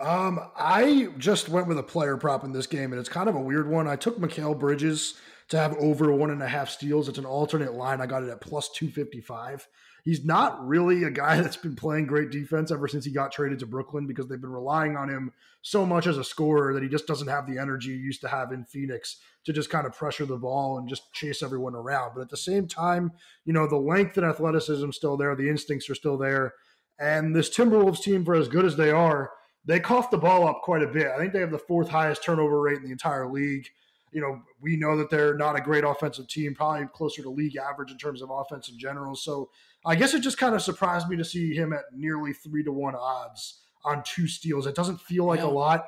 Um, 0.00 0.40
I 0.56 1.08
just 1.18 1.48
went 1.48 1.66
with 1.66 1.78
a 1.78 1.82
player 1.82 2.16
prop 2.16 2.44
in 2.44 2.52
this 2.52 2.68
game, 2.68 2.92
and 2.92 3.00
it's 3.00 3.08
kind 3.08 3.28
of 3.28 3.34
a 3.34 3.40
weird 3.40 3.68
one. 3.68 3.88
I 3.88 3.96
took 3.96 4.18
Mikal 4.18 4.58
Bridges 4.58 5.14
to 5.48 5.58
have 5.58 5.76
over 5.78 6.12
one 6.12 6.30
and 6.30 6.42
a 6.42 6.48
half 6.48 6.70
steals. 6.70 7.08
It's 7.08 7.18
an 7.18 7.24
alternate 7.24 7.74
line. 7.74 8.00
I 8.00 8.06
got 8.06 8.22
it 8.22 8.28
at 8.28 8.40
plus 8.40 8.68
255 8.70 9.66
he's 10.08 10.24
not 10.24 10.66
really 10.66 11.04
a 11.04 11.10
guy 11.10 11.38
that's 11.42 11.58
been 11.58 11.76
playing 11.76 12.06
great 12.06 12.30
defense 12.30 12.70
ever 12.70 12.88
since 12.88 13.04
he 13.04 13.10
got 13.10 13.30
traded 13.30 13.58
to 13.58 13.66
Brooklyn 13.66 14.06
because 14.06 14.26
they've 14.26 14.40
been 14.40 14.50
relying 14.50 14.96
on 14.96 15.10
him 15.10 15.30
so 15.60 15.84
much 15.84 16.06
as 16.06 16.16
a 16.16 16.24
scorer 16.24 16.72
that 16.72 16.82
he 16.82 16.88
just 16.88 17.06
doesn't 17.06 17.28
have 17.28 17.46
the 17.46 17.58
energy 17.58 17.90
he 17.90 17.98
used 17.98 18.22
to 18.22 18.28
have 18.28 18.50
in 18.50 18.64
Phoenix 18.64 19.18
to 19.44 19.52
just 19.52 19.68
kind 19.68 19.86
of 19.86 19.94
pressure 19.94 20.24
the 20.24 20.38
ball 20.38 20.78
and 20.78 20.88
just 20.88 21.12
chase 21.12 21.42
everyone 21.42 21.74
around. 21.74 22.12
But 22.14 22.22
at 22.22 22.30
the 22.30 22.38
same 22.38 22.66
time, 22.66 23.12
you 23.44 23.52
know, 23.52 23.68
the 23.68 23.76
length 23.76 24.16
and 24.16 24.24
athleticism 24.24 24.92
still 24.92 25.18
there, 25.18 25.36
the 25.36 25.50
instincts 25.50 25.90
are 25.90 25.94
still 25.94 26.16
there. 26.16 26.54
And 26.98 27.36
this 27.36 27.54
Timberwolves 27.54 28.00
team, 28.00 28.24
for 28.24 28.34
as 28.34 28.48
good 28.48 28.64
as 28.64 28.76
they 28.76 28.90
are, 28.90 29.30
they 29.66 29.78
cough 29.78 30.10
the 30.10 30.16
ball 30.16 30.48
up 30.48 30.62
quite 30.62 30.82
a 30.82 30.88
bit. 30.88 31.08
I 31.08 31.18
think 31.18 31.34
they 31.34 31.40
have 31.40 31.50
the 31.50 31.58
fourth 31.58 31.90
highest 31.90 32.24
turnover 32.24 32.62
rate 32.62 32.78
in 32.78 32.84
the 32.84 32.92
entire 32.92 33.30
league. 33.30 33.68
You 34.12 34.20
know, 34.20 34.42
we 34.60 34.76
know 34.76 34.96
that 34.96 35.10
they're 35.10 35.36
not 35.36 35.56
a 35.56 35.60
great 35.60 35.84
offensive 35.84 36.28
team, 36.28 36.54
probably 36.54 36.86
closer 36.94 37.22
to 37.22 37.30
league 37.30 37.56
average 37.56 37.90
in 37.90 37.98
terms 37.98 38.22
of 38.22 38.30
offense 38.30 38.68
in 38.68 38.78
general. 38.78 39.14
So 39.14 39.50
I 39.84 39.94
guess 39.94 40.14
it 40.14 40.20
just 40.20 40.38
kind 40.38 40.54
of 40.54 40.62
surprised 40.62 41.08
me 41.08 41.16
to 41.16 41.24
see 41.24 41.54
him 41.54 41.72
at 41.72 41.84
nearly 41.94 42.32
three 42.32 42.62
to 42.64 42.72
one 42.72 42.94
odds 42.94 43.62
on 43.84 44.02
two 44.04 44.26
steals. 44.26 44.66
It 44.66 44.74
doesn't 44.74 45.00
feel 45.00 45.24
like 45.24 45.40
yeah. 45.40 45.46
a 45.46 45.48
lot. 45.48 45.86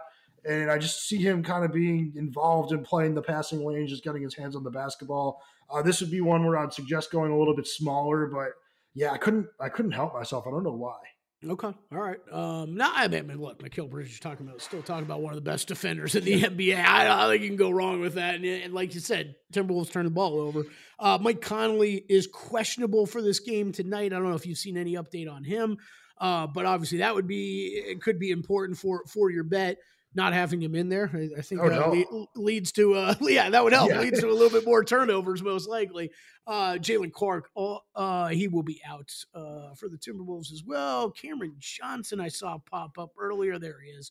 And 0.48 0.70
I 0.70 0.78
just 0.78 1.06
see 1.06 1.18
him 1.18 1.42
kind 1.42 1.64
of 1.64 1.72
being 1.72 2.14
involved 2.16 2.72
in 2.72 2.83
playing 2.83 3.14
the 3.14 3.22
passing 3.22 3.64
lane, 3.64 3.87
just 3.87 4.04
getting 4.04 4.22
his 4.22 4.35
hands 4.35 4.56
on 4.56 4.64
the 4.64 4.70
basketball. 4.70 5.42
Uh, 5.68 5.83
this 5.83 6.00
would 6.00 6.11
be 6.11 6.20
one 6.20 6.44
where 6.46 6.56
I'd 6.56 6.72
suggest 6.72 7.11
going 7.11 7.30
a 7.30 7.38
little 7.38 7.54
bit 7.54 7.66
smaller, 7.66 8.26
but 8.26 8.52
yeah, 8.94 9.12
I 9.12 9.18
couldn't 9.18 9.46
I 9.61 9.68
couldn't 9.68 9.92
help 9.92 10.14
myself. 10.14 10.46
I 10.46 10.50
don't 10.50 10.64
know 10.64 10.72
why. 10.72 10.98
Okay. 11.46 11.68
All 11.68 11.98
right. 11.98 12.18
Um, 12.31 12.74
now, 12.74 12.92
I 12.94 13.09
mean, 13.09 13.40
look, 13.40 13.62
Mikal 13.62 13.88
Bridges 13.88 14.12
is 14.12 14.20
talking 14.20 14.46
about 14.46 14.61
still 14.61 14.83
talking 14.83 15.05
about 15.05 15.22
one 15.22 15.33
of 15.33 15.42
the 15.42 15.50
best 15.50 15.68
defenders 15.68 16.14
in 16.14 16.24
the 16.24 16.42
NBA. 16.42 16.85
I 16.85 17.05
don't 17.05 17.31
think 17.31 17.42
you 17.42 17.48
can 17.48 17.57
go 17.57 17.70
wrong 17.70 18.00
with 18.00 18.14
that. 18.14 18.35
And, 18.35 18.44
and 18.44 18.74
like 18.74 18.94
you 18.94 19.00
said, 19.00 19.37
Timberwolves 19.53 19.90
turn 19.90 20.05
the 20.05 20.11
ball 20.11 20.38
over. 20.38 20.64
Uh, 20.98 21.18
Mike 21.20 21.40
Conley 21.40 22.05
is 22.11 22.26
questionable 22.26 23.07
for 23.07 23.22
this 23.22 23.40
game 23.40 23.72
tonight. 23.72 24.12
I 24.12 24.16
don't 24.16 24.29
know 24.29 24.35
if 24.35 24.46
you've 24.46 24.59
seen 24.59 24.76
any 24.76 24.94
update 24.94 25.33
on 25.33 25.42
him, 25.42 25.79
uh, 26.18 26.46
but 26.46 26.66
obviously 26.66 26.98
that 26.98 27.14
would 27.14 27.26
be 27.26 27.68
it 27.87 28.03
could 28.03 28.18
be 28.18 28.33
important 28.33 28.79
for 28.79 29.05
for 29.07 29.31
your 29.31 29.44
bet 29.44 29.79
not 30.14 30.33
having 30.33 30.61
him 30.61 30.75
in 30.75 30.88
there. 30.88 31.11
I, 31.12 31.38
I 31.38 31.42
think 31.42 31.61
oh, 31.61 31.66
uh, 31.66 32.05
le- 32.11 32.27
leads 32.35 32.73
to 32.73 32.94
uh, 32.94 33.14
yeah, 33.20 33.51
that 33.51 33.62
would 33.62 33.73
help. 33.73 33.90
Yeah. 33.90 34.01
Leads 34.01 34.20
to 34.20 34.29
a 34.29 34.33
little 34.33 34.51
bit 34.51 34.66
more 34.66 34.85
turnovers, 34.85 35.42
most 35.42 35.68
likely. 35.68 36.11
Uh, 36.46 36.75
Jaylen 36.75 37.12
Clark, 37.12 37.51
uh, 37.94 38.29
he 38.29 38.49
will 38.49 38.62
be 38.62 38.81
out 38.87 39.11
uh, 39.35 39.75
for 39.75 39.88
the 39.88 39.99
Timberwolves 39.99 40.53
as 40.53 40.64
well. 40.66 41.11
Cameron 41.11 41.55
Johnson, 41.59 42.20
I 42.20 42.29
saw 42.29 42.59
pop 42.59 42.99
up 42.99 43.12
earlier. 43.18 43.59
There 43.59 43.81
he 43.81 43.90
is, 43.90 44.11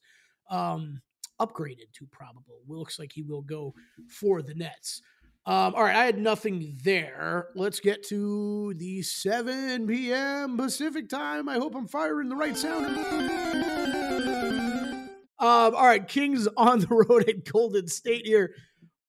um, 0.49 1.01
upgraded 1.39 1.91
to 1.95 2.07
probable. 2.11 2.61
Looks 2.67 2.97
like 2.97 3.11
he 3.11 3.23
will 3.23 3.41
go 3.41 3.73
for 4.07 4.41
the 4.41 4.53
Nets. 4.53 5.01
Um, 5.45 5.73
all 5.73 5.83
right, 5.83 5.95
I 5.95 6.05
had 6.05 6.19
nothing 6.19 6.77
there. 6.83 7.47
Let's 7.55 7.79
get 7.79 8.03
to 8.09 8.73
the 8.75 9.01
7 9.01 9.87
p.m. 9.87 10.57
Pacific 10.57 11.09
time. 11.09 11.49
I 11.49 11.55
hope 11.55 11.75
I'm 11.75 11.87
firing 11.87 12.29
the 12.29 12.35
right 12.35 12.55
sound. 12.55 13.88
Um, 15.39 15.75
all 15.75 15.85
right, 15.85 16.07
Kings 16.07 16.47
on 16.57 16.79
the 16.79 16.87
road 16.87 17.29
at 17.29 17.45
Golden 17.45 17.87
State 17.87 18.25
here. 18.25 18.55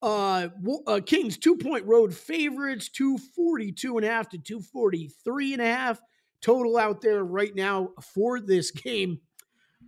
Uh, 0.03 0.49
uh, 0.87 1.01
Kings 1.05 1.37
two 1.37 1.57
point 1.57 1.85
road 1.85 2.15
favorites, 2.15 2.89
242 2.89 3.99
and 3.99 4.07
a 4.07 4.09
half 4.09 4.31
to 4.31 4.39
243 4.39 5.53
and 5.53 5.63
a 5.63 5.67
half 5.67 6.01
total 6.41 6.79
out 6.79 7.03
there 7.03 7.23
right 7.23 7.55
now 7.55 7.91
for 8.15 8.41
this 8.41 8.71
game. 8.71 9.21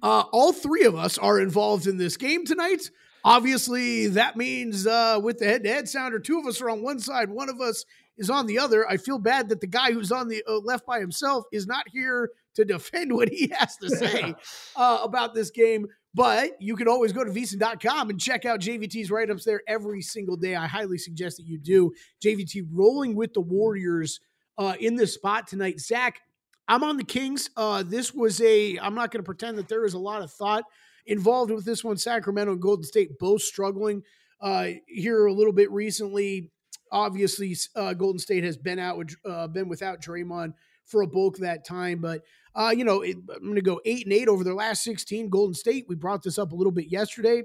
Uh, 0.03 0.25
all 0.33 0.53
three 0.53 0.85
of 0.85 0.95
us 0.97 1.17
are 1.17 1.41
involved 1.41 1.87
in 1.87 1.97
this 1.97 2.17
game 2.17 2.45
tonight. 2.45 2.91
Obviously, 3.25 4.09
that 4.09 4.37
means 4.37 4.87
uh, 4.87 5.19
with 5.23 5.39
the 5.39 5.47
head 5.47 5.63
to 5.63 5.71
head 5.71 5.89
sounder, 5.89 6.19
two 6.19 6.39
of 6.39 6.47
us 6.47 6.61
are 6.61 6.69
on 6.69 6.83
one 6.83 6.99
side, 6.99 7.31
one 7.31 7.49
of 7.49 7.61
us 7.61 7.85
is 8.19 8.29
on 8.29 8.47
the 8.47 8.59
other. 8.59 8.89
I 8.89 8.97
feel 8.97 9.19
bad 9.19 9.49
that 9.49 9.61
the 9.61 9.67
guy 9.67 9.93
who's 9.93 10.13
on 10.13 10.29
the 10.29 10.43
uh, 10.47 10.59
left 10.59 10.87
by 10.87 10.99
himself 10.99 11.45
is 11.53 11.67
not 11.67 11.85
here 11.89 12.31
to 12.55 12.65
defend 12.65 13.13
what 13.15 13.29
he 13.29 13.53
has 13.57 13.77
to 13.77 13.89
say 13.97 14.35
uh, 14.77 14.99
about 15.03 15.35
this 15.35 15.51
game. 15.51 15.87
But 16.15 16.61
you 16.61 16.77
can 16.77 16.89
always 16.89 17.13
go 17.13 17.25
to 17.25 17.31
VSiN.com 17.31 18.11
and 18.11 18.21
check 18.21 18.45
out 18.45 18.61
JVT's 18.61 19.11
write 19.11 19.31
ups 19.31 19.45
there 19.45 19.63
every 19.67 20.03
single 20.03 20.37
day. 20.37 20.55
I 20.55 20.67
highly 20.67 20.99
suggest 20.99 21.39
that 21.39 21.47
you 21.47 21.59
do. 21.59 21.93
JVT 22.23 22.69
rolling 22.71 23.15
with 23.15 23.33
the 23.33 23.41
Warriors 23.41 24.21
uh, 24.59 24.75
in 24.79 24.97
this 24.97 25.15
spot 25.15 25.47
tonight. 25.47 25.81
Zach, 25.81 26.21
I'm 26.69 26.85
on 26.85 26.99
the 26.99 27.05
Kings. 27.05 27.49
Uh, 27.57 27.83
this 27.83 28.13
was 28.13 28.41
a, 28.43 28.77
I'm 28.79 28.95
not 28.95 29.11
going 29.11 29.23
to 29.23 29.27
pretend 29.27 29.57
that 29.59 29.69
there 29.69 29.87
is 29.87 29.95
a 29.95 29.99
lot 29.99 30.23
of 30.23 30.31
thought 30.31 30.65
involved 31.07 31.51
with 31.51 31.65
this 31.65 31.83
one. 31.83 31.97
Sacramento 31.97 32.53
and 32.53 32.61
Golden 32.61 32.85
State 32.85 33.19
both 33.19 33.43
struggling 33.43 34.03
uh, 34.41 34.69
here 34.87 35.27
a 35.27 35.33
little 35.33 35.53
bit 35.53 35.71
recently. 35.71 36.51
Obviously, 36.91 37.57
uh, 37.75 37.95
Golden 37.95 38.19
State 38.19 38.45
has 38.45 38.59
been 38.59 38.79
out 38.79 38.99
with, 38.99 39.15
uh, 39.25 39.49
been 39.49 39.69
without 39.69 40.03
Draymond 40.03 40.53
for 40.85 41.03
a 41.03 41.07
bulk 41.07 41.37
of 41.37 41.43
that 41.43 41.65
time, 41.65 42.01
but 42.01 42.23
uh, 42.55 42.75
you 42.77 42.85
know, 42.85 43.03
it, 43.03 43.17
I'm 43.35 43.43
going 43.43 43.55
to 43.55 43.63
go 43.63 43.81
eight 43.85 44.05
and 44.05 44.13
eight 44.13 44.29
over 44.29 44.45
their 44.45 44.55
last 44.55 44.83
16. 44.85 45.31
Golden 45.31 45.55
State, 45.55 45.87
we 45.89 45.95
brought 45.95 46.23
this 46.23 46.39
up 46.39 46.53
a 46.53 46.55
little 46.55 46.73
bit 46.73 46.91
yesterday. 46.91 47.45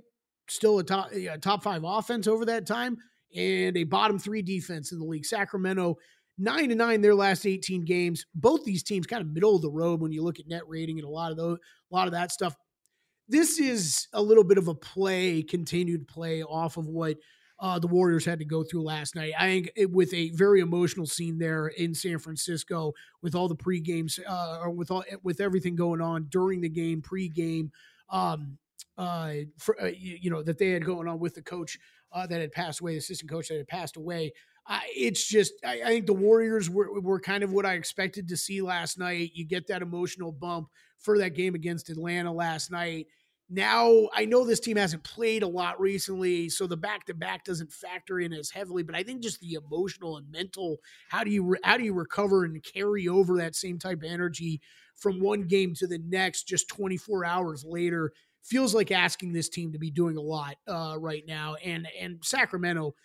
Still 0.50 0.80
a 0.80 0.84
top, 0.84 1.12
a 1.12 1.38
top 1.38 1.64
five 1.64 1.84
offense 1.86 2.28
over 2.28 2.46
that 2.46 2.66
time 2.66 2.98
and 3.36 3.76
a 3.78 3.84
bottom 3.84 4.20
three 4.20 4.42
defense 4.42 4.92
in 4.92 5.00
the 5.00 5.06
league. 5.06 5.26
Sacramento, 5.26 5.96
nine 6.38 6.70
to 6.70 6.76
nine 6.76 7.02
their 7.02 7.16
last 7.16 7.46
18 7.46 7.86
games. 7.86 8.26
Both 8.34 8.64
these 8.64 8.84
teams 8.84 9.08
kind 9.08 9.22
of 9.22 9.30
middle 9.30 9.56
of 9.56 9.62
the 9.62 9.72
road 9.72 10.02
when 10.02 10.12
you 10.12 10.24
look 10.24 10.40
at 10.40 10.48
net 10.48 10.64
rating 10.68 11.00
and 11.00 11.08
a 11.08 11.12
lot 11.12 11.32
of 11.32 11.38
those, 11.38 11.58
a 11.92 11.96
lot 11.96 12.08
of 12.08 12.14
that 12.14 12.32
stuff. 12.32 12.56
This 13.30 13.60
is 13.60 14.08
a 14.14 14.22
little 14.22 14.46
bit 14.46 14.58
of 14.58 14.70
a 14.70 14.76
play, 14.76 15.44
continued 15.44 16.08
play 16.08 16.44
off 16.44 16.78
of 16.78 16.88
what 16.88 17.18
uh, 17.60 17.80
the 17.80 17.88
Warriors 17.88 18.26
had 18.26 18.40
to 18.40 18.46
go 18.46 18.64
through 18.64 18.84
last 18.84 19.16
night. 19.16 19.34
I 19.38 19.48
think 19.48 19.72
it, 19.76 19.92
with 19.92 20.14
a 20.14 20.30
very 20.32 20.60
emotional 20.60 21.06
scene 21.06 21.40
there 21.40 21.68
in 21.68 21.94
San 21.94 22.20
Francisco, 22.20 22.94
with 23.22 23.36
all 23.36 23.48
the 23.48 23.56
pre-games, 23.56 24.20
uh, 24.28 24.60
or 24.62 24.70
with 24.70 24.92
all 24.92 25.04
with 25.24 25.42
everything 25.42 25.76
going 25.76 26.02
on 26.02 26.28
during 26.30 26.62
the 26.62 26.70
game, 26.70 27.02
pre-game, 27.02 27.72
um, 28.10 28.58
uh, 28.98 29.34
for, 29.58 29.82
uh, 29.82 29.88
you, 29.88 30.18
you, 30.22 30.30
know 30.30 30.44
that 30.44 30.58
they 30.58 30.70
had 30.70 30.86
going 30.86 31.08
on 31.08 31.20
with 31.20 31.34
the 31.34 31.42
coach 31.42 31.80
uh, 32.12 32.28
that 32.28 32.42
had 32.42 32.52
passed 32.52 32.80
away, 32.80 32.92
the 32.92 32.98
assistant 32.98 33.30
coach 33.30 33.48
that 33.48 33.58
had 33.58 33.68
passed 33.68 33.98
away. 33.98 34.32
it's 34.96 35.26
just, 35.28 35.54
I, 35.66 35.82
I 35.84 35.88
think 35.88 36.06
the 36.06 36.14
Warriors 36.14 36.70
were, 36.70 37.00
were 37.00 37.20
kind 37.20 37.44
of 37.44 37.54
what 37.54 37.66
I 37.66 37.74
expected 37.74 38.28
to 38.30 38.38
see 38.38 38.62
last 38.62 39.00
night. 39.00 39.32
You 39.34 39.46
get 39.46 39.68
that 39.68 39.82
emotional 39.82 40.32
bump 40.32 40.68
for 41.00 41.18
that 41.20 41.36
game 41.36 41.56
against 41.56 41.90
Atlanta 41.90 42.32
last 42.32 42.72
night 42.72 43.08
now 43.50 44.10
I 44.14 44.26
know 44.26 44.44
this 44.44 44.60
team 44.60 44.78
hasn't 44.78 45.04
played 45.04 45.44
a 45.44 45.48
lot 45.48 45.80
recently, 45.80 46.50
so 46.50 46.68
the 46.68 46.78
back 46.78 47.06
to 47.06 47.14
back 47.14 47.46
doesn't 47.46 47.72
factor 47.72 48.20
in 48.20 48.34
as 48.34 48.50
heavily. 48.50 48.84
But 48.84 48.96
I 48.96 49.04
think 49.04 49.24
just 49.24 49.40
the 49.40 49.54
emotional 49.54 50.18
and 50.18 50.30
mental 50.30 50.78
how 51.10 51.24
do 51.24 51.32
you 51.32 51.44
re- 51.44 51.60
how 51.64 51.78
do 51.78 51.84
you 51.84 51.94
recover 51.94 52.44
and 52.44 52.62
carry 52.64 53.08
over 53.08 53.38
that 53.38 53.56
same 53.56 53.80
type 53.80 54.00
of 54.00 54.10
energy 54.10 54.62
from 54.96 55.22
one 55.22 55.44
game 55.44 55.74
to 55.76 55.88
the 55.88 56.00
next 56.00 56.44
just 56.44 56.68
24 56.68 57.24
hours 57.24 57.64
later 57.66 58.12
feels 58.44 58.74
like 58.74 58.92
asking 58.92 59.34
this 59.34 59.50
team 59.50 59.72
to 59.74 59.80
be 59.80 59.92
doing 59.92 60.18
a 60.18 60.22
lot 60.22 60.56
uh, 60.68 60.96
right 60.98 61.24
now. 61.28 61.56
And 61.56 61.88
and 62.00 62.20
Sacramento, 62.24 62.96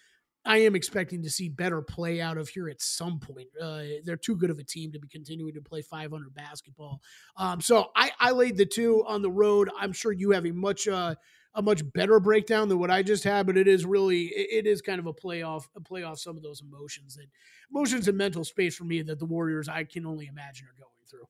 I 0.44 0.58
am 0.58 0.74
expecting 0.74 1.22
to 1.22 1.30
see 1.30 1.48
better 1.48 1.80
play 1.82 2.20
out 2.20 2.36
of 2.36 2.48
here 2.48 2.68
at 2.68 2.82
some 2.82 3.20
point. 3.20 3.48
Uh, 3.60 3.82
they're 4.04 4.16
too 4.16 4.36
good 4.36 4.50
of 4.50 4.58
a 4.58 4.64
team 4.64 4.90
to 4.92 4.98
be 4.98 5.08
continuing 5.08 5.54
to 5.54 5.60
play 5.60 5.82
500 5.82 6.34
basketball. 6.34 7.00
Um, 7.36 7.60
so 7.60 7.90
I, 7.94 8.10
I 8.18 8.32
laid 8.32 8.56
the 8.56 8.66
two 8.66 9.04
on 9.06 9.22
the 9.22 9.30
road. 9.30 9.70
I'm 9.78 9.92
sure 9.92 10.12
you 10.12 10.32
have 10.32 10.46
a 10.46 10.52
much 10.52 10.88
uh, 10.88 11.14
a 11.54 11.62
much 11.62 11.82
better 11.92 12.18
breakdown 12.18 12.68
than 12.68 12.78
what 12.78 12.90
I 12.90 13.02
just 13.02 13.24
had, 13.24 13.46
but 13.46 13.56
it 13.56 13.68
is 13.68 13.84
really 13.84 14.24
it, 14.24 14.66
is 14.66 14.80
kind 14.80 14.98
of 14.98 15.06
a 15.06 15.12
playoff 15.12 15.68
a 15.76 15.80
playoff 15.80 16.18
some 16.18 16.36
of 16.36 16.42
those 16.42 16.62
emotions 16.62 17.16
that 17.16 17.26
emotions 17.70 18.08
and 18.08 18.16
mental 18.16 18.44
space 18.44 18.74
for 18.74 18.84
me 18.84 19.02
that 19.02 19.18
the 19.18 19.26
Warriors 19.26 19.68
I 19.68 19.84
can 19.84 20.06
only 20.06 20.26
imagine 20.26 20.66
are 20.66 20.78
going 20.78 20.90
through. 21.08 21.28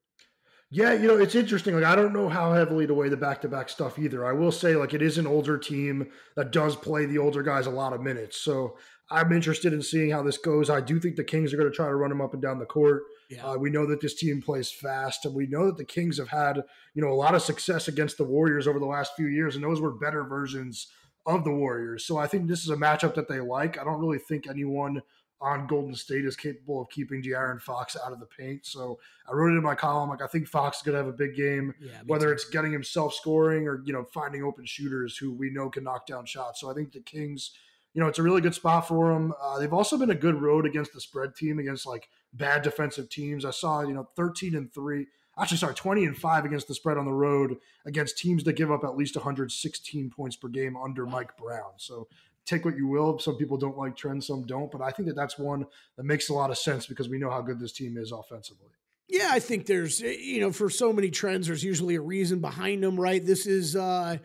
Yeah, 0.75 0.95
you 0.95 1.07
know, 1.07 1.19
it's 1.19 1.35
interesting. 1.35 1.75
Like, 1.75 1.85
I 1.85 1.95
don't 1.95 2.15
know 2.15 2.31
how 2.31 2.55
heavily 2.55 2.87
to 2.87 2.95
weigh 2.95 3.11
the 3.11 3.17
back 3.17 3.43
to 3.43 3.49
back 3.49 3.69
stuff 3.69 3.99
either. 3.99 4.25
I 4.25 4.33
will 4.33 4.51
say, 4.51 4.75
like, 4.75 4.95
it 4.95 5.03
is 5.03 5.19
an 5.19 5.27
older 5.27 5.59
team 5.59 6.11
that 6.35 6.51
does 6.51 6.77
play 6.77 7.05
the 7.05 7.19
older 7.19 7.43
guys 7.43 7.67
a 7.67 7.71
lot 7.71 7.93
of 7.93 8.01
minutes. 8.01 8.39
So 8.39 8.79
I'm 9.11 9.33
interested 9.33 9.73
in 9.73 9.83
seeing 9.83 10.11
how 10.11 10.23
this 10.23 10.39
goes. 10.39 10.71
I 10.71 10.81
do 10.81 10.99
think 10.99 11.17
the 11.17 11.25
Kings 11.25 11.53
are 11.53 11.57
going 11.57 11.71
to 11.71 11.75
try 11.75 11.87
to 11.87 11.95
run 11.95 12.11
them 12.11 12.21
up 12.21 12.33
and 12.33 12.43
down 12.43 12.59
the 12.59 12.65
court. 12.65 13.03
Yeah. 13.29 13.47
Uh, 13.47 13.57
we 13.57 13.71
know 13.71 13.87
that 13.87 14.01
this 14.01 14.15
team 14.15 14.41
plays 14.41 14.71
fast, 14.71 15.25
and 15.25 15.35
we 15.35 15.47
know 15.47 15.67
that 15.67 15.77
the 15.77 15.85
Kings 15.85 16.19
have 16.19 16.29
had, 16.29 16.63
you 16.95 17.03
know, 17.03 17.11
a 17.11 17.15
lot 17.15 17.35
of 17.35 17.43
success 17.43 17.89
against 17.89 18.17
the 18.17 18.25
Warriors 18.25 18.67
over 18.67 18.79
the 18.79 18.87
last 18.87 19.13
few 19.17 19.27
years, 19.27 19.55
and 19.55 19.65
those 19.65 19.81
were 19.81 19.93
better 19.93 20.25
versions 20.25 20.89
of 21.27 21.45
the 21.45 21.53
Warriors. 21.53 22.05
So 22.05 22.17
I 22.17 22.27
think 22.27 22.49
this 22.49 22.63
is 22.63 22.71
a 22.71 22.77
matchup 22.77 23.15
that 23.15 23.29
they 23.29 23.41
like. 23.41 23.79
I 23.79 23.85
don't 23.85 24.01
really 24.01 24.19
think 24.19 24.49
anyone 24.49 25.03
on 25.43 25.67
Golden 25.67 25.95
State 25.95 26.25
is 26.25 26.37
capable 26.37 26.81
of 26.81 26.89
keeping 26.89 27.21
De'Aaron 27.21 27.61
Fox 27.61 27.97
out 27.97 28.13
of 28.13 28.21
the 28.21 28.27
paint. 28.27 28.65
So 28.65 28.99
I 29.29 29.33
wrote 29.35 29.53
it 29.53 29.57
in 29.57 29.63
my 29.63 29.75
column. 29.75 30.09
Like 30.09 30.23
I 30.23 30.29
think 30.29 30.47
Fox 30.47 30.79
is 30.79 30.83
going 30.85 30.95
to 30.95 31.05
have 31.05 31.13
a 31.13 31.17
big 31.17 31.35
game, 31.35 31.75
yeah, 31.81 31.91
whether 32.07 32.29
too. 32.29 32.33
it's 32.33 32.45
getting 32.45 32.73
himself 32.73 33.13
scoring 33.13 33.67
or 33.67 33.83
you 33.85 33.93
know 33.93 34.05
finding 34.15 34.45
open 34.45 34.65
shooters 34.65 35.17
who 35.17 35.33
we 35.33 35.51
know 35.51 35.69
can 35.69 35.85
knock 35.85 36.07
down 36.07 36.25
shots. 36.27 36.61
So 36.61 36.71
I 36.71 36.75
think 36.75 36.93
the 36.93 37.01
Kings, 37.01 37.51
you 37.95 38.01
know, 38.01 38.09
it's 38.09 38.19
a 38.19 38.23
really 38.23 38.41
good 38.41 38.55
spot 38.55 38.89
for 38.89 39.13
them. 39.13 39.33
Uh, 39.41 39.59
they've 39.59 39.73
also 39.73 39.99
been 39.99 40.11
a 40.11 40.15
good 40.15 40.41
road 40.41 40.67
against 40.67 40.93
the 40.93 41.01
spread 41.01 41.35
team 41.35 41.59
against 41.59 41.87
like 41.87 42.09
bad 42.33 42.63
defensive 42.63 43.09
teams. 43.09 43.45
I 43.45 43.51
saw 43.51 43.83
you 43.83 43.95
know 43.95 44.09
13 44.17 44.55
and 44.55 44.73
three. 44.73 45.07
Actually, 45.39 45.57
sorry, 45.59 45.75
20 45.75 46.05
and 46.05 46.17
5 46.17 46.45
against 46.45 46.69
the 46.69 46.75
spread 46.75 46.99
on 46.99 47.07
the 47.07 47.13
road 47.13 47.57
against 47.87 48.19
teams 48.19 48.45
that 48.45 48.53
give 48.53 48.71
up 48.71 48.85
at 48.85 48.97
least 48.97 49.17
116 49.17 50.11
points 50.11 50.37
per 50.37 50.49
game 50.49 50.77
under 50.77 51.07
Mike 51.07 51.35
Brown. 51.39 51.71
So 51.79 52.07
take 52.45 52.67
what 52.67 52.77
you 52.77 52.87
will. 52.87 53.19
Some 53.19 53.37
people 53.37 53.57
don't 53.57 53.79
like 53.79 53.97
trends, 53.97 54.27
some 54.27 54.45
don't. 54.45 54.71
But 54.71 54.83
I 54.83 54.91
think 54.91 55.09
that 55.09 55.17
that's 55.17 55.39
one 55.39 55.67
that 55.97 56.05
makes 56.05 56.29
a 56.29 56.35
lot 56.35 56.51
of 56.51 56.59
sense 56.59 56.87
because 56.87 57.09
we 57.09 57.19
know 57.19 57.31
how 57.31 57.41
good 57.41 57.59
this 57.59 57.73
team 57.73 57.97
is 57.97 58.13
offensively. 58.13 58.69
Yeah, 59.09 59.29
I 59.31 59.41
think 59.41 59.67
there's, 59.67 60.03
eh, 60.03 60.17
you 60.21 60.41
know, 60.41 60.53
for 60.53 60.71
so 60.71 60.93
many 60.93 61.11
trends, 61.11 61.47
there's 61.47 61.65
usually 61.65 61.97
a 61.97 62.01
reason 62.01 62.41
behind 62.41 62.83
them, 62.83 63.01
right? 63.01 63.25
This 63.25 63.47
is, 63.47 63.77
uh, 63.77 64.19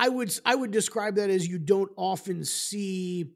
I 0.00 0.08
would, 0.08 0.34
I 0.44 0.54
would 0.54 0.70
describe 0.70 1.16
that 1.16 1.30
as 1.30 1.46
you 1.46 1.58
don't 1.58 1.90
often 1.96 2.44
see, 2.44 3.26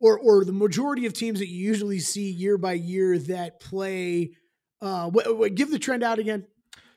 or, 0.00 0.18
or 0.18 0.44
the 0.44 0.52
majority 0.52 1.06
of 1.06 1.12
teams 1.12 1.38
that 1.38 1.48
you 1.48 1.58
usually 1.58 2.00
see 2.00 2.30
year 2.30 2.58
by 2.58 2.72
year 2.74 3.18
that 3.18 3.60
play. 3.60 4.32
Uh, 4.82 5.10
give 5.54 5.70
the 5.70 5.78
trend 5.78 6.02
out 6.02 6.18
again. 6.18 6.46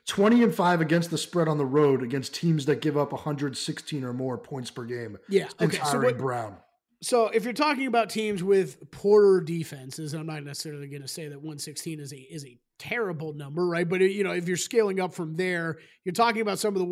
20 0.06 0.42
and 0.42 0.54
5 0.54 0.80
against 0.80 1.10
the 1.10 1.18
spread 1.18 1.48
on 1.48 1.56
the 1.56 1.64
road 1.64 2.02
against 2.02 2.34
teams 2.34 2.66
that 2.66 2.80
give 2.80 2.96
up 2.96 3.12
116 3.12 4.04
or 4.04 4.12
more 4.12 4.36
points 4.36 4.70
per 4.70 4.84
game. 4.84 5.16
Yeah. 5.28 5.48
Okay. 5.60 5.78
So 5.78 6.00
what, 6.00 6.18
Brown 6.18 6.56
so 7.04 7.28
if 7.28 7.44
you're 7.44 7.52
talking 7.52 7.86
about 7.86 8.08
teams 8.08 8.42
with 8.42 8.90
poorer 8.90 9.40
defenses, 9.40 10.14
I'm 10.14 10.26
not 10.26 10.42
necessarily 10.42 10.88
going 10.88 11.02
to 11.02 11.08
say 11.08 11.28
that 11.28 11.36
116 11.36 12.00
is 12.00 12.12
a 12.12 12.16
is 12.16 12.46
a 12.46 12.58
terrible 12.78 13.32
number, 13.32 13.66
right? 13.66 13.88
But 13.88 14.00
you 14.00 14.24
know, 14.24 14.32
if 14.32 14.48
you're 14.48 14.56
scaling 14.56 15.00
up 15.00 15.14
from 15.14 15.36
there, 15.36 15.78
you're 16.04 16.12
talking 16.12 16.42
about 16.42 16.58
some 16.58 16.76
of 16.76 16.80
the 16.80 16.86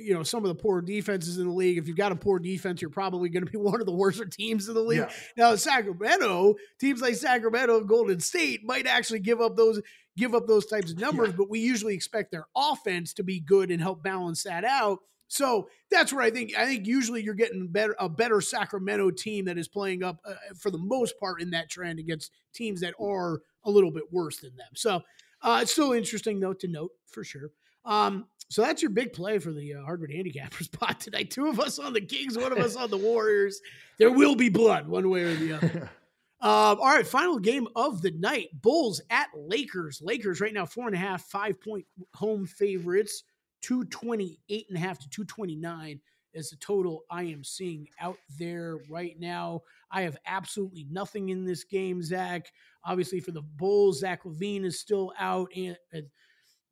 you 0.00 0.14
know 0.14 0.22
some 0.22 0.44
of 0.44 0.48
the 0.48 0.54
poor 0.54 0.80
defenses 0.80 1.38
in 1.38 1.46
the 1.46 1.52
league. 1.52 1.78
If 1.78 1.88
you've 1.88 1.96
got 1.96 2.12
a 2.12 2.16
poor 2.16 2.38
defense, 2.38 2.80
you're 2.80 2.90
probably 2.90 3.28
going 3.28 3.44
to 3.44 3.50
be 3.50 3.58
one 3.58 3.80
of 3.80 3.86
the 3.86 3.94
worst 3.94 4.22
teams 4.32 4.68
in 4.68 4.74
the 4.74 4.80
league. 4.80 4.98
Yeah. 4.98 5.10
Now, 5.36 5.56
Sacramento 5.56 6.56
teams 6.80 7.00
like 7.00 7.14
Sacramento 7.14 7.78
and 7.78 7.88
Golden 7.88 8.20
State 8.20 8.64
might 8.64 8.86
actually 8.86 9.20
give 9.20 9.40
up 9.40 9.56
those 9.56 9.80
give 10.16 10.34
up 10.34 10.46
those 10.46 10.66
types 10.66 10.90
of 10.90 10.98
numbers, 10.98 11.28
yeah. 11.28 11.36
but 11.38 11.48
we 11.48 11.60
usually 11.60 11.94
expect 11.94 12.32
their 12.32 12.46
offense 12.56 13.14
to 13.14 13.22
be 13.22 13.40
good 13.40 13.70
and 13.70 13.80
help 13.80 14.02
balance 14.02 14.42
that 14.42 14.64
out. 14.64 14.98
So 15.28 15.68
that's 15.90 16.12
where 16.12 16.22
I 16.22 16.30
think 16.30 16.56
I 16.56 16.66
think 16.66 16.86
usually 16.86 17.22
you're 17.22 17.34
getting 17.34 17.68
better 17.68 17.94
a 17.98 18.08
better 18.08 18.40
Sacramento 18.40 19.10
team 19.10 19.44
that 19.44 19.58
is 19.58 19.68
playing 19.68 20.02
up 20.02 20.18
uh, 20.24 20.34
for 20.58 20.70
the 20.70 20.78
most 20.78 21.18
part 21.20 21.40
in 21.40 21.50
that 21.50 21.70
trend 21.70 21.98
against 21.98 22.32
teams 22.54 22.80
that 22.80 22.94
are 23.00 23.42
a 23.64 23.70
little 23.70 23.90
bit 23.90 24.04
worse 24.10 24.38
than 24.38 24.56
them. 24.56 24.70
So 24.74 25.02
uh, 25.42 25.60
it's 25.62 25.72
still 25.72 25.92
interesting 25.92 26.40
though 26.40 26.54
to 26.54 26.68
note 26.68 26.90
for 27.06 27.24
sure. 27.24 27.50
Um, 27.84 28.26
so 28.50 28.62
that's 28.62 28.82
your 28.82 28.90
big 28.90 29.12
play 29.12 29.38
for 29.38 29.52
the 29.52 29.74
uh, 29.74 29.82
Hardwood 29.82 30.10
handicapper 30.10 30.64
spot 30.64 31.00
tonight. 31.00 31.30
Two 31.30 31.48
of 31.48 31.60
us 31.60 31.78
on 31.78 31.92
the 31.92 32.00
Kings, 32.00 32.36
one 32.36 32.52
of 32.52 32.58
us 32.58 32.76
on 32.76 32.90
the 32.90 32.96
Warriors. 32.96 33.60
There 33.98 34.10
will 34.10 34.34
be 34.34 34.48
blood 34.48 34.88
one 34.88 35.10
way 35.10 35.22
or 35.22 35.34
the 35.34 35.52
other. 35.54 35.90
Um, 36.40 36.78
all 36.78 36.94
right, 36.94 37.04
final 37.04 37.40
game 37.40 37.66
of 37.74 38.00
the 38.00 38.12
night: 38.12 38.50
Bulls 38.62 39.00
at 39.10 39.26
Lakers. 39.34 40.00
Lakers 40.00 40.40
right 40.40 40.54
now 40.54 40.66
four 40.66 40.86
and 40.86 40.94
a 40.94 40.98
half, 40.98 41.24
five 41.24 41.60
point 41.60 41.84
home 42.14 42.46
favorites. 42.46 43.24
228 43.62 44.66
and 44.68 44.78
a 44.78 44.80
half 44.80 45.00
to 45.00 45.10
229 45.10 46.00
is 46.34 46.50
the 46.50 46.56
total 46.56 47.04
I 47.10 47.24
am 47.24 47.42
seeing 47.42 47.88
out 48.00 48.18
there 48.38 48.78
right 48.88 49.18
now. 49.18 49.62
I 49.90 50.02
have 50.02 50.16
absolutely 50.26 50.86
nothing 50.90 51.30
in 51.30 51.44
this 51.44 51.64
game, 51.64 52.02
Zach. 52.02 52.52
Obviously, 52.84 53.20
for 53.20 53.32
the 53.32 53.42
Bulls, 53.42 54.00
Zach 54.00 54.24
LaVine 54.24 54.64
is 54.64 54.78
still 54.78 55.12
out, 55.18 55.50
and 55.54 55.76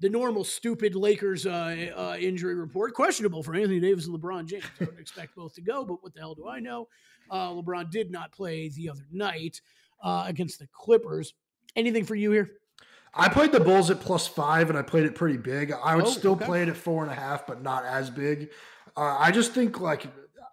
the 0.01 0.09
normal 0.09 0.45
stupid 0.45 0.95
Lakers 0.95 1.47
uh, 1.47 1.91
uh, 1.97 2.17
injury 2.19 2.55
report 2.55 2.95
questionable 2.95 3.43
for 3.43 3.55
Anthony 3.55 3.81
Davis 3.81 4.07
and 4.07 4.15
LeBron 4.15 4.47
James. 4.47 4.65
I 4.81 4.85
don't 4.85 4.99
expect 5.01 5.35
both 5.35 5.55
to 5.55 5.63
go, 5.63 5.85
but 5.85 6.03
what 6.03 6.15
the 6.15 6.21
hell 6.21 6.35
do 6.35 6.47
I 6.47 6.61
know? 6.61 6.89
Uh, 7.31 7.51
LeBron 7.51 7.91
did 7.91 8.11
not 8.11 8.33
play 8.33 8.69
the 8.69 8.91
other 8.91 9.07
night 9.11 9.61
uh, 10.03 10.25
against 10.27 10.59
the 10.59 10.69
Clippers. 10.73 11.35
Anything 11.75 12.05
for 12.05 12.15
you 12.15 12.31
here? 12.31 12.51
I 13.15 13.31
played 13.31 13.53
the 13.53 13.61
Bulls 13.61 13.91
at 13.91 14.01
plus 14.01 14.27
five, 14.27 14.69
and 14.69 14.79
I 14.79 14.83
played 14.83 15.05
it 15.05 15.15
pretty 15.15 15.39
big. 15.39 15.73
I 15.73 15.97
would 15.97 16.05
oh, 16.05 16.11
still 16.11 16.33
okay. 16.33 16.45
play 16.45 16.63
it 16.63 16.69
at 16.69 16.77
four 16.77 17.03
and 17.03 17.11
a 17.11 17.15
half, 17.15 17.47
but 17.47 17.63
not 17.63 17.85
as 17.85 18.11
big. 18.11 18.51
Uh, 18.95 19.17
I 19.19 19.31
just 19.31 19.53
think 19.53 19.81
like 19.81 20.07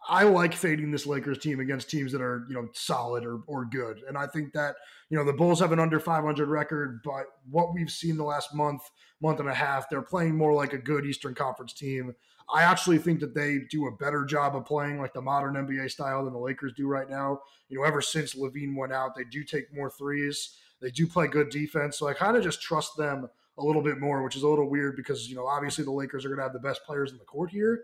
I 0.07 0.23
like 0.23 0.53
fading 0.53 0.91
this 0.91 1.05
Lakers 1.05 1.37
team 1.37 1.59
against 1.59 1.89
teams 1.89 2.11
that 2.11 2.21
are 2.21 2.45
you 2.49 2.55
know 2.55 2.67
solid 2.73 3.25
or 3.25 3.41
or 3.47 3.65
good, 3.65 4.03
and 4.07 4.17
I 4.17 4.27
think 4.27 4.53
that 4.53 4.75
you 5.09 5.17
know 5.17 5.23
the 5.23 5.33
Bulls 5.33 5.59
have 5.59 5.71
an 5.71 5.79
under 5.79 5.99
500 5.99 6.47
record, 6.47 7.01
but 7.03 7.25
what 7.49 7.73
we've 7.73 7.91
seen 7.91 8.17
the 8.17 8.23
last 8.23 8.53
month, 8.53 8.81
month 9.21 9.39
and 9.39 9.49
a 9.49 9.53
half, 9.53 9.89
they're 9.89 10.01
playing 10.01 10.35
more 10.35 10.53
like 10.53 10.73
a 10.73 10.77
good 10.77 11.05
Eastern 11.05 11.33
Conference 11.33 11.73
team. 11.73 12.13
I 12.53 12.63
actually 12.63 12.97
think 12.97 13.21
that 13.21 13.33
they 13.33 13.59
do 13.69 13.87
a 13.87 13.91
better 13.91 14.25
job 14.25 14.55
of 14.55 14.65
playing 14.65 14.99
like 14.99 15.13
the 15.13 15.21
modern 15.21 15.53
NBA 15.53 15.89
style 15.89 16.25
than 16.25 16.33
the 16.33 16.39
Lakers 16.39 16.73
do 16.73 16.87
right 16.87 17.09
now. 17.09 17.39
You 17.69 17.77
know, 17.77 17.85
ever 17.85 18.01
since 18.01 18.35
LaVine 18.35 18.75
went 18.75 18.91
out, 18.91 19.15
they 19.15 19.23
do 19.23 19.43
take 19.43 19.73
more 19.73 19.89
threes. 19.89 20.57
They 20.81 20.91
do 20.91 21.07
play 21.07 21.27
good 21.27 21.49
defense, 21.49 21.97
so 21.97 22.07
I 22.07 22.13
kind 22.13 22.35
of 22.35 22.43
just 22.43 22.61
trust 22.61 22.97
them 22.97 23.29
a 23.57 23.63
little 23.63 23.81
bit 23.81 23.99
more, 23.99 24.23
which 24.23 24.35
is 24.35 24.43
a 24.43 24.47
little 24.47 24.69
weird 24.69 24.95
because 24.95 25.29
you 25.29 25.35
know 25.35 25.47
obviously 25.47 25.83
the 25.83 25.91
Lakers 25.91 26.25
are 26.25 26.29
going 26.29 26.39
to 26.39 26.43
have 26.43 26.53
the 26.53 26.59
best 26.59 26.83
players 26.85 27.11
in 27.11 27.17
the 27.17 27.23
court 27.23 27.51
here, 27.51 27.83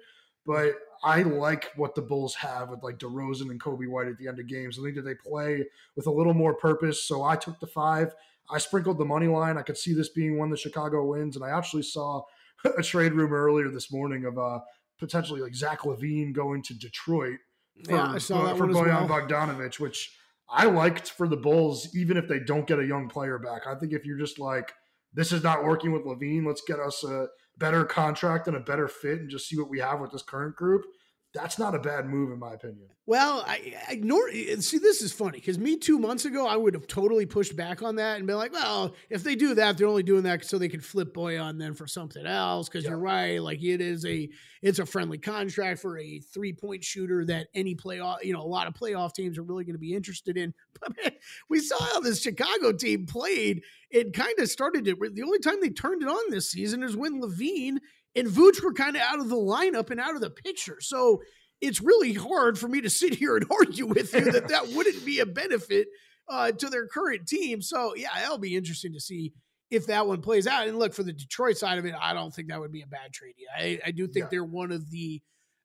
but 0.50 0.74
I 1.04 1.22
like 1.22 1.70
what 1.76 1.94
the 1.94 2.02
Bulls 2.02 2.34
have 2.34 2.70
with 2.70 2.82
like 2.82 2.98
DeRozan 2.98 3.52
and 3.52 3.62
Coby 3.62 3.88
White 3.88 4.08
at 4.08 4.18
the 4.18 4.28
end 4.28 4.40
of 4.40 4.48
games. 4.48 4.80
I 4.80 4.82
think 4.82 4.96
that 4.96 5.04
they 5.04 5.14
play 5.14 5.64
with 5.96 6.08
a 6.08 6.12
little 6.12 6.34
more 6.34 6.56
purpose. 6.56 7.04
So 7.04 7.22
I 7.22 7.36
took 7.36 7.60
the 7.60 7.68
five. 7.68 8.16
I 8.50 8.58
sprinkled 8.58 8.98
the 8.98 9.06
money 9.06 9.28
line. 9.28 9.60
I 9.60 9.62
could 9.62 9.78
see 9.78 9.94
this 9.94 10.10
being 10.10 10.40
one 10.40 10.50
that 10.50 10.58
Chicago 10.58 11.06
wins, 11.06 11.36
and 11.36 11.46
I 11.46 11.56
actually 11.56 11.84
saw 11.84 12.24
a 12.78 12.82
trade 12.82 13.14
rumor 13.14 13.38
earlier 13.38 13.70
this 13.70 13.92
morning 13.92 14.26
of 14.26 14.40
uh, 14.40 14.62
potentially 14.98 15.40
like 15.40 15.54
Zach 15.54 15.82
LaVine 15.82 16.34
going 16.34 16.64
to 16.64 16.74
Detroit 16.74 17.38
for, 17.86 17.92
yeah, 17.92 18.14
for, 18.14 18.56
for 18.56 18.68
Bojan 18.68 19.08
well. 19.08 19.22
Bogdanovic, 19.22 19.80
which 19.80 20.18
I 20.50 20.66
liked 20.66 21.12
for 21.12 21.28
the 21.28 21.38
Bulls, 21.38 21.96
even 21.96 22.18
if 22.18 22.28
they 22.28 22.40
don't 22.40 22.66
get 22.66 22.80
a 22.80 22.86
young 22.86 23.08
player 23.08 23.38
back. 23.38 23.68
I 23.68 23.76
think 23.76 23.94
if 23.94 24.04
you're 24.04 24.18
just 24.18 24.40
like, 24.40 24.74
this 25.14 25.32
is 25.32 25.44
not 25.44 25.64
working 25.64 25.92
with 25.92 26.06
LaVine, 26.06 26.48
let's 26.48 26.64
get 26.68 26.80
us 26.80 27.04
a 27.04 27.28
better 27.60 27.86
contract 27.86 28.48
and 28.48 28.56
a 28.58 28.62
better 28.62 28.88
fit 28.88 29.20
and 29.20 29.30
just 29.30 29.48
see 29.48 29.58
what 29.58 29.70
we 29.70 29.80
have 29.80 30.00
with 30.00 30.12
this 30.12 30.22
current 30.22 30.56
group 30.56 30.86
that's 31.34 31.60
not 31.60 31.76
a 31.76 31.80
bad 31.80 32.08
move 32.08 32.32
in 32.32 32.40
my 32.40 32.54
opinion. 32.54 32.88
Well, 33.06 33.44
I, 33.48 33.76
I 33.88 33.96
nor 34.04 34.30
eh, 34.30 34.56
see 34.60 34.78
this 34.78 35.02
is 35.02 35.12
funny 35.12 35.40
because 35.40 35.58
me 35.58 35.78
two 35.78 36.00
months 36.00 36.26
ago 36.26 36.48
I 36.48 36.56
would 36.56 36.74
have 36.74 36.88
totally 36.88 37.26
pushed 37.26 37.56
back 37.56 37.82
on 37.82 37.96
that 37.96 38.18
and 38.18 38.28
been 38.28 38.38
like, 38.38 38.54
well, 38.54 38.96
if 39.10 39.24
they 39.24 39.36
do 39.36 39.56
that, 39.56 39.78
they're 39.78 39.88
only 39.88 40.04
doing 40.04 40.24
that 40.24 40.46
so 40.46 40.58
they 40.58 40.70
can 40.70 40.82
flip 40.82 41.14
Bojan 41.14 41.60
then 41.60 41.74
for 41.74 41.88
something 41.88 42.26
else. 42.26 42.68
Because 42.68 42.84
yeah. 42.84 42.92
you're 42.92 43.00
right, 43.00 43.42
like 43.42 43.64
it 43.64 43.82
is 43.82 44.06
a 44.06 44.30
it's 44.62 44.80
a 44.80 44.86
friendly 44.86 45.18
contract 45.18 45.80
for 45.80 45.98
a 45.98 46.20
three 46.20 46.54
point 46.54 46.84
shooter 46.84 47.26
that 47.26 47.48
any 47.54 47.76
playoff, 47.76 48.24
you 48.24 48.34
know, 48.34 48.42
a 48.42 48.44
lot 48.44 48.68
of 48.68 48.74
playoff 48.74 49.14
teams 49.14 49.38
are 49.38 49.44
really 49.44 49.64
going 49.64 49.76
to 49.76 49.80
be 49.80 49.94
interested 49.94 50.38
in. 50.38 50.54
But 50.80 50.96
man, 51.04 51.12
we 51.50 51.60
saw 51.60 51.78
how 51.78 52.00
this 52.00 52.22
Chicago 52.22 52.72
team 52.72 53.06
played. 53.06 53.64
It 53.92 54.14
kind 54.14 54.34
of 54.40 54.50
started 54.50 54.86
to. 54.86 54.96
The 55.12 55.24
only 55.24 55.40
time 55.40 55.58
they 55.60 55.72
turned 55.72 56.04
it 56.04 56.08
on 56.08 56.32
this 56.32 56.50
season 56.50 56.84
is 56.84 56.96
when 56.96 57.20
LaVine 57.20 57.80
and 58.16 58.28
Vooch 58.28 58.64
were 58.64 58.74
kind 58.74 58.96
of 58.96 59.02
out 59.02 59.20
of 59.20 59.30
the 59.30 59.36
lineup 59.36 59.90
and 59.90 60.00
out 60.00 60.16
of 60.16 60.22
the 60.22 60.30
picture. 60.30 60.78
So 60.82 61.22
it's 61.62 61.82
really 61.82 62.14
hard 62.14 62.58
for 62.58 62.68
me 62.68 62.82
to 62.82 62.90
sit 62.90 63.16
here 63.16 63.36
and 63.36 63.46
argue 63.52 63.86
with 63.86 64.14
you 64.14 64.32
that 64.32 64.48
that 64.50 64.70
wouldn't 64.70 65.06
be 65.06 65.20
a 65.20 65.26
benefit 65.26 65.88
uh, 66.28 66.52
to 66.52 66.70
their 66.70 66.88
current 66.88 67.28
team. 67.28 67.62
So 67.62 67.96
yeah, 67.96 68.10
that'll 68.16 68.38
be 68.38 68.56
interesting 68.56 68.94
to 68.94 69.00
see 69.00 69.34
if 69.72 69.88
that 69.88 70.08
one 70.08 70.22
plays 70.22 70.48
out. 70.48 70.68
And 70.68 70.80
look 70.80 70.94
for 70.94 71.04
the 71.04 71.14
Detroit 71.14 71.58
side 71.58 71.78
of 71.78 71.86
it, 71.86 71.94
I 72.00 72.14
don't 72.14 72.34
think 72.34 72.50
that 72.50 72.60
would 72.60 72.72
be 72.72 72.82
a 72.82 72.88
bad 72.88 73.14
trade. 73.14 73.36
I, 73.58 73.80
I 73.86 73.92
do 73.92 74.08
think 74.08 74.26
yeah. 74.26 74.30
they're 74.32 74.44
one 74.44 74.72
of 74.72 74.90
the 74.90 75.22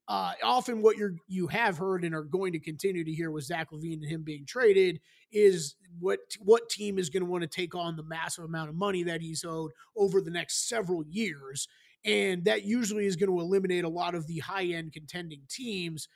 uh, 0.07 0.33
often 0.43 0.83
what 0.83 0.99
you're 0.99 1.15
you 1.29 1.47
have 1.47 1.79
heard 1.79 2.05
and 2.05 2.15
are 2.15 2.25
going 2.25 2.53
to 2.53 2.61
continue 2.61 3.05
to 3.05 3.13
hear 3.13 3.31
with 3.31 3.45
Zach 3.45 3.71
LaVine 3.73 4.03
and 4.03 4.11
him 4.11 4.23
being 4.23 4.45
traded 4.47 5.01
is 5.33 5.77
what 5.99 6.19
what 6.41 6.69
team 6.69 6.99
is 6.99 7.09
going 7.09 7.25
to 7.25 7.31
want 7.31 7.43
to 7.43 7.49
take 7.49 7.75
on 7.75 7.97
the 7.97 8.03
massive 8.03 8.45
amount 8.45 8.69
of 8.69 8.75
money 8.75 9.03
that 9.05 9.23
he's 9.23 9.45
owed 9.45 9.71
over 9.97 10.21
the 10.21 10.31
next 10.31 10.69
several 10.69 11.03
years, 11.09 11.69
and 12.05 12.45
that 12.45 12.65
usually 12.65 13.07
is 13.07 13.17
going 13.17 13.31
to 13.31 13.41
eliminate 13.41 13.85
a 13.85 13.89
lot 13.89 14.15
of 14.15 14.27
the 14.27 14.39
high 14.39 14.65
end 14.65 14.93
contending 14.93 15.43
teams. 15.49 16.09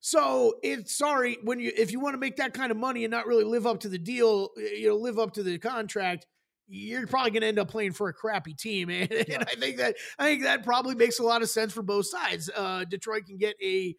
So 0.00 0.54
it's 0.62 0.96
sorry 0.96 1.38
when 1.42 1.60
you 1.60 1.72
if 1.76 1.90
you 1.92 2.00
want 2.00 2.14
to 2.14 2.18
make 2.18 2.36
that 2.36 2.54
kind 2.54 2.70
of 2.70 2.76
money 2.76 3.04
and 3.04 3.10
not 3.10 3.26
really 3.26 3.44
live 3.44 3.66
up 3.66 3.80
to 3.80 3.88
the 3.88 3.98
deal, 3.98 4.50
you 4.56 4.88
know, 4.88 4.96
live 4.96 5.18
up 5.18 5.32
to 5.34 5.42
the 5.42 5.58
contract 5.58 6.26
you're 6.66 7.06
probably 7.06 7.30
going 7.30 7.42
to 7.42 7.46
end 7.46 7.58
up 7.58 7.68
playing 7.68 7.92
for 7.92 8.08
a 8.08 8.12
crappy 8.12 8.54
team, 8.54 8.88
and, 8.90 9.10
yeah. 9.10 9.24
and, 9.28 9.44
I 9.44 9.54
think 9.54 9.76
that 9.78 9.96
I 10.18 10.24
think 10.24 10.42
that 10.44 10.64
probably 10.64 10.94
makes 10.94 11.18
a 11.18 11.22
lot 11.22 11.42
of 11.42 11.50
sense 11.50 11.72
for 11.72 11.82
both 11.82 12.06
sides. 12.06 12.50
Uh, 12.54 12.84
Detroit 12.84 13.26
can 13.26 13.38
get 13.38 13.56
a 13.62 13.94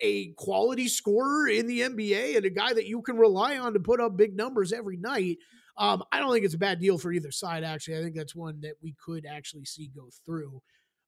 a 0.00 0.28
quality 0.38 0.88
scorer 0.88 1.48
in 1.48 1.66
the 1.66 1.80
NBA 1.80 2.36
and 2.36 2.46
a 2.46 2.50
guy 2.50 2.72
that 2.72 2.86
you 2.86 3.02
can 3.02 3.18
rely 3.18 3.58
on 3.58 3.74
to 3.74 3.80
put 3.80 4.00
up 4.00 4.16
big 4.16 4.34
numbers 4.34 4.72
every 4.72 4.96
night. 4.96 5.36
Um, 5.76 6.02
I 6.10 6.18
don't 6.18 6.32
think 6.32 6.46
it's 6.46 6.54
a 6.54 6.58
bad 6.58 6.80
deal 6.80 6.96
for 6.96 7.12
either 7.12 7.30
side. 7.30 7.62
Actually, 7.62 7.98
I 7.98 8.02
think 8.02 8.16
that's 8.16 8.34
one 8.34 8.60
that 8.62 8.76
we 8.82 8.94
could 9.04 9.26
actually 9.26 9.66
see 9.66 9.90
go 9.94 10.08
through 10.24 10.62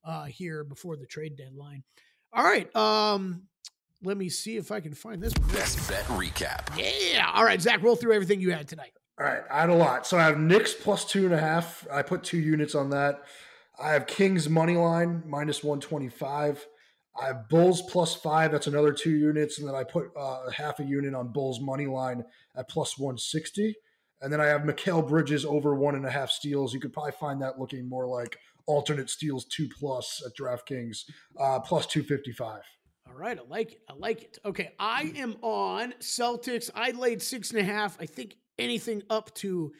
uh, 0.08 0.24
here 0.24 0.64
before 0.64 0.96
the 0.96 1.06
trade 1.06 1.36
deadline. 1.36 1.84
All 2.32 2.42
right. 2.42 2.74
Um, 2.74 3.42
let 4.02 4.16
me 4.16 4.28
see 4.28 4.56
if 4.56 4.72
I 4.72 4.80
can 4.80 4.94
find 4.94 5.22
this. 5.22 5.32
Best 5.52 5.88
bet 5.88 6.04
recap. 6.06 6.76
Yeah. 6.76 7.30
All 7.34 7.44
right, 7.44 7.60
Zach, 7.60 7.82
roll 7.82 7.96
through 7.96 8.14
everything 8.14 8.40
you 8.40 8.52
had 8.52 8.66
tonight. 8.66 8.92
All 9.20 9.26
right, 9.26 9.42
I 9.50 9.60
had 9.60 9.70
a 9.70 9.74
lot. 9.74 10.06
So 10.06 10.16
I 10.16 10.22
have 10.22 10.38
Knicks 10.38 10.72
plus 10.72 11.04
two 11.04 11.24
and 11.24 11.34
a 11.34 11.38
half. 11.38 11.86
I 11.92 12.02
put 12.02 12.22
two 12.22 12.38
units 12.38 12.74
on 12.74 12.90
that. 12.90 13.22
I 13.80 13.90
have 13.90 14.06
Kings 14.06 14.48
money 14.48 14.76
line 14.76 15.22
minus 15.26 15.62
one 15.62 15.80
twenty 15.80 16.08
five. 16.08 16.64
I 17.20 17.26
have 17.26 17.48
Bulls 17.48 17.82
plus 17.82 18.14
five. 18.14 18.52
That's 18.52 18.68
another 18.68 18.92
two 18.92 19.10
units, 19.10 19.58
and 19.58 19.66
then 19.66 19.74
I 19.74 19.82
put 19.82 20.10
uh, 20.16 20.50
half 20.50 20.78
a 20.78 20.84
unit 20.84 21.14
on 21.14 21.32
Bulls 21.32 21.60
money 21.60 21.86
line 21.86 22.24
at 22.56 22.68
plus 22.68 22.96
one 22.96 23.18
sixty. 23.18 23.74
And 24.20 24.32
then 24.32 24.40
I 24.40 24.46
have 24.46 24.62
Mikal 24.62 25.06
Bridges 25.06 25.44
over 25.44 25.74
one 25.74 25.94
and 25.94 26.06
a 26.06 26.10
half 26.10 26.30
steals. 26.30 26.74
You 26.74 26.80
could 26.80 26.92
probably 26.92 27.12
find 27.12 27.42
that 27.42 27.58
looking 27.58 27.88
more 27.88 28.06
like 28.06 28.36
alternate 28.68 29.10
steals 29.10 29.46
two 29.46 29.68
plus 29.68 30.22
at 30.24 30.36
DraftKings, 30.36 30.98
uh, 31.40 31.58
plus 31.58 31.86
two 31.86 32.04
fifty 32.04 32.32
five. 32.32 32.62
All 33.08 33.14
right, 33.14 33.38
I 33.38 33.42
like 33.48 33.72
it. 33.72 33.80
I 33.88 33.94
like 33.94 34.22
it. 34.22 34.38
Okay, 34.44 34.72
I 34.78 35.12
am 35.16 35.36
on 35.42 35.94
Celtics. 36.00 36.70
I 36.74 36.90
laid 36.92 37.22
six 37.22 37.50
and 37.50 37.58
a 37.58 37.64
half. 37.64 37.96
I 37.98 38.06
think 38.06 38.36
anything 38.58 39.02
up 39.08 39.34
to 39.36 39.72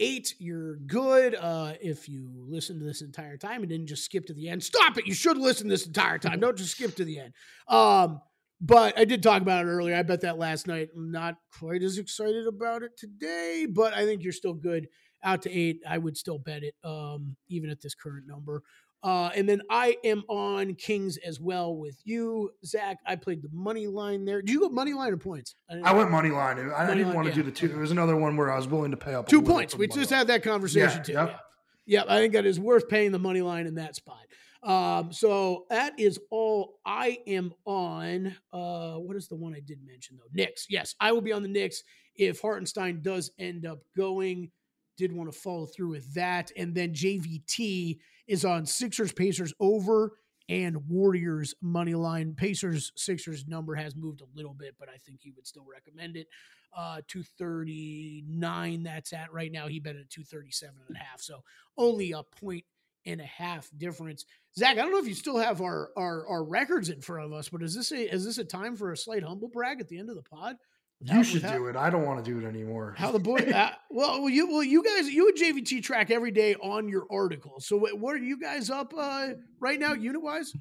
eight, 0.00 0.34
you're 0.40 0.76
good. 0.76 1.36
Uh, 1.36 1.74
if 1.80 2.08
you 2.08 2.28
listen 2.48 2.80
to 2.80 2.84
this 2.84 3.00
entire 3.00 3.36
time 3.36 3.60
and 3.60 3.68
didn't 3.68 3.86
just 3.86 4.04
skip 4.04 4.26
to 4.26 4.34
the 4.34 4.48
end, 4.48 4.64
stop 4.64 4.98
it. 4.98 5.06
You 5.06 5.14
should 5.14 5.38
listen 5.38 5.68
this 5.68 5.86
entire 5.86 6.18
time. 6.18 6.40
Don't 6.40 6.58
just 6.58 6.72
skip 6.72 6.96
to 6.96 7.04
the 7.04 7.20
end. 7.20 7.32
Um, 7.68 8.20
but 8.60 8.98
I 8.98 9.04
did 9.04 9.22
talk 9.22 9.42
about 9.42 9.64
it 9.64 9.68
earlier. 9.68 9.94
I 9.94 10.02
bet 10.02 10.22
that 10.22 10.38
last 10.38 10.66
night. 10.66 10.88
I'm 10.96 11.12
not 11.12 11.36
quite 11.56 11.82
as 11.82 11.98
excited 11.98 12.46
about 12.46 12.82
it 12.82 12.96
today, 12.96 13.66
but 13.72 13.92
I 13.92 14.04
think 14.04 14.22
you're 14.22 14.32
still 14.32 14.54
good. 14.54 14.88
Out 15.24 15.42
to 15.42 15.50
eight, 15.50 15.80
I 15.88 15.98
would 15.98 16.16
still 16.16 16.38
bet 16.38 16.62
it, 16.62 16.74
um, 16.84 17.36
even 17.48 17.70
at 17.70 17.80
this 17.80 17.94
current 17.94 18.26
number. 18.26 18.62
Uh, 19.04 19.30
and 19.34 19.48
then 19.48 19.60
I 19.68 19.96
am 20.04 20.22
on 20.28 20.74
Kings 20.76 21.16
as 21.26 21.40
well 21.40 21.74
with 21.74 21.96
you, 22.04 22.50
Zach. 22.64 22.98
I 23.04 23.16
played 23.16 23.42
the 23.42 23.48
money 23.52 23.88
line 23.88 24.24
there. 24.24 24.42
Do 24.42 24.52
you 24.52 24.60
go 24.60 24.68
money 24.68 24.94
line 24.94 25.12
or 25.12 25.16
points? 25.16 25.56
I, 25.68 25.90
I 25.90 25.92
went 25.92 26.10
money 26.10 26.30
line. 26.30 26.58
I, 26.58 26.62
money 26.62 26.74
I 26.74 26.86
didn't 26.86 27.06
line, 27.06 27.16
want 27.16 27.26
to 27.26 27.32
yeah. 27.32 27.36
do 27.36 27.42
the 27.42 27.50
two. 27.50 27.66
It 27.66 27.76
was 27.76 27.90
another 27.90 28.16
one 28.16 28.36
where 28.36 28.52
I 28.52 28.56
was 28.56 28.68
willing 28.68 28.92
to 28.92 28.96
pay 28.96 29.14
up 29.14 29.26
two 29.26 29.42
points. 29.42 29.76
We 29.76 29.88
just 29.88 30.12
line. 30.12 30.18
had 30.18 30.26
that 30.28 30.44
conversation 30.44 30.98
yeah, 30.98 31.02
too. 31.02 31.12
Yep. 31.12 31.40
Yeah. 31.84 32.04
yeah, 32.04 32.14
I 32.14 32.18
think 32.18 32.34
that 32.34 32.46
is 32.46 32.60
worth 32.60 32.88
paying 32.88 33.10
the 33.10 33.18
money 33.18 33.42
line 33.42 33.66
in 33.66 33.74
that 33.74 33.96
spot. 33.96 34.20
Um, 34.62 35.12
so 35.12 35.64
that 35.70 35.98
is 35.98 36.20
all 36.30 36.78
I 36.86 37.18
am 37.26 37.52
on. 37.64 38.36
Uh, 38.52 38.94
what 38.94 39.16
is 39.16 39.26
the 39.26 39.34
one 39.34 39.52
I 39.52 39.60
did 39.60 39.78
mention 39.84 40.16
though? 40.16 40.30
Knicks. 40.32 40.66
Yes, 40.70 40.94
I 41.00 41.10
will 41.10 41.20
be 41.20 41.32
on 41.32 41.42
the 41.42 41.48
Knicks 41.48 41.82
if 42.14 42.40
Hartenstein 42.40 43.02
does 43.02 43.32
end 43.38 43.66
up 43.66 43.80
going 43.96 44.52
did 44.96 45.12
want 45.12 45.32
to 45.32 45.38
follow 45.38 45.66
through 45.66 45.90
with 45.90 46.12
that. 46.14 46.50
And 46.56 46.74
then 46.74 46.92
JVT 46.92 47.98
is 48.26 48.44
on 48.44 48.66
Sixers 48.66 49.12
Pacers 49.12 49.52
over 49.60 50.12
and 50.48 50.88
Warriors 50.88 51.54
money 51.60 51.94
line. 51.94 52.34
Pacers 52.34 52.92
Sixers 52.96 53.46
number 53.46 53.74
has 53.74 53.96
moved 53.96 54.20
a 54.20 54.36
little 54.36 54.54
bit, 54.54 54.74
but 54.78 54.88
I 54.88 54.96
think 54.98 55.20
he 55.22 55.32
would 55.32 55.46
still 55.46 55.64
recommend 55.70 56.16
it. 56.16 56.28
Uh, 56.76 57.02
239 57.06 58.82
that's 58.82 59.12
at 59.12 59.32
right 59.32 59.52
now. 59.52 59.68
He 59.68 59.78
bet 59.78 59.96
at 59.96 60.08
237 60.10 60.74
and 60.88 60.96
a 60.96 60.98
half. 60.98 61.20
So 61.20 61.42
only 61.76 62.12
a 62.12 62.22
point 62.22 62.64
and 63.04 63.20
a 63.20 63.26
half 63.26 63.70
difference. 63.76 64.24
Zach, 64.56 64.72
I 64.72 64.82
don't 64.82 64.92
know 64.92 64.98
if 64.98 65.08
you 65.08 65.14
still 65.14 65.38
have 65.38 65.60
our, 65.60 65.90
our 65.96 66.26
our 66.26 66.44
records 66.44 66.88
in 66.88 67.00
front 67.00 67.26
of 67.26 67.32
us, 67.32 67.48
but 67.48 67.62
is 67.62 67.74
this 67.74 67.92
a 67.92 68.14
is 68.14 68.24
this 68.24 68.38
a 68.38 68.44
time 68.44 68.76
for 68.76 68.92
a 68.92 68.96
slight 68.96 69.22
humble 69.22 69.48
brag 69.48 69.80
at 69.80 69.88
the 69.88 69.98
end 69.98 70.08
of 70.08 70.16
the 70.16 70.22
pod? 70.22 70.56
You 71.04 71.24
should 71.24 71.42
do 71.42 71.66
it. 71.66 71.76
I 71.76 71.90
don't 71.90 72.04
want 72.04 72.24
to 72.24 72.30
do 72.30 72.44
it 72.44 72.48
anymore. 72.48 72.94
How 72.96 73.10
the 73.10 73.18
boy? 73.18 73.36
uh, 73.54 73.70
well, 73.90 74.28
you 74.28 74.48
well 74.48 74.62
you 74.62 74.84
guys 74.84 75.08
you 75.08 75.28
and 75.28 75.36
JVT 75.36 75.82
track 75.82 76.10
every 76.10 76.30
day 76.30 76.54
on 76.56 76.88
your 76.88 77.06
article. 77.10 77.58
So 77.58 77.76
what, 77.76 77.98
what 77.98 78.14
are 78.14 78.18
you 78.18 78.38
guys 78.38 78.70
up 78.70 78.94
uh, 78.96 79.30
right 79.58 79.80
now, 79.80 79.94
unit 79.94 80.22
wise? 80.22 80.52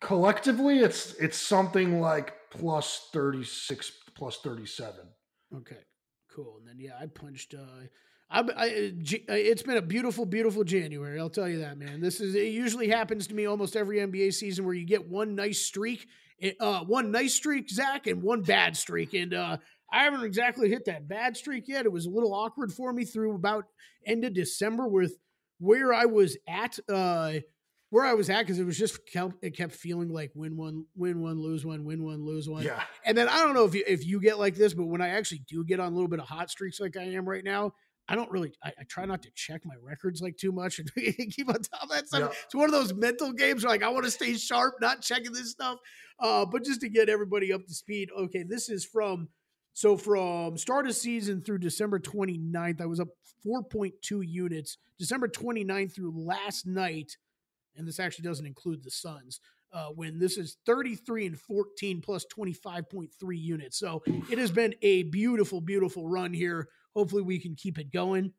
Collectively, 0.00 0.78
it's 0.78 1.14
it's 1.14 1.36
something 1.36 2.00
like 2.00 2.34
plus 2.50 3.08
thirty 3.12 3.44
six, 3.44 3.92
plus 4.14 4.38
thirty 4.38 4.66
seven. 4.66 5.06
Okay, 5.54 5.80
cool. 6.34 6.56
And 6.58 6.66
then 6.66 6.78
yeah, 6.78 6.96
I 7.00 7.06
punched. 7.06 7.54
Uh, 7.54 7.86
I, 8.30 8.40
I, 8.56 8.66
it's 9.28 9.62
been 9.62 9.76
a 9.76 9.82
beautiful, 9.82 10.24
beautiful 10.24 10.64
January. 10.64 11.20
I'll 11.20 11.28
tell 11.28 11.48
you 11.48 11.58
that, 11.58 11.76
man. 11.76 12.00
This 12.00 12.18
is 12.18 12.34
it. 12.34 12.46
Usually 12.46 12.88
happens 12.88 13.26
to 13.26 13.34
me 13.34 13.44
almost 13.44 13.76
every 13.76 13.98
NBA 13.98 14.32
season 14.32 14.64
where 14.64 14.72
you 14.72 14.86
get 14.86 15.06
one 15.06 15.34
nice 15.34 15.60
streak 15.60 16.06
uh, 16.60 16.84
one 16.84 17.10
nice 17.10 17.34
streak, 17.34 17.70
Zach, 17.70 18.06
and 18.06 18.22
one 18.22 18.42
bad 18.42 18.76
streak. 18.76 19.14
And 19.14 19.34
uh, 19.34 19.58
I 19.92 20.04
haven't 20.04 20.24
exactly 20.24 20.68
hit 20.68 20.86
that 20.86 21.08
bad 21.08 21.36
streak 21.36 21.68
yet. 21.68 21.86
It 21.86 21.92
was 21.92 22.06
a 22.06 22.10
little 22.10 22.34
awkward 22.34 22.72
for 22.72 22.92
me 22.92 23.04
through 23.04 23.34
about 23.34 23.64
end 24.06 24.24
of 24.24 24.34
December 24.34 24.88
with 24.88 25.16
where 25.58 25.92
I 25.92 26.06
was 26.06 26.36
at. 26.48 26.78
Uh, 26.88 27.34
where 27.90 28.06
I 28.06 28.14
was 28.14 28.30
at 28.30 28.38
because 28.38 28.58
it 28.58 28.64
was 28.64 28.78
just 28.78 29.06
kept, 29.06 29.34
it 29.42 29.54
kept 29.54 29.74
feeling 29.74 30.08
like 30.08 30.32
win 30.34 30.56
one, 30.56 30.86
win 30.96 31.20
one, 31.20 31.38
lose 31.38 31.62
one, 31.62 31.84
win 31.84 32.02
one, 32.02 32.24
lose 32.24 32.48
one. 32.48 32.62
Yeah. 32.62 32.82
And 33.04 33.18
then 33.18 33.28
I 33.28 33.36
don't 33.44 33.52
know 33.52 33.66
if 33.66 33.74
you, 33.74 33.84
if 33.86 34.06
you 34.06 34.18
get 34.18 34.38
like 34.38 34.54
this, 34.54 34.72
but 34.72 34.86
when 34.86 35.02
I 35.02 35.10
actually 35.10 35.42
do 35.46 35.62
get 35.62 35.78
on 35.78 35.92
a 35.92 35.94
little 35.94 36.08
bit 36.08 36.18
of 36.18 36.24
hot 36.24 36.48
streaks 36.48 36.80
like 36.80 36.96
I 36.96 37.02
am 37.02 37.28
right 37.28 37.44
now, 37.44 37.74
I 38.08 38.14
don't 38.14 38.30
really. 38.30 38.52
I, 38.62 38.72
I, 38.80 38.84
try 38.88 39.04
not 39.04 39.22
to 39.22 39.30
check 39.34 39.62
my 39.64 39.74
records 39.80 40.20
like 40.20 40.36
too 40.36 40.52
much 40.52 40.78
and 40.78 40.92
keep 41.30 41.48
on 41.48 41.62
top 41.62 41.84
of 41.84 41.88
that 41.90 42.08
stuff. 42.08 42.20
Yeah. 42.20 42.38
It's 42.44 42.54
one 42.54 42.64
of 42.64 42.72
those 42.72 42.92
mental 42.92 43.32
games 43.32 43.64
where 43.64 43.72
like 43.72 43.82
I 43.82 43.88
want 43.88 44.04
to 44.04 44.10
stay 44.10 44.34
sharp, 44.34 44.74
not 44.80 45.02
checking 45.02 45.32
this 45.32 45.50
stuff. 45.50 45.78
Uh, 46.18 46.44
but 46.44 46.64
just 46.64 46.80
to 46.80 46.88
get 46.88 47.08
everybody 47.08 47.52
up 47.52 47.66
to 47.66 47.74
speed, 47.74 48.10
okay, 48.16 48.42
this 48.42 48.68
is 48.68 48.84
from 48.84 49.28
so 49.74 49.96
from 49.96 50.58
start 50.58 50.86
of 50.86 50.94
season 50.94 51.42
through 51.42 51.58
December 51.58 51.98
29th, 51.98 52.80
I 52.80 52.86
was 52.86 53.00
up 53.00 53.08
4.2 53.46 53.92
units. 54.26 54.78
December 54.98 55.28
29th 55.28 55.94
through 55.94 56.12
last 56.14 56.66
night, 56.66 57.16
and 57.76 57.88
this 57.88 57.98
actually 57.98 58.24
doesn't 58.24 58.46
include 58.46 58.84
the 58.84 58.90
Suns. 58.90 59.40
Uh, 59.72 59.86
when 59.94 60.18
this 60.18 60.36
is 60.36 60.58
33 60.66 61.28
and 61.28 61.40
14 61.40 62.02
plus 62.02 62.26
25.3 62.26 63.08
units. 63.32 63.78
So 63.78 64.02
it 64.30 64.36
has 64.36 64.50
been 64.50 64.74
a 64.82 65.04
beautiful, 65.04 65.62
beautiful 65.62 66.06
run 66.06 66.34
here 66.34 66.68
hopefully 66.94 67.22
we 67.22 67.38
can 67.38 67.54
keep 67.54 67.78
it 67.78 67.92
going. 67.92 68.32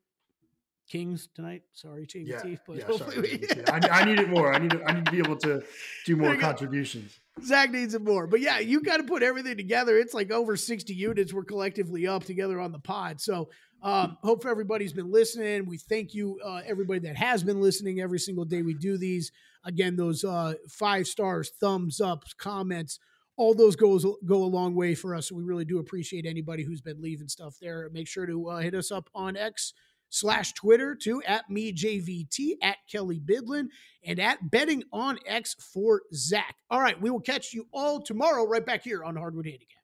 Kings 0.88 1.28
tonight. 1.34 1.62
Sorry, 1.72 2.06
JVT, 2.06 2.26
yeah, 2.26 2.56
but 2.66 2.76
yeah, 2.76 2.84
hopefully 2.84 3.14
sorry, 3.16 3.40
we... 3.40 3.88
I, 3.88 4.00
I, 4.00 4.04
need 4.04 4.18
it 4.18 4.28
more. 4.28 4.52
I 4.52 4.58
need 4.62 4.72
to, 4.72 4.84
I 4.84 4.92
need 4.92 5.06
to 5.06 5.12
be 5.12 5.18
able 5.18 5.36
to 5.38 5.62
do 6.04 6.16
more 6.16 6.36
contributions. 6.36 7.18
Zach 7.42 7.70
needs 7.70 7.94
it 7.94 8.02
more, 8.02 8.26
but 8.26 8.40
yeah, 8.40 8.58
you 8.58 8.82
got 8.82 8.98
to 8.98 9.04
put 9.04 9.22
everything 9.22 9.56
together. 9.56 9.98
It's 9.98 10.12
like 10.12 10.30
over 10.30 10.56
sixty 10.56 10.92
units 10.92 11.32
we're 11.32 11.44
collectively 11.44 12.06
up 12.06 12.24
together 12.24 12.60
on 12.60 12.70
the 12.70 12.78
pod. 12.78 13.18
So, 13.22 13.48
um, 13.82 14.18
hope 14.22 14.44
everybody's 14.44 14.92
been 14.92 15.10
listening. 15.10 15.64
We 15.64 15.78
thank 15.78 16.12
you, 16.12 16.38
uh, 16.44 16.60
everybody 16.66 17.00
that 17.00 17.16
has 17.16 17.42
been 17.42 17.62
listening 17.62 18.00
every 18.00 18.18
single 18.18 18.44
day 18.44 18.60
we 18.60 18.74
do 18.74 18.98
these. 18.98 19.32
Again, 19.64 19.96
those 19.96 20.22
uh, 20.22 20.52
five 20.68 21.06
stars, 21.06 21.50
thumbs 21.58 21.98
up, 21.98 22.24
comments 22.36 22.98
all 23.36 23.54
those 23.54 23.76
goes 23.76 24.04
go 24.24 24.44
a 24.44 24.46
long 24.46 24.74
way 24.74 24.94
for 24.94 25.14
us. 25.14 25.32
We 25.32 25.42
really 25.42 25.64
do 25.64 25.78
appreciate 25.78 26.26
anybody 26.26 26.62
who's 26.62 26.80
been 26.80 27.00
leaving 27.00 27.28
stuff 27.28 27.56
there. 27.60 27.88
Make 27.92 28.08
sure 28.08 28.26
to 28.26 28.48
uh, 28.48 28.58
hit 28.58 28.74
us 28.74 28.92
up 28.92 29.08
on 29.14 29.36
X 29.36 29.72
slash 30.10 30.52
Twitter 30.52 30.94
too 30.94 31.22
at 31.26 31.48
me 31.50 31.72
JVT 31.72 32.52
at 32.62 32.76
Kelley 32.90 33.20
Bydlon 33.20 33.66
and 34.04 34.20
at 34.20 34.50
betting 34.50 34.84
on 34.92 35.18
X 35.26 35.56
for 35.72 36.02
Zach. 36.14 36.56
All 36.70 36.80
right, 36.80 37.00
we 37.00 37.10
will 37.10 37.20
catch 37.20 37.52
you 37.52 37.66
all 37.72 38.00
tomorrow 38.00 38.46
right 38.46 38.64
back 38.64 38.82
here 38.84 39.02
on 39.02 39.16
Hardwood 39.16 39.46
Handicap. 39.46 39.83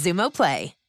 Xumo 0.01 0.31
Play. 0.31 0.80